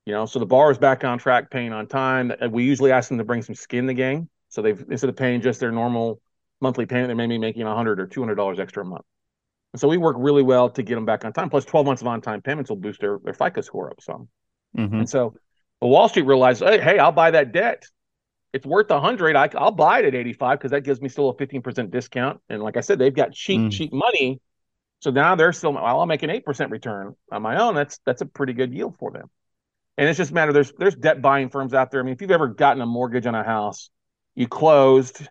You 0.05 0.13
know, 0.13 0.27
so 0.27 0.37
the 0.37 0.45
bar 0.45 0.71
is 0.71 0.77
back 0.77 1.03
on 1.03 1.17
track, 1.17 1.49
paying 1.49 1.73
on 1.73 1.87
time. 1.87 2.31
We 2.51 2.63
usually 2.63 2.91
ask 2.91 3.09
them 3.09 3.17
to 3.17 3.23
bring 3.23 3.41
some 3.41 3.55
skin 3.55 3.79
in 3.79 3.85
the 3.87 3.93
game. 3.95 4.29
So 4.49 4.61
they've 4.61 4.81
instead 4.89 5.09
of 5.09 5.15
paying 5.15 5.41
just 5.41 5.59
their 5.59 5.71
normal 5.71 6.21
monthly 6.61 6.85
payment, 6.85 7.07
they 7.07 7.15
may 7.15 7.25
be 7.25 7.39
making 7.39 7.65
100 7.65 7.99
or 7.99 8.05
200 8.05 8.35
dollars 8.35 8.59
extra 8.59 8.83
a 8.83 8.85
month. 8.85 9.03
And 9.73 9.79
so 9.79 9.87
we 9.87 9.97
work 9.97 10.15
really 10.19 10.43
well 10.43 10.69
to 10.69 10.83
get 10.83 10.95
them 10.95 11.05
back 11.05 11.25
on 11.25 11.33
time. 11.33 11.49
Plus, 11.49 11.65
12 11.65 11.85
months 11.85 12.01
of 12.01 12.07
on-time 12.07 12.41
payments 12.41 12.69
will 12.69 12.77
boost 12.77 13.01
their 13.01 13.19
their 13.23 13.33
FICO 13.33 13.61
score 13.61 13.89
up 13.89 13.99
some. 13.99 14.29
Mm-hmm. 14.77 14.99
And 14.99 15.09
so, 15.09 15.33
Wall 15.81 16.07
Street 16.07 16.25
realized, 16.25 16.63
hey, 16.63 16.79
hey, 16.79 16.99
I'll 16.99 17.11
buy 17.11 17.31
that 17.31 17.51
debt 17.51 17.85
it's 18.55 18.65
worth 18.65 18.89
a 18.89 19.01
hundred. 19.01 19.35
I, 19.35 19.49
will 19.53 19.71
buy 19.71 19.99
it 19.99 20.05
at 20.05 20.15
85 20.15 20.57
because 20.57 20.71
that 20.71 20.85
gives 20.85 21.01
me 21.01 21.09
still 21.09 21.27
a 21.27 21.35
15% 21.35 21.91
discount. 21.91 22.39
And 22.47 22.63
like 22.63 22.77
I 22.77 22.79
said, 22.79 22.97
they've 22.97 23.13
got 23.13 23.33
cheap, 23.33 23.59
mm. 23.59 23.71
cheap 23.71 23.91
money. 23.91 24.39
So 25.01 25.11
now 25.11 25.35
they're 25.35 25.51
still, 25.51 25.73
well, 25.73 25.85
I'll 25.85 26.05
make 26.05 26.23
an 26.23 26.29
8% 26.29 26.71
return 26.71 27.17
on 27.33 27.41
my 27.41 27.61
own. 27.61 27.75
That's, 27.75 27.99
that's 28.05 28.21
a 28.21 28.25
pretty 28.25 28.53
good 28.53 28.73
yield 28.73 28.95
for 28.97 29.11
them. 29.11 29.29
And 29.97 30.07
it's 30.07 30.15
just 30.15 30.31
a 30.31 30.33
matter, 30.33 30.53
there's, 30.53 30.71
there's 30.77 30.95
debt 30.95 31.21
buying 31.21 31.49
firms 31.49 31.73
out 31.73 31.91
there. 31.91 31.99
I 31.99 32.03
mean, 32.03 32.13
if 32.13 32.21
you've 32.21 32.31
ever 32.31 32.47
gotten 32.47 32.81
a 32.81 32.85
mortgage 32.85 33.25
on 33.25 33.35
a 33.35 33.43
house, 33.43 33.89
you 34.35 34.47
closed 34.47 35.27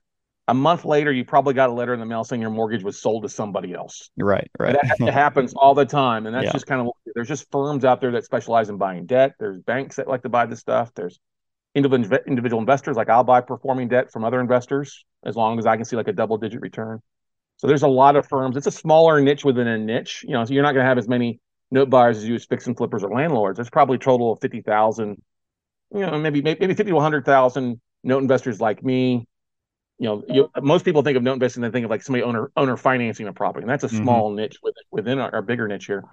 a 0.47 0.53
month 0.53 0.85
later, 0.85 1.11
you 1.11 1.25
probably 1.25 1.55
got 1.55 1.71
a 1.71 1.73
letter 1.73 1.95
in 1.95 2.01
the 2.01 2.07
mail 2.07 2.25
saying 2.25 2.43
your 2.43 2.51
mortgage 2.51 2.83
was 2.83 3.01
sold 3.01 3.23
to 3.23 3.31
somebody 3.31 3.73
else. 3.73 4.11
Right. 4.19 4.51
Right. 4.59 4.77
That 4.99 5.13
happens 5.15 5.55
all 5.55 5.75
the 5.75 5.87
time. 5.87 6.27
And 6.27 6.35
that's 6.35 6.45
yeah. 6.45 6.53
just 6.53 6.67
kind 6.67 6.83
of, 6.83 6.93
there's 7.15 7.29
just 7.29 7.51
firms 7.51 7.87
out 7.87 8.03
there 8.03 8.11
that 8.13 8.27
specialize 8.27 8.69
in 8.69 8.77
buying 8.77 9.07
debt. 9.07 9.33
There's 9.39 9.57
banks 9.57 9.97
that 9.97 10.09
like 10.09 10.25
to 10.25 10.29
buy 10.29 10.45
this 10.45 10.61
stuff. 10.61 10.93
There's, 10.95 11.19
individual 11.75 12.19
individual 12.27 12.61
investors. 12.61 12.97
Like 12.97 13.09
I'll 13.09 13.25
buy 13.25 13.41
performing 13.41 13.89
debt 13.89 14.13
from 14.13 14.25
other 14.25 14.41
investors 14.41 15.05
as 15.25 15.37
long 15.37 15.59
as 15.59 15.67
I 15.67 15.77
can 15.77 15.85
see 15.85 15.97
like 15.97 16.09
a 16.09 16.13
double 16.13 16.39
digit 16.39 16.61
return. 16.61 17.01
So 17.57 17.67
there's 17.67 17.83
a 17.83 17.89
lot 17.89 18.17
of 18.17 18.27
firms. 18.27 18.57
It's 18.57 18.67
a 18.67 18.73
smaller 18.73 19.21
niche 19.21 19.45
within 19.45 19.67
a 19.67 19.79
niche. 19.79 20.25
You 20.27 20.33
know, 20.35 20.45
so 20.45 20.53
you're 20.53 20.63
not 20.63 20.73
going 20.73 20.85
to 20.85 20.89
have 20.89 20.99
as 20.99 21.09
many 21.09 21.41
note 21.71 21.91
buyers 21.91 22.19
as 22.19 22.25
you 22.25 22.35
as 22.35 22.45
fix 22.45 22.67
and 22.67 22.77
flippers 22.77 23.03
or 23.03 23.11
landlords. 23.11 23.57
There's 23.57 23.71
probably 23.71 23.97
a 23.97 24.01
total 24.01 24.33
of 24.33 24.41
fifty 24.41 24.61
thousand. 24.61 25.23
You 25.93 26.01
know, 26.01 26.19
maybe 26.19 26.43
maybe 26.43 26.75
fifty 26.75 26.91
to 26.91 27.01
hundred 27.01 27.25
thousand 27.25 27.81
note 28.03 28.23
investors 28.23 28.61
like 28.61 28.83
me. 28.83 29.27
You 29.99 30.09
know, 30.09 30.25
you, 30.29 30.51
most 30.61 30.85
people 30.85 31.03
think 31.03 31.17
of 31.17 31.23
note 31.23 31.35
investing, 31.35 31.63
they 31.63 31.71
think 31.71 31.85
of 31.85 31.91
like 31.91 32.03
somebody 32.03 32.25
owner 32.25 32.51
owner 32.57 32.77
financing 32.77 33.29
a 33.29 33.33
property, 33.33 33.63
and 33.63 33.71
that's 33.71 33.85
a 33.85 33.87
mm-hmm. 33.87 34.03
small 34.03 34.29
mm-hmm. 34.29 34.37
niche 34.37 34.59
within, 34.63 34.83
within 34.91 35.19
our, 35.21 35.37
our 35.37 35.43
bigger 35.43 35.69
niche 35.69 35.87
here. 35.87 36.05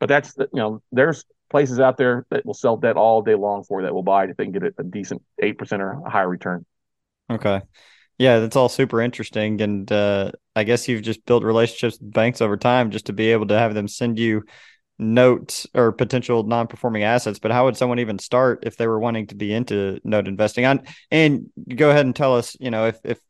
But 0.00 0.08
that's 0.08 0.36
you 0.38 0.48
know, 0.54 0.82
there's 0.90 1.24
places 1.50 1.80
out 1.80 1.96
there 1.96 2.26
that 2.30 2.44
will 2.46 2.54
sell 2.54 2.76
debt 2.76 2.96
all 2.96 3.22
day 3.22 3.34
long 3.34 3.64
for 3.64 3.82
that 3.82 3.94
will 3.94 4.02
buy 4.02 4.24
it 4.24 4.30
if 4.30 4.36
they 4.36 4.44
can 4.44 4.52
get 4.52 4.62
a, 4.64 4.72
a 4.78 4.84
decent 4.84 5.22
eight 5.40 5.58
percent 5.58 5.82
or 5.82 5.92
a 6.04 6.10
higher 6.10 6.28
return. 6.28 6.66
Okay. 7.30 7.60
Yeah, 8.18 8.40
that's 8.40 8.56
all 8.56 8.68
super 8.68 9.00
interesting. 9.00 9.60
And 9.62 9.90
uh, 9.90 10.32
I 10.54 10.64
guess 10.64 10.88
you've 10.88 11.02
just 11.02 11.24
built 11.24 11.42
relationships 11.42 11.98
with 12.00 12.12
banks 12.12 12.40
over 12.40 12.56
time 12.56 12.90
just 12.90 13.06
to 13.06 13.12
be 13.12 13.32
able 13.32 13.46
to 13.48 13.58
have 13.58 13.74
them 13.74 13.88
send 13.88 14.18
you 14.18 14.44
notes 15.00 15.66
or 15.74 15.92
potential 15.92 16.42
non-performing 16.42 17.02
assets. 17.02 17.38
But 17.38 17.50
how 17.50 17.64
would 17.64 17.76
someone 17.76 17.98
even 17.98 18.18
start 18.18 18.64
if 18.64 18.76
they 18.76 18.86
were 18.86 18.98
wanting 18.98 19.26
to 19.28 19.34
be 19.34 19.52
into 19.52 20.00
note 20.04 20.28
investing? 20.28 20.66
On 20.66 20.82
and 21.10 21.50
go 21.74 21.90
ahead 21.90 22.06
and 22.06 22.14
tell 22.14 22.36
us, 22.36 22.56
you 22.60 22.70
know, 22.70 22.86
if 22.86 22.98
if 23.04 23.20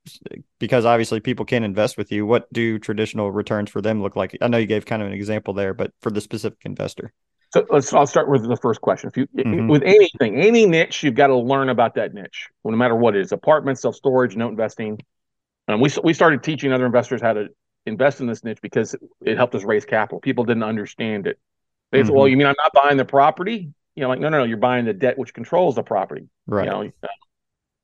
because 0.59 0.85
obviously 0.85 1.21
people 1.21 1.45
can 1.45 1.65
invest 1.65 1.97
with 1.97 2.13
you, 2.13 2.27
what 2.27 2.53
do 2.53 2.79
traditional 2.79 3.31
returns 3.31 3.71
for 3.71 3.81
them 3.81 4.03
look 4.03 4.17
like? 4.17 4.37
I 4.41 4.49
know 4.49 4.59
you 4.59 4.67
gave 4.67 4.85
kind 4.85 5.01
of 5.01 5.09
an 5.09 5.15
example 5.15 5.55
there, 5.55 5.73
but 5.73 5.93
for 6.01 6.11
the 6.11 6.21
specific 6.21 6.59
investor. 6.65 7.13
So 7.53 7.67
let's. 7.71 7.93
I'll 7.93 8.07
start 8.07 8.29
with 8.29 8.47
the 8.47 8.57
first 8.57 8.81
question. 8.81 9.09
If 9.09 9.17
you 9.17 9.27
mm-hmm. 9.27 9.69
with 9.69 9.83
anything, 9.83 10.37
any 10.37 10.67
niche, 10.67 11.03
you've 11.03 11.15
got 11.15 11.29
to 11.29 11.37
learn 11.37 11.69
about 11.69 11.95
that 11.95 12.15
niche, 12.15 12.49
no 12.65 12.77
matter 12.77 12.95
what 12.95 13.17
it 13.17 13.23
is: 13.23 13.33
apartments, 13.33 13.83
self 13.83 13.97
storage, 13.97 14.37
note 14.37 14.51
investing. 14.51 15.01
And 15.67 15.81
we 15.81 15.91
we 16.05 16.15
started 16.15 16.43
teaching 16.43 16.73
other 16.73 16.87
investors 16.87 17.21
how 17.21 17.33
to 17.33 17.49
invest 17.87 18.21
in 18.21 18.27
this 18.27 18.45
niche 18.45 18.61
because 18.63 18.95
it 19.25 19.37
helped 19.37 19.55
us 19.55 19.65
raise 19.65 19.85
capital. 19.85 20.21
People 20.21 20.45
didn't 20.45 20.63
understand 20.63 21.27
it. 21.27 21.39
They 21.91 21.99
mm-hmm. 21.99 22.07
said, 22.07 22.15
"Well, 22.15 22.29
you 22.29 22.37
mean 22.37 22.47
I'm 22.47 22.57
not 22.59 22.73
buying 22.73 22.97
the 22.97 23.05
property?" 23.05 23.73
You 23.97 24.03
know, 24.03 24.09
like 24.09 24.21
no, 24.21 24.29
no, 24.29 24.39
no, 24.39 24.45
you're 24.45 24.57
buying 24.57 24.85
the 24.85 24.93
debt 24.93 25.19
which 25.19 25.35
controls 25.35 25.75
the 25.75 25.83
property. 25.83 26.29
Right. 26.47 26.65
You 26.65 26.71
know, 26.71 26.91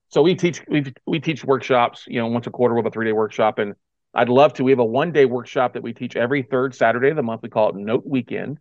so 0.09 0.21
we 0.21 0.35
teach 0.35 0.61
we 0.67 0.93
we 1.05 1.19
teach 1.19 1.43
workshops. 1.43 2.05
You 2.07 2.19
know, 2.19 2.27
once 2.27 2.47
a 2.47 2.51
quarter 2.51 2.73
we 2.73 2.79
have 2.79 2.85
a 2.85 2.91
three 2.91 3.05
day 3.05 3.11
workshop, 3.11 3.59
and 3.59 3.75
I'd 4.13 4.29
love 4.29 4.53
to. 4.53 4.63
We 4.63 4.71
have 4.71 4.79
a 4.79 4.85
one 4.85 5.11
day 5.11 5.25
workshop 5.25 5.73
that 5.73 5.83
we 5.83 5.93
teach 5.93 6.15
every 6.15 6.43
third 6.43 6.73
Saturday 6.75 7.09
of 7.09 7.15
the 7.15 7.23
month. 7.23 7.41
We 7.43 7.49
call 7.49 7.69
it 7.69 7.75
Note 7.75 8.03
Weekend, 8.05 8.59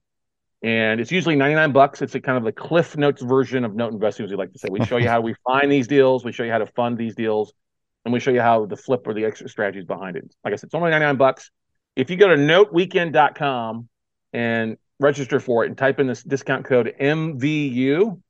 and 0.62 1.00
it's 1.00 1.12
usually 1.12 1.36
ninety 1.36 1.54
nine 1.54 1.72
bucks. 1.72 2.02
It's 2.02 2.14
a 2.14 2.20
kind 2.20 2.36
of 2.36 2.44
the 2.44 2.52
Cliff 2.52 2.96
Notes 2.96 3.22
version 3.22 3.64
of 3.64 3.74
note 3.74 3.92
investing, 3.92 4.24
as 4.24 4.30
we 4.30 4.36
like 4.36 4.52
to 4.52 4.58
say. 4.58 4.68
We 4.70 4.84
show 4.84 4.96
you 4.96 5.08
how 5.08 5.20
we 5.20 5.34
find 5.46 5.70
these 5.70 5.86
deals. 5.86 6.24
We 6.24 6.32
show 6.32 6.42
you 6.42 6.50
how 6.50 6.58
to 6.58 6.66
fund 6.66 6.98
these 6.98 7.14
deals, 7.14 7.52
and 8.04 8.12
we 8.12 8.18
show 8.18 8.32
you 8.32 8.40
how 8.40 8.66
the 8.66 8.76
flip 8.76 9.06
or 9.06 9.14
the 9.14 9.24
extra 9.24 9.48
strategies 9.48 9.84
behind 9.84 10.16
it. 10.16 10.24
Like 10.44 10.52
I 10.52 10.56
said, 10.56 10.66
it's 10.66 10.74
only 10.74 10.90
ninety 10.90 11.06
nine 11.06 11.16
bucks. 11.16 11.50
If 11.94 12.10
you 12.10 12.16
go 12.16 12.28
to 12.28 12.36
noteweekend.com 12.36 13.88
and 14.32 14.76
register 14.98 15.40
for 15.40 15.64
it 15.64 15.68
and 15.68 15.78
type 15.78 16.00
in 16.00 16.06
this 16.06 16.22
discount 16.22 16.64
code 16.64 16.94
MVU, 17.00 18.20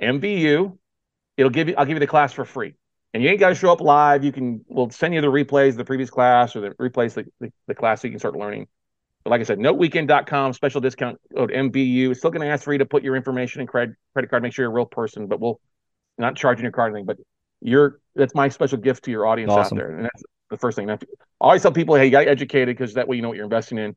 MVU, 0.00 0.78
it'll 1.36 1.50
give 1.50 1.68
you 1.68 1.74
I'll 1.76 1.84
give 1.84 1.96
you 1.96 2.00
the 2.00 2.06
class 2.06 2.32
for 2.32 2.44
free. 2.44 2.74
And 3.14 3.22
you 3.22 3.30
ain't 3.30 3.40
got 3.40 3.48
to 3.48 3.54
show 3.54 3.72
up 3.72 3.80
live. 3.80 4.22
You 4.22 4.32
can 4.32 4.64
we'll 4.68 4.90
send 4.90 5.14
you 5.14 5.20
the 5.20 5.28
replays 5.28 5.70
of 5.70 5.76
the 5.76 5.84
previous 5.84 6.10
class 6.10 6.54
or 6.54 6.60
the 6.60 6.70
replays 6.70 7.14
the, 7.14 7.24
the, 7.40 7.52
the 7.66 7.74
class 7.74 8.02
so 8.02 8.08
you 8.08 8.12
can 8.12 8.18
start 8.18 8.36
learning. 8.36 8.68
But 9.24 9.30
like 9.30 9.40
I 9.40 9.44
said, 9.44 9.58
noteweekend.com, 9.58 10.52
special 10.52 10.80
discount 10.80 11.18
code 11.34 11.50
MVU. 11.50 12.10
It's 12.10 12.20
still 12.20 12.30
going 12.30 12.46
to 12.46 12.52
ask 12.52 12.64
for 12.64 12.72
you 12.72 12.78
to 12.78 12.86
put 12.86 13.02
your 13.02 13.16
information 13.16 13.60
and 13.60 13.68
credit 13.68 13.96
credit 14.12 14.28
card, 14.30 14.42
make 14.42 14.52
sure 14.52 14.64
you're 14.64 14.72
a 14.72 14.74
real 14.74 14.86
person, 14.86 15.26
but 15.26 15.40
we'll 15.40 15.60
not 16.18 16.36
charging 16.36 16.64
your 16.64 16.72
card 16.72 16.92
anything, 16.92 17.06
but 17.06 17.16
you're 17.60 18.00
that's 18.14 18.34
my 18.34 18.48
special 18.48 18.78
gift 18.78 19.04
to 19.04 19.10
your 19.10 19.26
audience 19.26 19.50
awesome. 19.50 19.78
out 19.78 19.80
there. 19.80 19.96
And 19.96 20.04
that's 20.04 20.22
the 20.50 20.56
first 20.56 20.76
thing. 20.76 20.90
I 20.90 20.98
always 21.40 21.62
tell 21.62 21.72
people, 21.72 21.94
hey, 21.94 22.04
you 22.04 22.10
got 22.10 22.26
educated 22.26 22.76
because 22.76 22.94
that 22.94 23.08
way 23.08 23.16
you 23.16 23.22
know 23.22 23.28
what 23.28 23.36
you're 23.36 23.44
investing 23.44 23.78
in. 23.78 23.96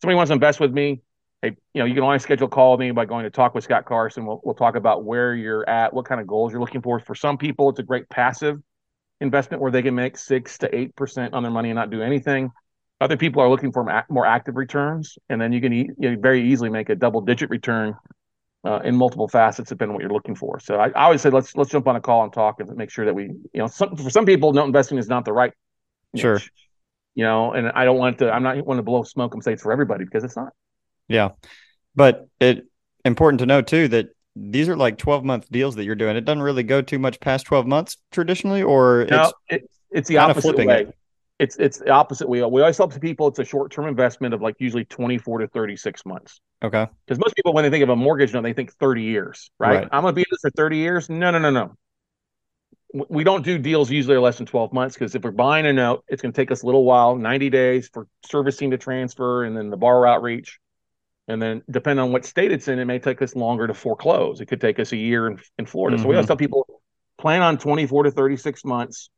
Somebody 0.00 0.16
wants 0.16 0.30
to 0.30 0.34
invest 0.34 0.60
with 0.60 0.72
me, 0.72 1.02
hey, 1.42 1.56
you 1.74 1.80
know, 1.80 1.84
you 1.84 1.94
can 1.94 2.02
always 2.02 2.22
schedule 2.22 2.46
a 2.46 2.50
call 2.50 2.72
with 2.72 2.80
me 2.80 2.90
by 2.90 3.04
going 3.04 3.24
to 3.24 3.30
talk 3.30 3.54
with 3.54 3.64
Scott 3.64 3.84
Carson. 3.84 4.26
We'll, 4.26 4.40
we'll 4.44 4.54
talk 4.54 4.76
about 4.76 5.04
where 5.04 5.34
you're 5.34 5.68
at, 5.68 5.92
what 5.92 6.06
kind 6.06 6.20
of 6.20 6.26
goals 6.26 6.52
you're 6.52 6.60
looking 6.60 6.82
for. 6.82 6.98
For 7.00 7.14
some 7.14 7.36
people, 7.36 7.68
it's 7.70 7.78
a 7.78 7.82
great 7.82 8.08
passive 8.08 8.58
investment 9.20 9.62
where 9.62 9.70
they 9.70 9.82
can 9.82 9.94
make 9.94 10.16
six 10.16 10.58
to 10.58 10.74
eight 10.74 10.96
percent 10.96 11.34
on 11.34 11.42
their 11.42 11.52
money 11.52 11.70
and 11.70 11.76
not 11.76 11.90
do 11.90 12.02
anything. 12.02 12.50
Other 13.00 13.16
people 13.16 13.42
are 13.42 13.48
looking 13.48 13.72
for 13.72 14.04
more 14.10 14.26
active 14.26 14.56
returns, 14.56 15.18
and 15.28 15.40
then 15.40 15.52
you 15.52 15.60
can 15.60 15.72
you 15.72 15.94
know, 15.98 16.16
very 16.18 16.50
easily 16.50 16.68
make 16.68 16.90
a 16.90 16.94
double 16.94 17.22
digit 17.22 17.48
return 17.48 17.94
uh, 18.64 18.80
in 18.84 18.94
multiple 18.94 19.28
facets 19.28 19.70
depending 19.70 19.90
on 19.90 19.94
what 19.94 20.02
you're 20.02 20.12
looking 20.12 20.34
for. 20.34 20.60
So 20.60 20.76
I, 20.76 20.88
I, 20.88 21.04
always 21.04 21.22
say 21.22 21.30
let's 21.30 21.56
let's 21.56 21.70
jump 21.70 21.88
on 21.88 21.96
a 21.96 22.00
call 22.00 22.24
and 22.24 22.32
talk 22.32 22.60
and 22.60 22.74
make 22.76 22.90
sure 22.90 23.06
that 23.06 23.14
we 23.14 23.24
you 23.24 23.48
know 23.54 23.66
some, 23.66 23.96
for 23.96 24.10
some 24.10 24.26
people 24.26 24.52
note 24.52 24.66
investing 24.66 24.98
is 24.98 25.08
not 25.08 25.24
the 25.24 25.32
right 25.32 25.52
niche, 26.12 26.22
sure 26.22 26.40
you 27.14 27.24
know 27.24 27.52
and 27.52 27.68
I 27.68 27.84
don't 27.84 27.98
want 27.98 28.18
to 28.18 28.32
I'm 28.32 28.42
not 28.42 28.64
want 28.64 28.78
to 28.78 28.82
blow 28.82 29.02
smoke 29.02 29.34
and 29.34 29.42
say 29.42 29.52
it's 29.52 29.62
for 29.62 29.72
everybody 29.72 30.04
because 30.04 30.24
it's 30.24 30.36
not. 30.36 30.52
Yeah. 31.08 31.30
But 31.94 32.28
it 32.38 32.66
important 33.04 33.40
to 33.40 33.46
know 33.46 33.62
too 33.62 33.88
that 33.88 34.08
these 34.36 34.68
are 34.68 34.76
like 34.76 34.96
12 34.98 35.24
month 35.24 35.50
deals 35.50 35.74
that 35.76 35.84
you're 35.84 35.96
doing. 35.96 36.16
It 36.16 36.24
doesn't 36.24 36.42
really 36.42 36.62
go 36.62 36.80
too 36.82 36.98
much 36.98 37.20
past 37.20 37.46
12 37.46 37.66
months 37.66 37.96
traditionally, 38.12 38.62
or 38.62 39.06
no, 39.10 39.22
it's, 39.22 39.32
it, 39.48 39.70
it's 39.90 40.08
the 40.08 40.18
opposite 40.18 40.56
way. 40.56 40.82
It. 40.82 40.96
It's 41.40 41.56
it's 41.56 41.78
the 41.78 41.90
opposite 41.90 42.28
way. 42.28 42.42
We 42.42 42.60
always 42.60 42.76
tell 42.76 42.88
people 42.88 43.26
it's 43.28 43.38
a 43.38 43.44
short 43.44 43.72
term 43.72 43.86
investment 43.86 44.34
of 44.34 44.42
like 44.42 44.56
usually 44.58 44.84
24 44.84 45.38
to 45.38 45.48
36 45.48 46.04
months. 46.04 46.40
Okay. 46.62 46.86
Because 47.06 47.18
most 47.18 47.34
people, 47.34 47.54
when 47.54 47.64
they 47.64 47.70
think 47.70 47.82
of 47.82 47.88
a 47.88 47.96
mortgage 47.96 48.34
note, 48.34 48.42
they 48.42 48.52
think 48.52 48.74
30 48.74 49.02
years, 49.02 49.50
right? 49.58 49.76
right. 49.76 49.88
I'm 49.90 50.02
going 50.02 50.12
to 50.12 50.16
be 50.16 50.20
in 50.20 50.26
this 50.30 50.40
for 50.42 50.50
30 50.50 50.76
years. 50.76 51.08
No, 51.08 51.30
no, 51.30 51.38
no, 51.38 51.50
no. 51.50 51.74
We 52.92 53.22
don't 53.22 53.44
do 53.44 53.56
deals 53.56 53.90
usually 53.90 54.16
less 54.16 54.38
than 54.38 54.46
12 54.46 54.72
months 54.72 54.96
because 54.96 55.14
if 55.14 55.22
we're 55.22 55.30
buying 55.30 55.66
a 55.66 55.72
note, 55.72 56.04
it's 56.08 56.20
going 56.22 56.32
to 56.32 56.36
take 56.36 56.50
us 56.50 56.62
a 56.62 56.66
little 56.66 56.84
while 56.84 57.14
90 57.14 57.48
days 57.50 57.88
for 57.92 58.08
servicing 58.26 58.72
to 58.72 58.78
transfer 58.78 59.44
and 59.44 59.56
then 59.56 59.70
the 59.70 59.76
borrower 59.76 60.08
outreach 60.08 60.58
and 61.30 61.40
then, 61.40 61.62
depending 61.70 62.02
on 62.02 62.10
what 62.10 62.24
state 62.24 62.50
it's 62.50 62.66
in, 62.66 62.80
it 62.80 62.86
may 62.86 62.98
take 62.98 63.22
us 63.22 63.36
longer 63.36 63.68
to 63.68 63.74
foreclose. 63.74 64.40
It 64.40 64.46
could 64.46 64.60
take 64.60 64.80
us 64.80 64.90
a 64.90 64.96
year 64.96 65.28
in, 65.28 65.38
in 65.60 65.66
Florida. 65.66 65.96
Mm-hmm. 65.96 66.02
So 66.02 66.08
we 66.08 66.16
always 66.16 66.24
mm-hmm. 66.24 66.30
tell 66.30 66.36
people 66.36 66.66
plan 67.18 67.40
on 67.40 67.56
24 67.56 68.04
to 68.04 68.10
36 68.10 68.64
months 68.64 69.10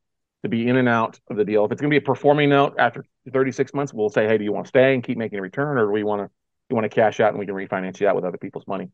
to 0.43 0.49
be 0.49 0.67
in 0.67 0.75
and 0.75 0.87
out 0.87 1.19
of 1.31 1.37
the 1.37 1.43
deal. 1.43 1.65
If 1.65 1.71
it's 1.71 1.81
going 1.81 1.89
to 1.89 1.93
be 1.93 2.03
a 2.03 2.05
performing 2.05 2.49
note 2.49 2.75
after 2.77 3.03
36 3.31 3.73
months, 3.73 3.93
we'll 3.93 4.09
say, 4.09 4.27
hey, 4.27 4.37
do 4.37 4.43
you 4.43 4.51
want 4.51 4.65
to 4.65 4.69
stay 4.69 4.93
and 4.93 5.03
keep 5.03 5.17
making 5.17 5.39
a 5.39 5.41
return, 5.41 5.79
or 5.79 5.87
do 5.87 5.91
we 5.91 6.03
want 6.03 6.21
to 6.21 6.29
you 6.69 6.75
want 6.75 6.85
to 6.85 6.89
cash 6.89 7.19
out 7.19 7.29
and 7.29 7.39
we 7.39 7.47
can 7.47 7.55
refinance 7.55 7.99
you 7.99 8.07
out 8.07 8.15
with 8.15 8.25
other 8.25 8.37
people's 8.37 8.67
money? 8.67 8.89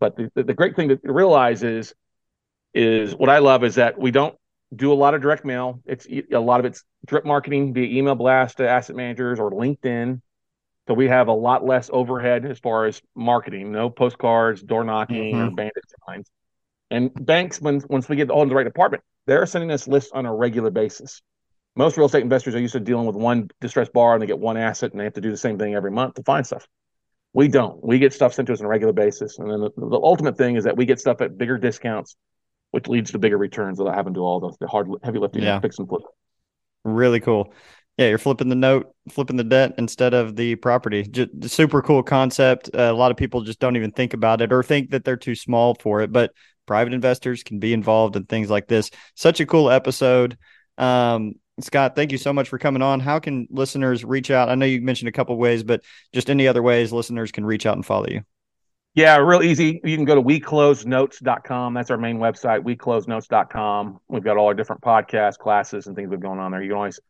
But 0.00 0.16
the, 0.16 0.30
the, 0.34 0.44
the 0.44 0.54
great 0.54 0.74
thing 0.74 0.88
to 0.88 0.98
realize 1.04 1.62
is 1.62 1.94
is 2.74 3.14
what 3.14 3.28
I 3.28 3.38
love 3.38 3.64
is 3.64 3.76
that 3.76 3.98
we 3.98 4.10
don't 4.10 4.34
do 4.74 4.92
a 4.92 4.94
lot 4.94 5.14
of 5.14 5.20
direct 5.20 5.44
mail. 5.44 5.80
It's 5.84 6.06
a 6.32 6.40
lot 6.40 6.60
of 6.60 6.66
it's 6.66 6.84
drip 7.06 7.24
marketing 7.24 7.74
via 7.74 7.98
email 7.98 8.14
blast 8.14 8.58
to 8.58 8.68
asset 8.68 8.96
managers 8.96 9.38
or 9.38 9.50
LinkedIn 9.50 10.20
so 10.88 10.94
we 10.94 11.08
have 11.08 11.28
a 11.28 11.32
lot 11.32 11.64
less 11.64 11.90
overhead 11.92 12.44
as 12.44 12.58
far 12.58 12.86
as 12.86 13.00
marketing, 13.14 13.70
no 13.70 13.88
postcards, 13.88 14.62
door 14.62 14.82
knocking, 14.82 15.34
mm-hmm. 15.34 15.48
or 15.48 15.50
bandit 15.50 15.84
signs. 16.06 16.28
And 16.90 17.10
banks, 17.14 17.60
when 17.60 17.82
once 17.88 18.08
we 18.08 18.16
get 18.16 18.30
all 18.30 18.42
in 18.42 18.48
the 18.48 18.54
right 18.54 18.64
department, 18.64 19.02
they're 19.26 19.46
sending 19.46 19.70
us 19.70 19.86
lists 19.86 20.10
on 20.12 20.26
a 20.26 20.34
regular 20.34 20.70
basis. 20.70 21.22
Most 21.76 21.96
real 21.96 22.06
estate 22.06 22.22
investors 22.22 22.54
are 22.54 22.60
used 22.60 22.72
to 22.72 22.80
dealing 22.80 23.06
with 23.06 23.16
one 23.16 23.48
distressed 23.60 23.92
bar 23.92 24.14
and 24.14 24.22
they 24.22 24.26
get 24.26 24.38
one 24.38 24.56
asset 24.56 24.90
and 24.90 25.00
they 25.00 25.04
have 25.04 25.14
to 25.14 25.20
do 25.20 25.30
the 25.30 25.36
same 25.36 25.58
thing 25.58 25.74
every 25.74 25.90
month 25.90 26.14
to 26.14 26.22
find 26.24 26.46
stuff. 26.46 26.66
We 27.32 27.48
don't. 27.48 27.82
We 27.82 27.98
get 27.98 28.12
stuff 28.12 28.34
sent 28.34 28.48
to 28.48 28.52
us 28.52 28.60
on 28.60 28.66
a 28.66 28.68
regular 28.68 28.92
basis. 28.92 29.38
And 29.38 29.50
then 29.50 29.60
the, 29.60 29.70
the 29.76 30.00
ultimate 30.02 30.36
thing 30.36 30.56
is 30.56 30.64
that 30.64 30.76
we 30.76 30.84
get 30.84 31.00
stuff 31.00 31.22
at 31.22 31.38
bigger 31.38 31.56
discounts, 31.56 32.16
which 32.72 32.88
leads 32.88 33.12
to 33.12 33.18
bigger 33.18 33.38
returns 33.38 33.78
without 33.78 33.94
having 33.94 34.12
to 34.14 34.18
do 34.18 34.24
all 34.24 34.40
the, 34.40 34.52
the 34.60 34.66
hard, 34.66 34.88
heavy 35.04 35.18
lifting, 35.18 35.42
yeah. 35.42 35.60
fix 35.60 35.78
and 35.78 35.88
flip. 35.88 36.02
Really 36.84 37.20
cool. 37.20 37.54
Yeah, 37.98 38.08
you're 38.08 38.18
flipping 38.18 38.48
the 38.48 38.56
note, 38.56 38.94
flipping 39.10 39.36
the 39.36 39.44
debt 39.44 39.74
instead 39.76 40.14
of 40.14 40.34
the 40.34 40.56
property. 40.56 41.02
Just 41.04 41.50
super 41.50 41.82
cool 41.82 42.02
concept. 42.02 42.70
Uh, 42.74 42.90
a 42.90 42.92
lot 42.92 43.10
of 43.10 43.18
people 43.18 43.42
just 43.42 43.60
don't 43.60 43.76
even 43.76 43.92
think 43.92 44.14
about 44.14 44.40
it 44.40 44.52
or 44.52 44.62
think 44.62 44.90
that 44.90 45.04
they're 45.04 45.16
too 45.16 45.34
small 45.34 45.74
for 45.74 46.00
it, 46.00 46.10
but 46.10 46.32
private 46.66 46.94
investors 46.94 47.42
can 47.42 47.58
be 47.58 47.74
involved 47.74 48.16
in 48.16 48.24
things 48.24 48.48
like 48.48 48.66
this. 48.66 48.90
Such 49.14 49.40
a 49.40 49.46
cool 49.46 49.70
episode. 49.70 50.38
Um, 50.78 51.34
Scott, 51.60 51.94
thank 51.94 52.12
you 52.12 52.18
so 52.18 52.32
much 52.32 52.48
for 52.48 52.58
coming 52.58 52.80
on. 52.80 52.98
How 52.98 53.18
can 53.18 53.46
listeners 53.50 54.04
reach 54.04 54.30
out? 54.30 54.48
I 54.48 54.54
know 54.54 54.64
you 54.64 54.80
mentioned 54.80 55.10
a 55.10 55.12
couple 55.12 55.36
ways, 55.36 55.62
but 55.62 55.82
just 56.14 56.30
any 56.30 56.48
other 56.48 56.62
ways 56.62 56.92
listeners 56.92 57.30
can 57.30 57.44
reach 57.44 57.66
out 57.66 57.76
and 57.76 57.84
follow 57.84 58.08
you. 58.08 58.22
Yeah, 58.94 59.16
real 59.16 59.42
easy. 59.42 59.80
You 59.82 59.96
can 59.96 60.04
go 60.04 60.14
to 60.14 60.22
weclosenotes.com. 60.22 61.72
That's 61.72 61.90
our 61.90 61.96
main 61.96 62.18
website, 62.18 62.60
weclosenotes.com. 62.60 64.00
We've 64.08 64.22
got 64.22 64.36
all 64.36 64.48
our 64.48 64.54
different 64.54 64.82
podcasts, 64.82 65.38
classes, 65.38 65.86
and 65.86 65.96
things 65.96 66.10
we've 66.10 66.20
going 66.20 66.38
on 66.38 66.52
there. 66.52 66.62
You 66.62 66.70
can 66.70 66.76
always 66.76 67.00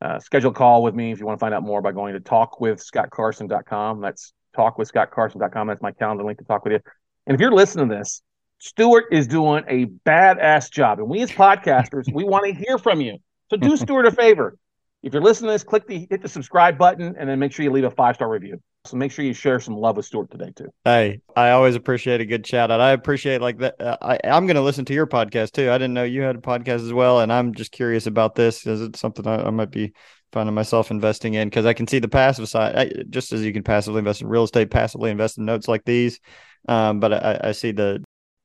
uh, 0.00 0.18
schedule 0.18 0.50
a 0.50 0.54
call 0.54 0.82
with 0.82 0.94
me 0.94 1.12
if 1.12 1.20
you 1.20 1.26
want 1.26 1.38
to 1.38 1.40
find 1.40 1.54
out 1.54 1.62
more 1.62 1.80
by 1.80 1.92
going 1.92 2.14
to 2.14 2.20
talkwithscottcarson.com. 2.20 4.00
That's 4.00 4.32
talkwithscottcarson.com. 4.56 5.68
That's 5.68 5.82
my 5.82 5.92
calendar 5.92 6.24
link 6.24 6.38
to 6.38 6.44
talk 6.44 6.64
with 6.64 6.72
you. 6.72 6.80
And 7.26 7.36
if 7.36 7.40
you're 7.40 7.52
listening 7.52 7.88
to 7.88 7.94
this, 7.94 8.20
Stuart 8.58 9.04
is 9.12 9.28
doing 9.28 9.62
a 9.68 9.86
badass 9.86 10.72
job. 10.72 10.98
And 10.98 11.08
we 11.08 11.20
as 11.22 11.30
podcasters, 11.30 12.12
we 12.12 12.24
want 12.24 12.46
to 12.46 12.52
hear 12.52 12.78
from 12.78 13.00
you. 13.00 13.18
So 13.50 13.56
do 13.56 13.76
Stuart 13.76 14.06
a 14.06 14.10
favor. 14.10 14.56
If 15.04 15.12
you're 15.12 15.22
listening 15.22 15.50
to 15.50 15.52
this, 15.52 15.62
click 15.62 15.86
the 15.86 16.08
hit 16.10 16.22
the 16.22 16.28
subscribe 16.28 16.76
button 16.76 17.14
and 17.16 17.28
then 17.28 17.38
make 17.38 17.52
sure 17.52 17.62
you 17.62 17.70
leave 17.70 17.84
a 17.84 17.90
five 17.92 18.16
star 18.16 18.28
review. 18.28 18.60
So 18.88 18.96
make 18.96 19.12
sure 19.12 19.24
you 19.24 19.34
share 19.34 19.60
some 19.60 19.76
love 19.76 19.96
with 19.96 20.06
Stuart 20.06 20.30
today 20.30 20.52
too. 20.54 20.68
Hey, 20.84 21.20
I 21.36 21.50
always 21.50 21.74
appreciate 21.74 22.20
a 22.20 22.24
good 22.24 22.46
shout 22.46 22.70
out. 22.70 22.80
I 22.80 22.92
appreciate 22.92 23.40
like 23.40 23.58
that. 23.58 23.80
Uh, 23.80 23.96
I 24.00 24.18
I'm 24.24 24.46
going 24.46 24.56
to 24.56 24.62
listen 24.62 24.84
to 24.86 24.94
your 24.94 25.06
podcast 25.06 25.52
too. 25.52 25.70
I 25.70 25.78
didn't 25.78 25.94
know 25.94 26.04
you 26.04 26.22
had 26.22 26.36
a 26.36 26.40
podcast 26.40 26.84
as 26.84 26.92
well, 26.92 27.20
and 27.20 27.32
I'm 27.32 27.54
just 27.54 27.70
curious 27.70 28.06
about 28.06 28.34
this. 28.34 28.66
Is 28.66 28.80
it 28.80 28.96
something 28.96 29.26
I, 29.26 29.46
I 29.46 29.50
might 29.50 29.70
be 29.70 29.92
finding 30.32 30.54
myself 30.54 30.90
investing 30.90 31.34
in? 31.34 31.48
Because 31.48 31.66
I 31.66 31.74
can 31.74 31.86
see 31.86 31.98
the 31.98 32.08
passive 32.08 32.48
side, 32.48 32.76
I, 32.76 33.02
just 33.10 33.32
as 33.32 33.42
you 33.42 33.52
can 33.52 33.62
passively 33.62 33.98
invest 33.98 34.22
in 34.22 34.28
real 34.28 34.44
estate, 34.44 34.70
passively 34.70 35.10
invest 35.10 35.38
in 35.38 35.44
notes 35.44 35.68
like 35.68 35.84
these. 35.84 36.18
Um, 36.66 37.00
but 37.00 37.12
I, 37.12 37.40
I 37.44 37.52
see 37.52 37.72
the 37.72 38.02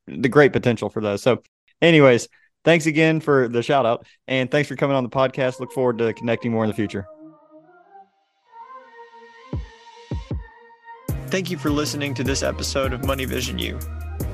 the 0.07 0.29
great 0.29 0.51
potential 0.51 0.89
for 0.89 1.01
those. 1.01 1.21
So, 1.21 1.41
anyways, 1.81 2.27
thanks 2.65 2.85
again 2.85 3.21
for 3.21 3.47
the 3.47 3.63
shout 3.63 3.85
out, 3.85 4.05
and 4.27 4.51
thanks 4.51 4.67
for 4.67 4.75
coming 4.75 4.97
on 4.97 5.03
the 5.03 5.09
podcast. 5.09 5.59
Look 5.61 5.71
forward 5.71 5.99
to 5.99 6.13
connecting 6.13 6.51
more 6.51 6.65
in 6.65 6.69
the 6.69 6.75
future. 6.75 7.07
Thank 11.33 11.49
you 11.49 11.57
for 11.57 11.71
listening 11.71 12.13
to 12.13 12.23
this 12.23 12.43
episode 12.43 12.93
of 12.93 13.05
Money 13.05 13.25
Vision 13.25 13.57
U. 13.57 13.79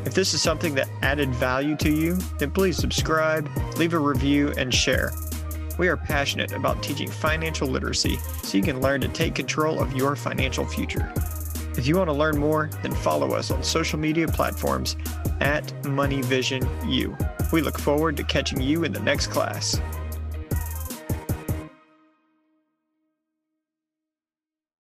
If 0.04 0.14
this 0.14 0.34
is 0.34 0.41
something 0.41 0.76
that 0.76 0.89
added 1.02 1.34
value 1.34 1.78
to 1.78 1.89
you, 1.89 2.16
then 2.39 2.52
please 2.52 2.76
subscribe, 2.76 3.50
leave 3.78 3.93
a 3.93 3.97
review, 3.97 4.54
and 4.58 4.74
share. 4.74 5.14
We 5.78 5.88
are 5.88 5.95
passionate 5.95 6.52
about 6.52 6.84
teaching 6.84 7.10
financial 7.10 7.70
literacy 7.70 8.18
so 8.43 8.58
you 8.58 8.64
can 8.64 8.82
learn 8.82 9.00
to 9.00 9.08
take 9.08 9.34
control 9.34 9.82
of 9.82 9.93
your 9.93 10.18
financial 10.18 10.66
future. 10.66 11.14
If 11.78 11.88
you 11.88 11.95
want 11.95 12.10
to 12.10 12.14
learn 12.14 12.38
more, 12.38 12.70
then 12.82 12.93
follow 12.95 13.32
us 13.32 13.50
on 13.50 13.64
social 13.64 13.97
media 13.97 14.28
platforms 14.28 14.97
at 15.39 15.68
MoneyVisionU. 15.84 17.54
We 17.54 17.62
look 17.62 17.80
forward 17.80 18.18
to 18.18 18.26
catching 18.26 18.60
you 18.60 18.84
in 18.84 18.91
the 18.91 19.00
next 19.00 19.28
class. 19.28 19.80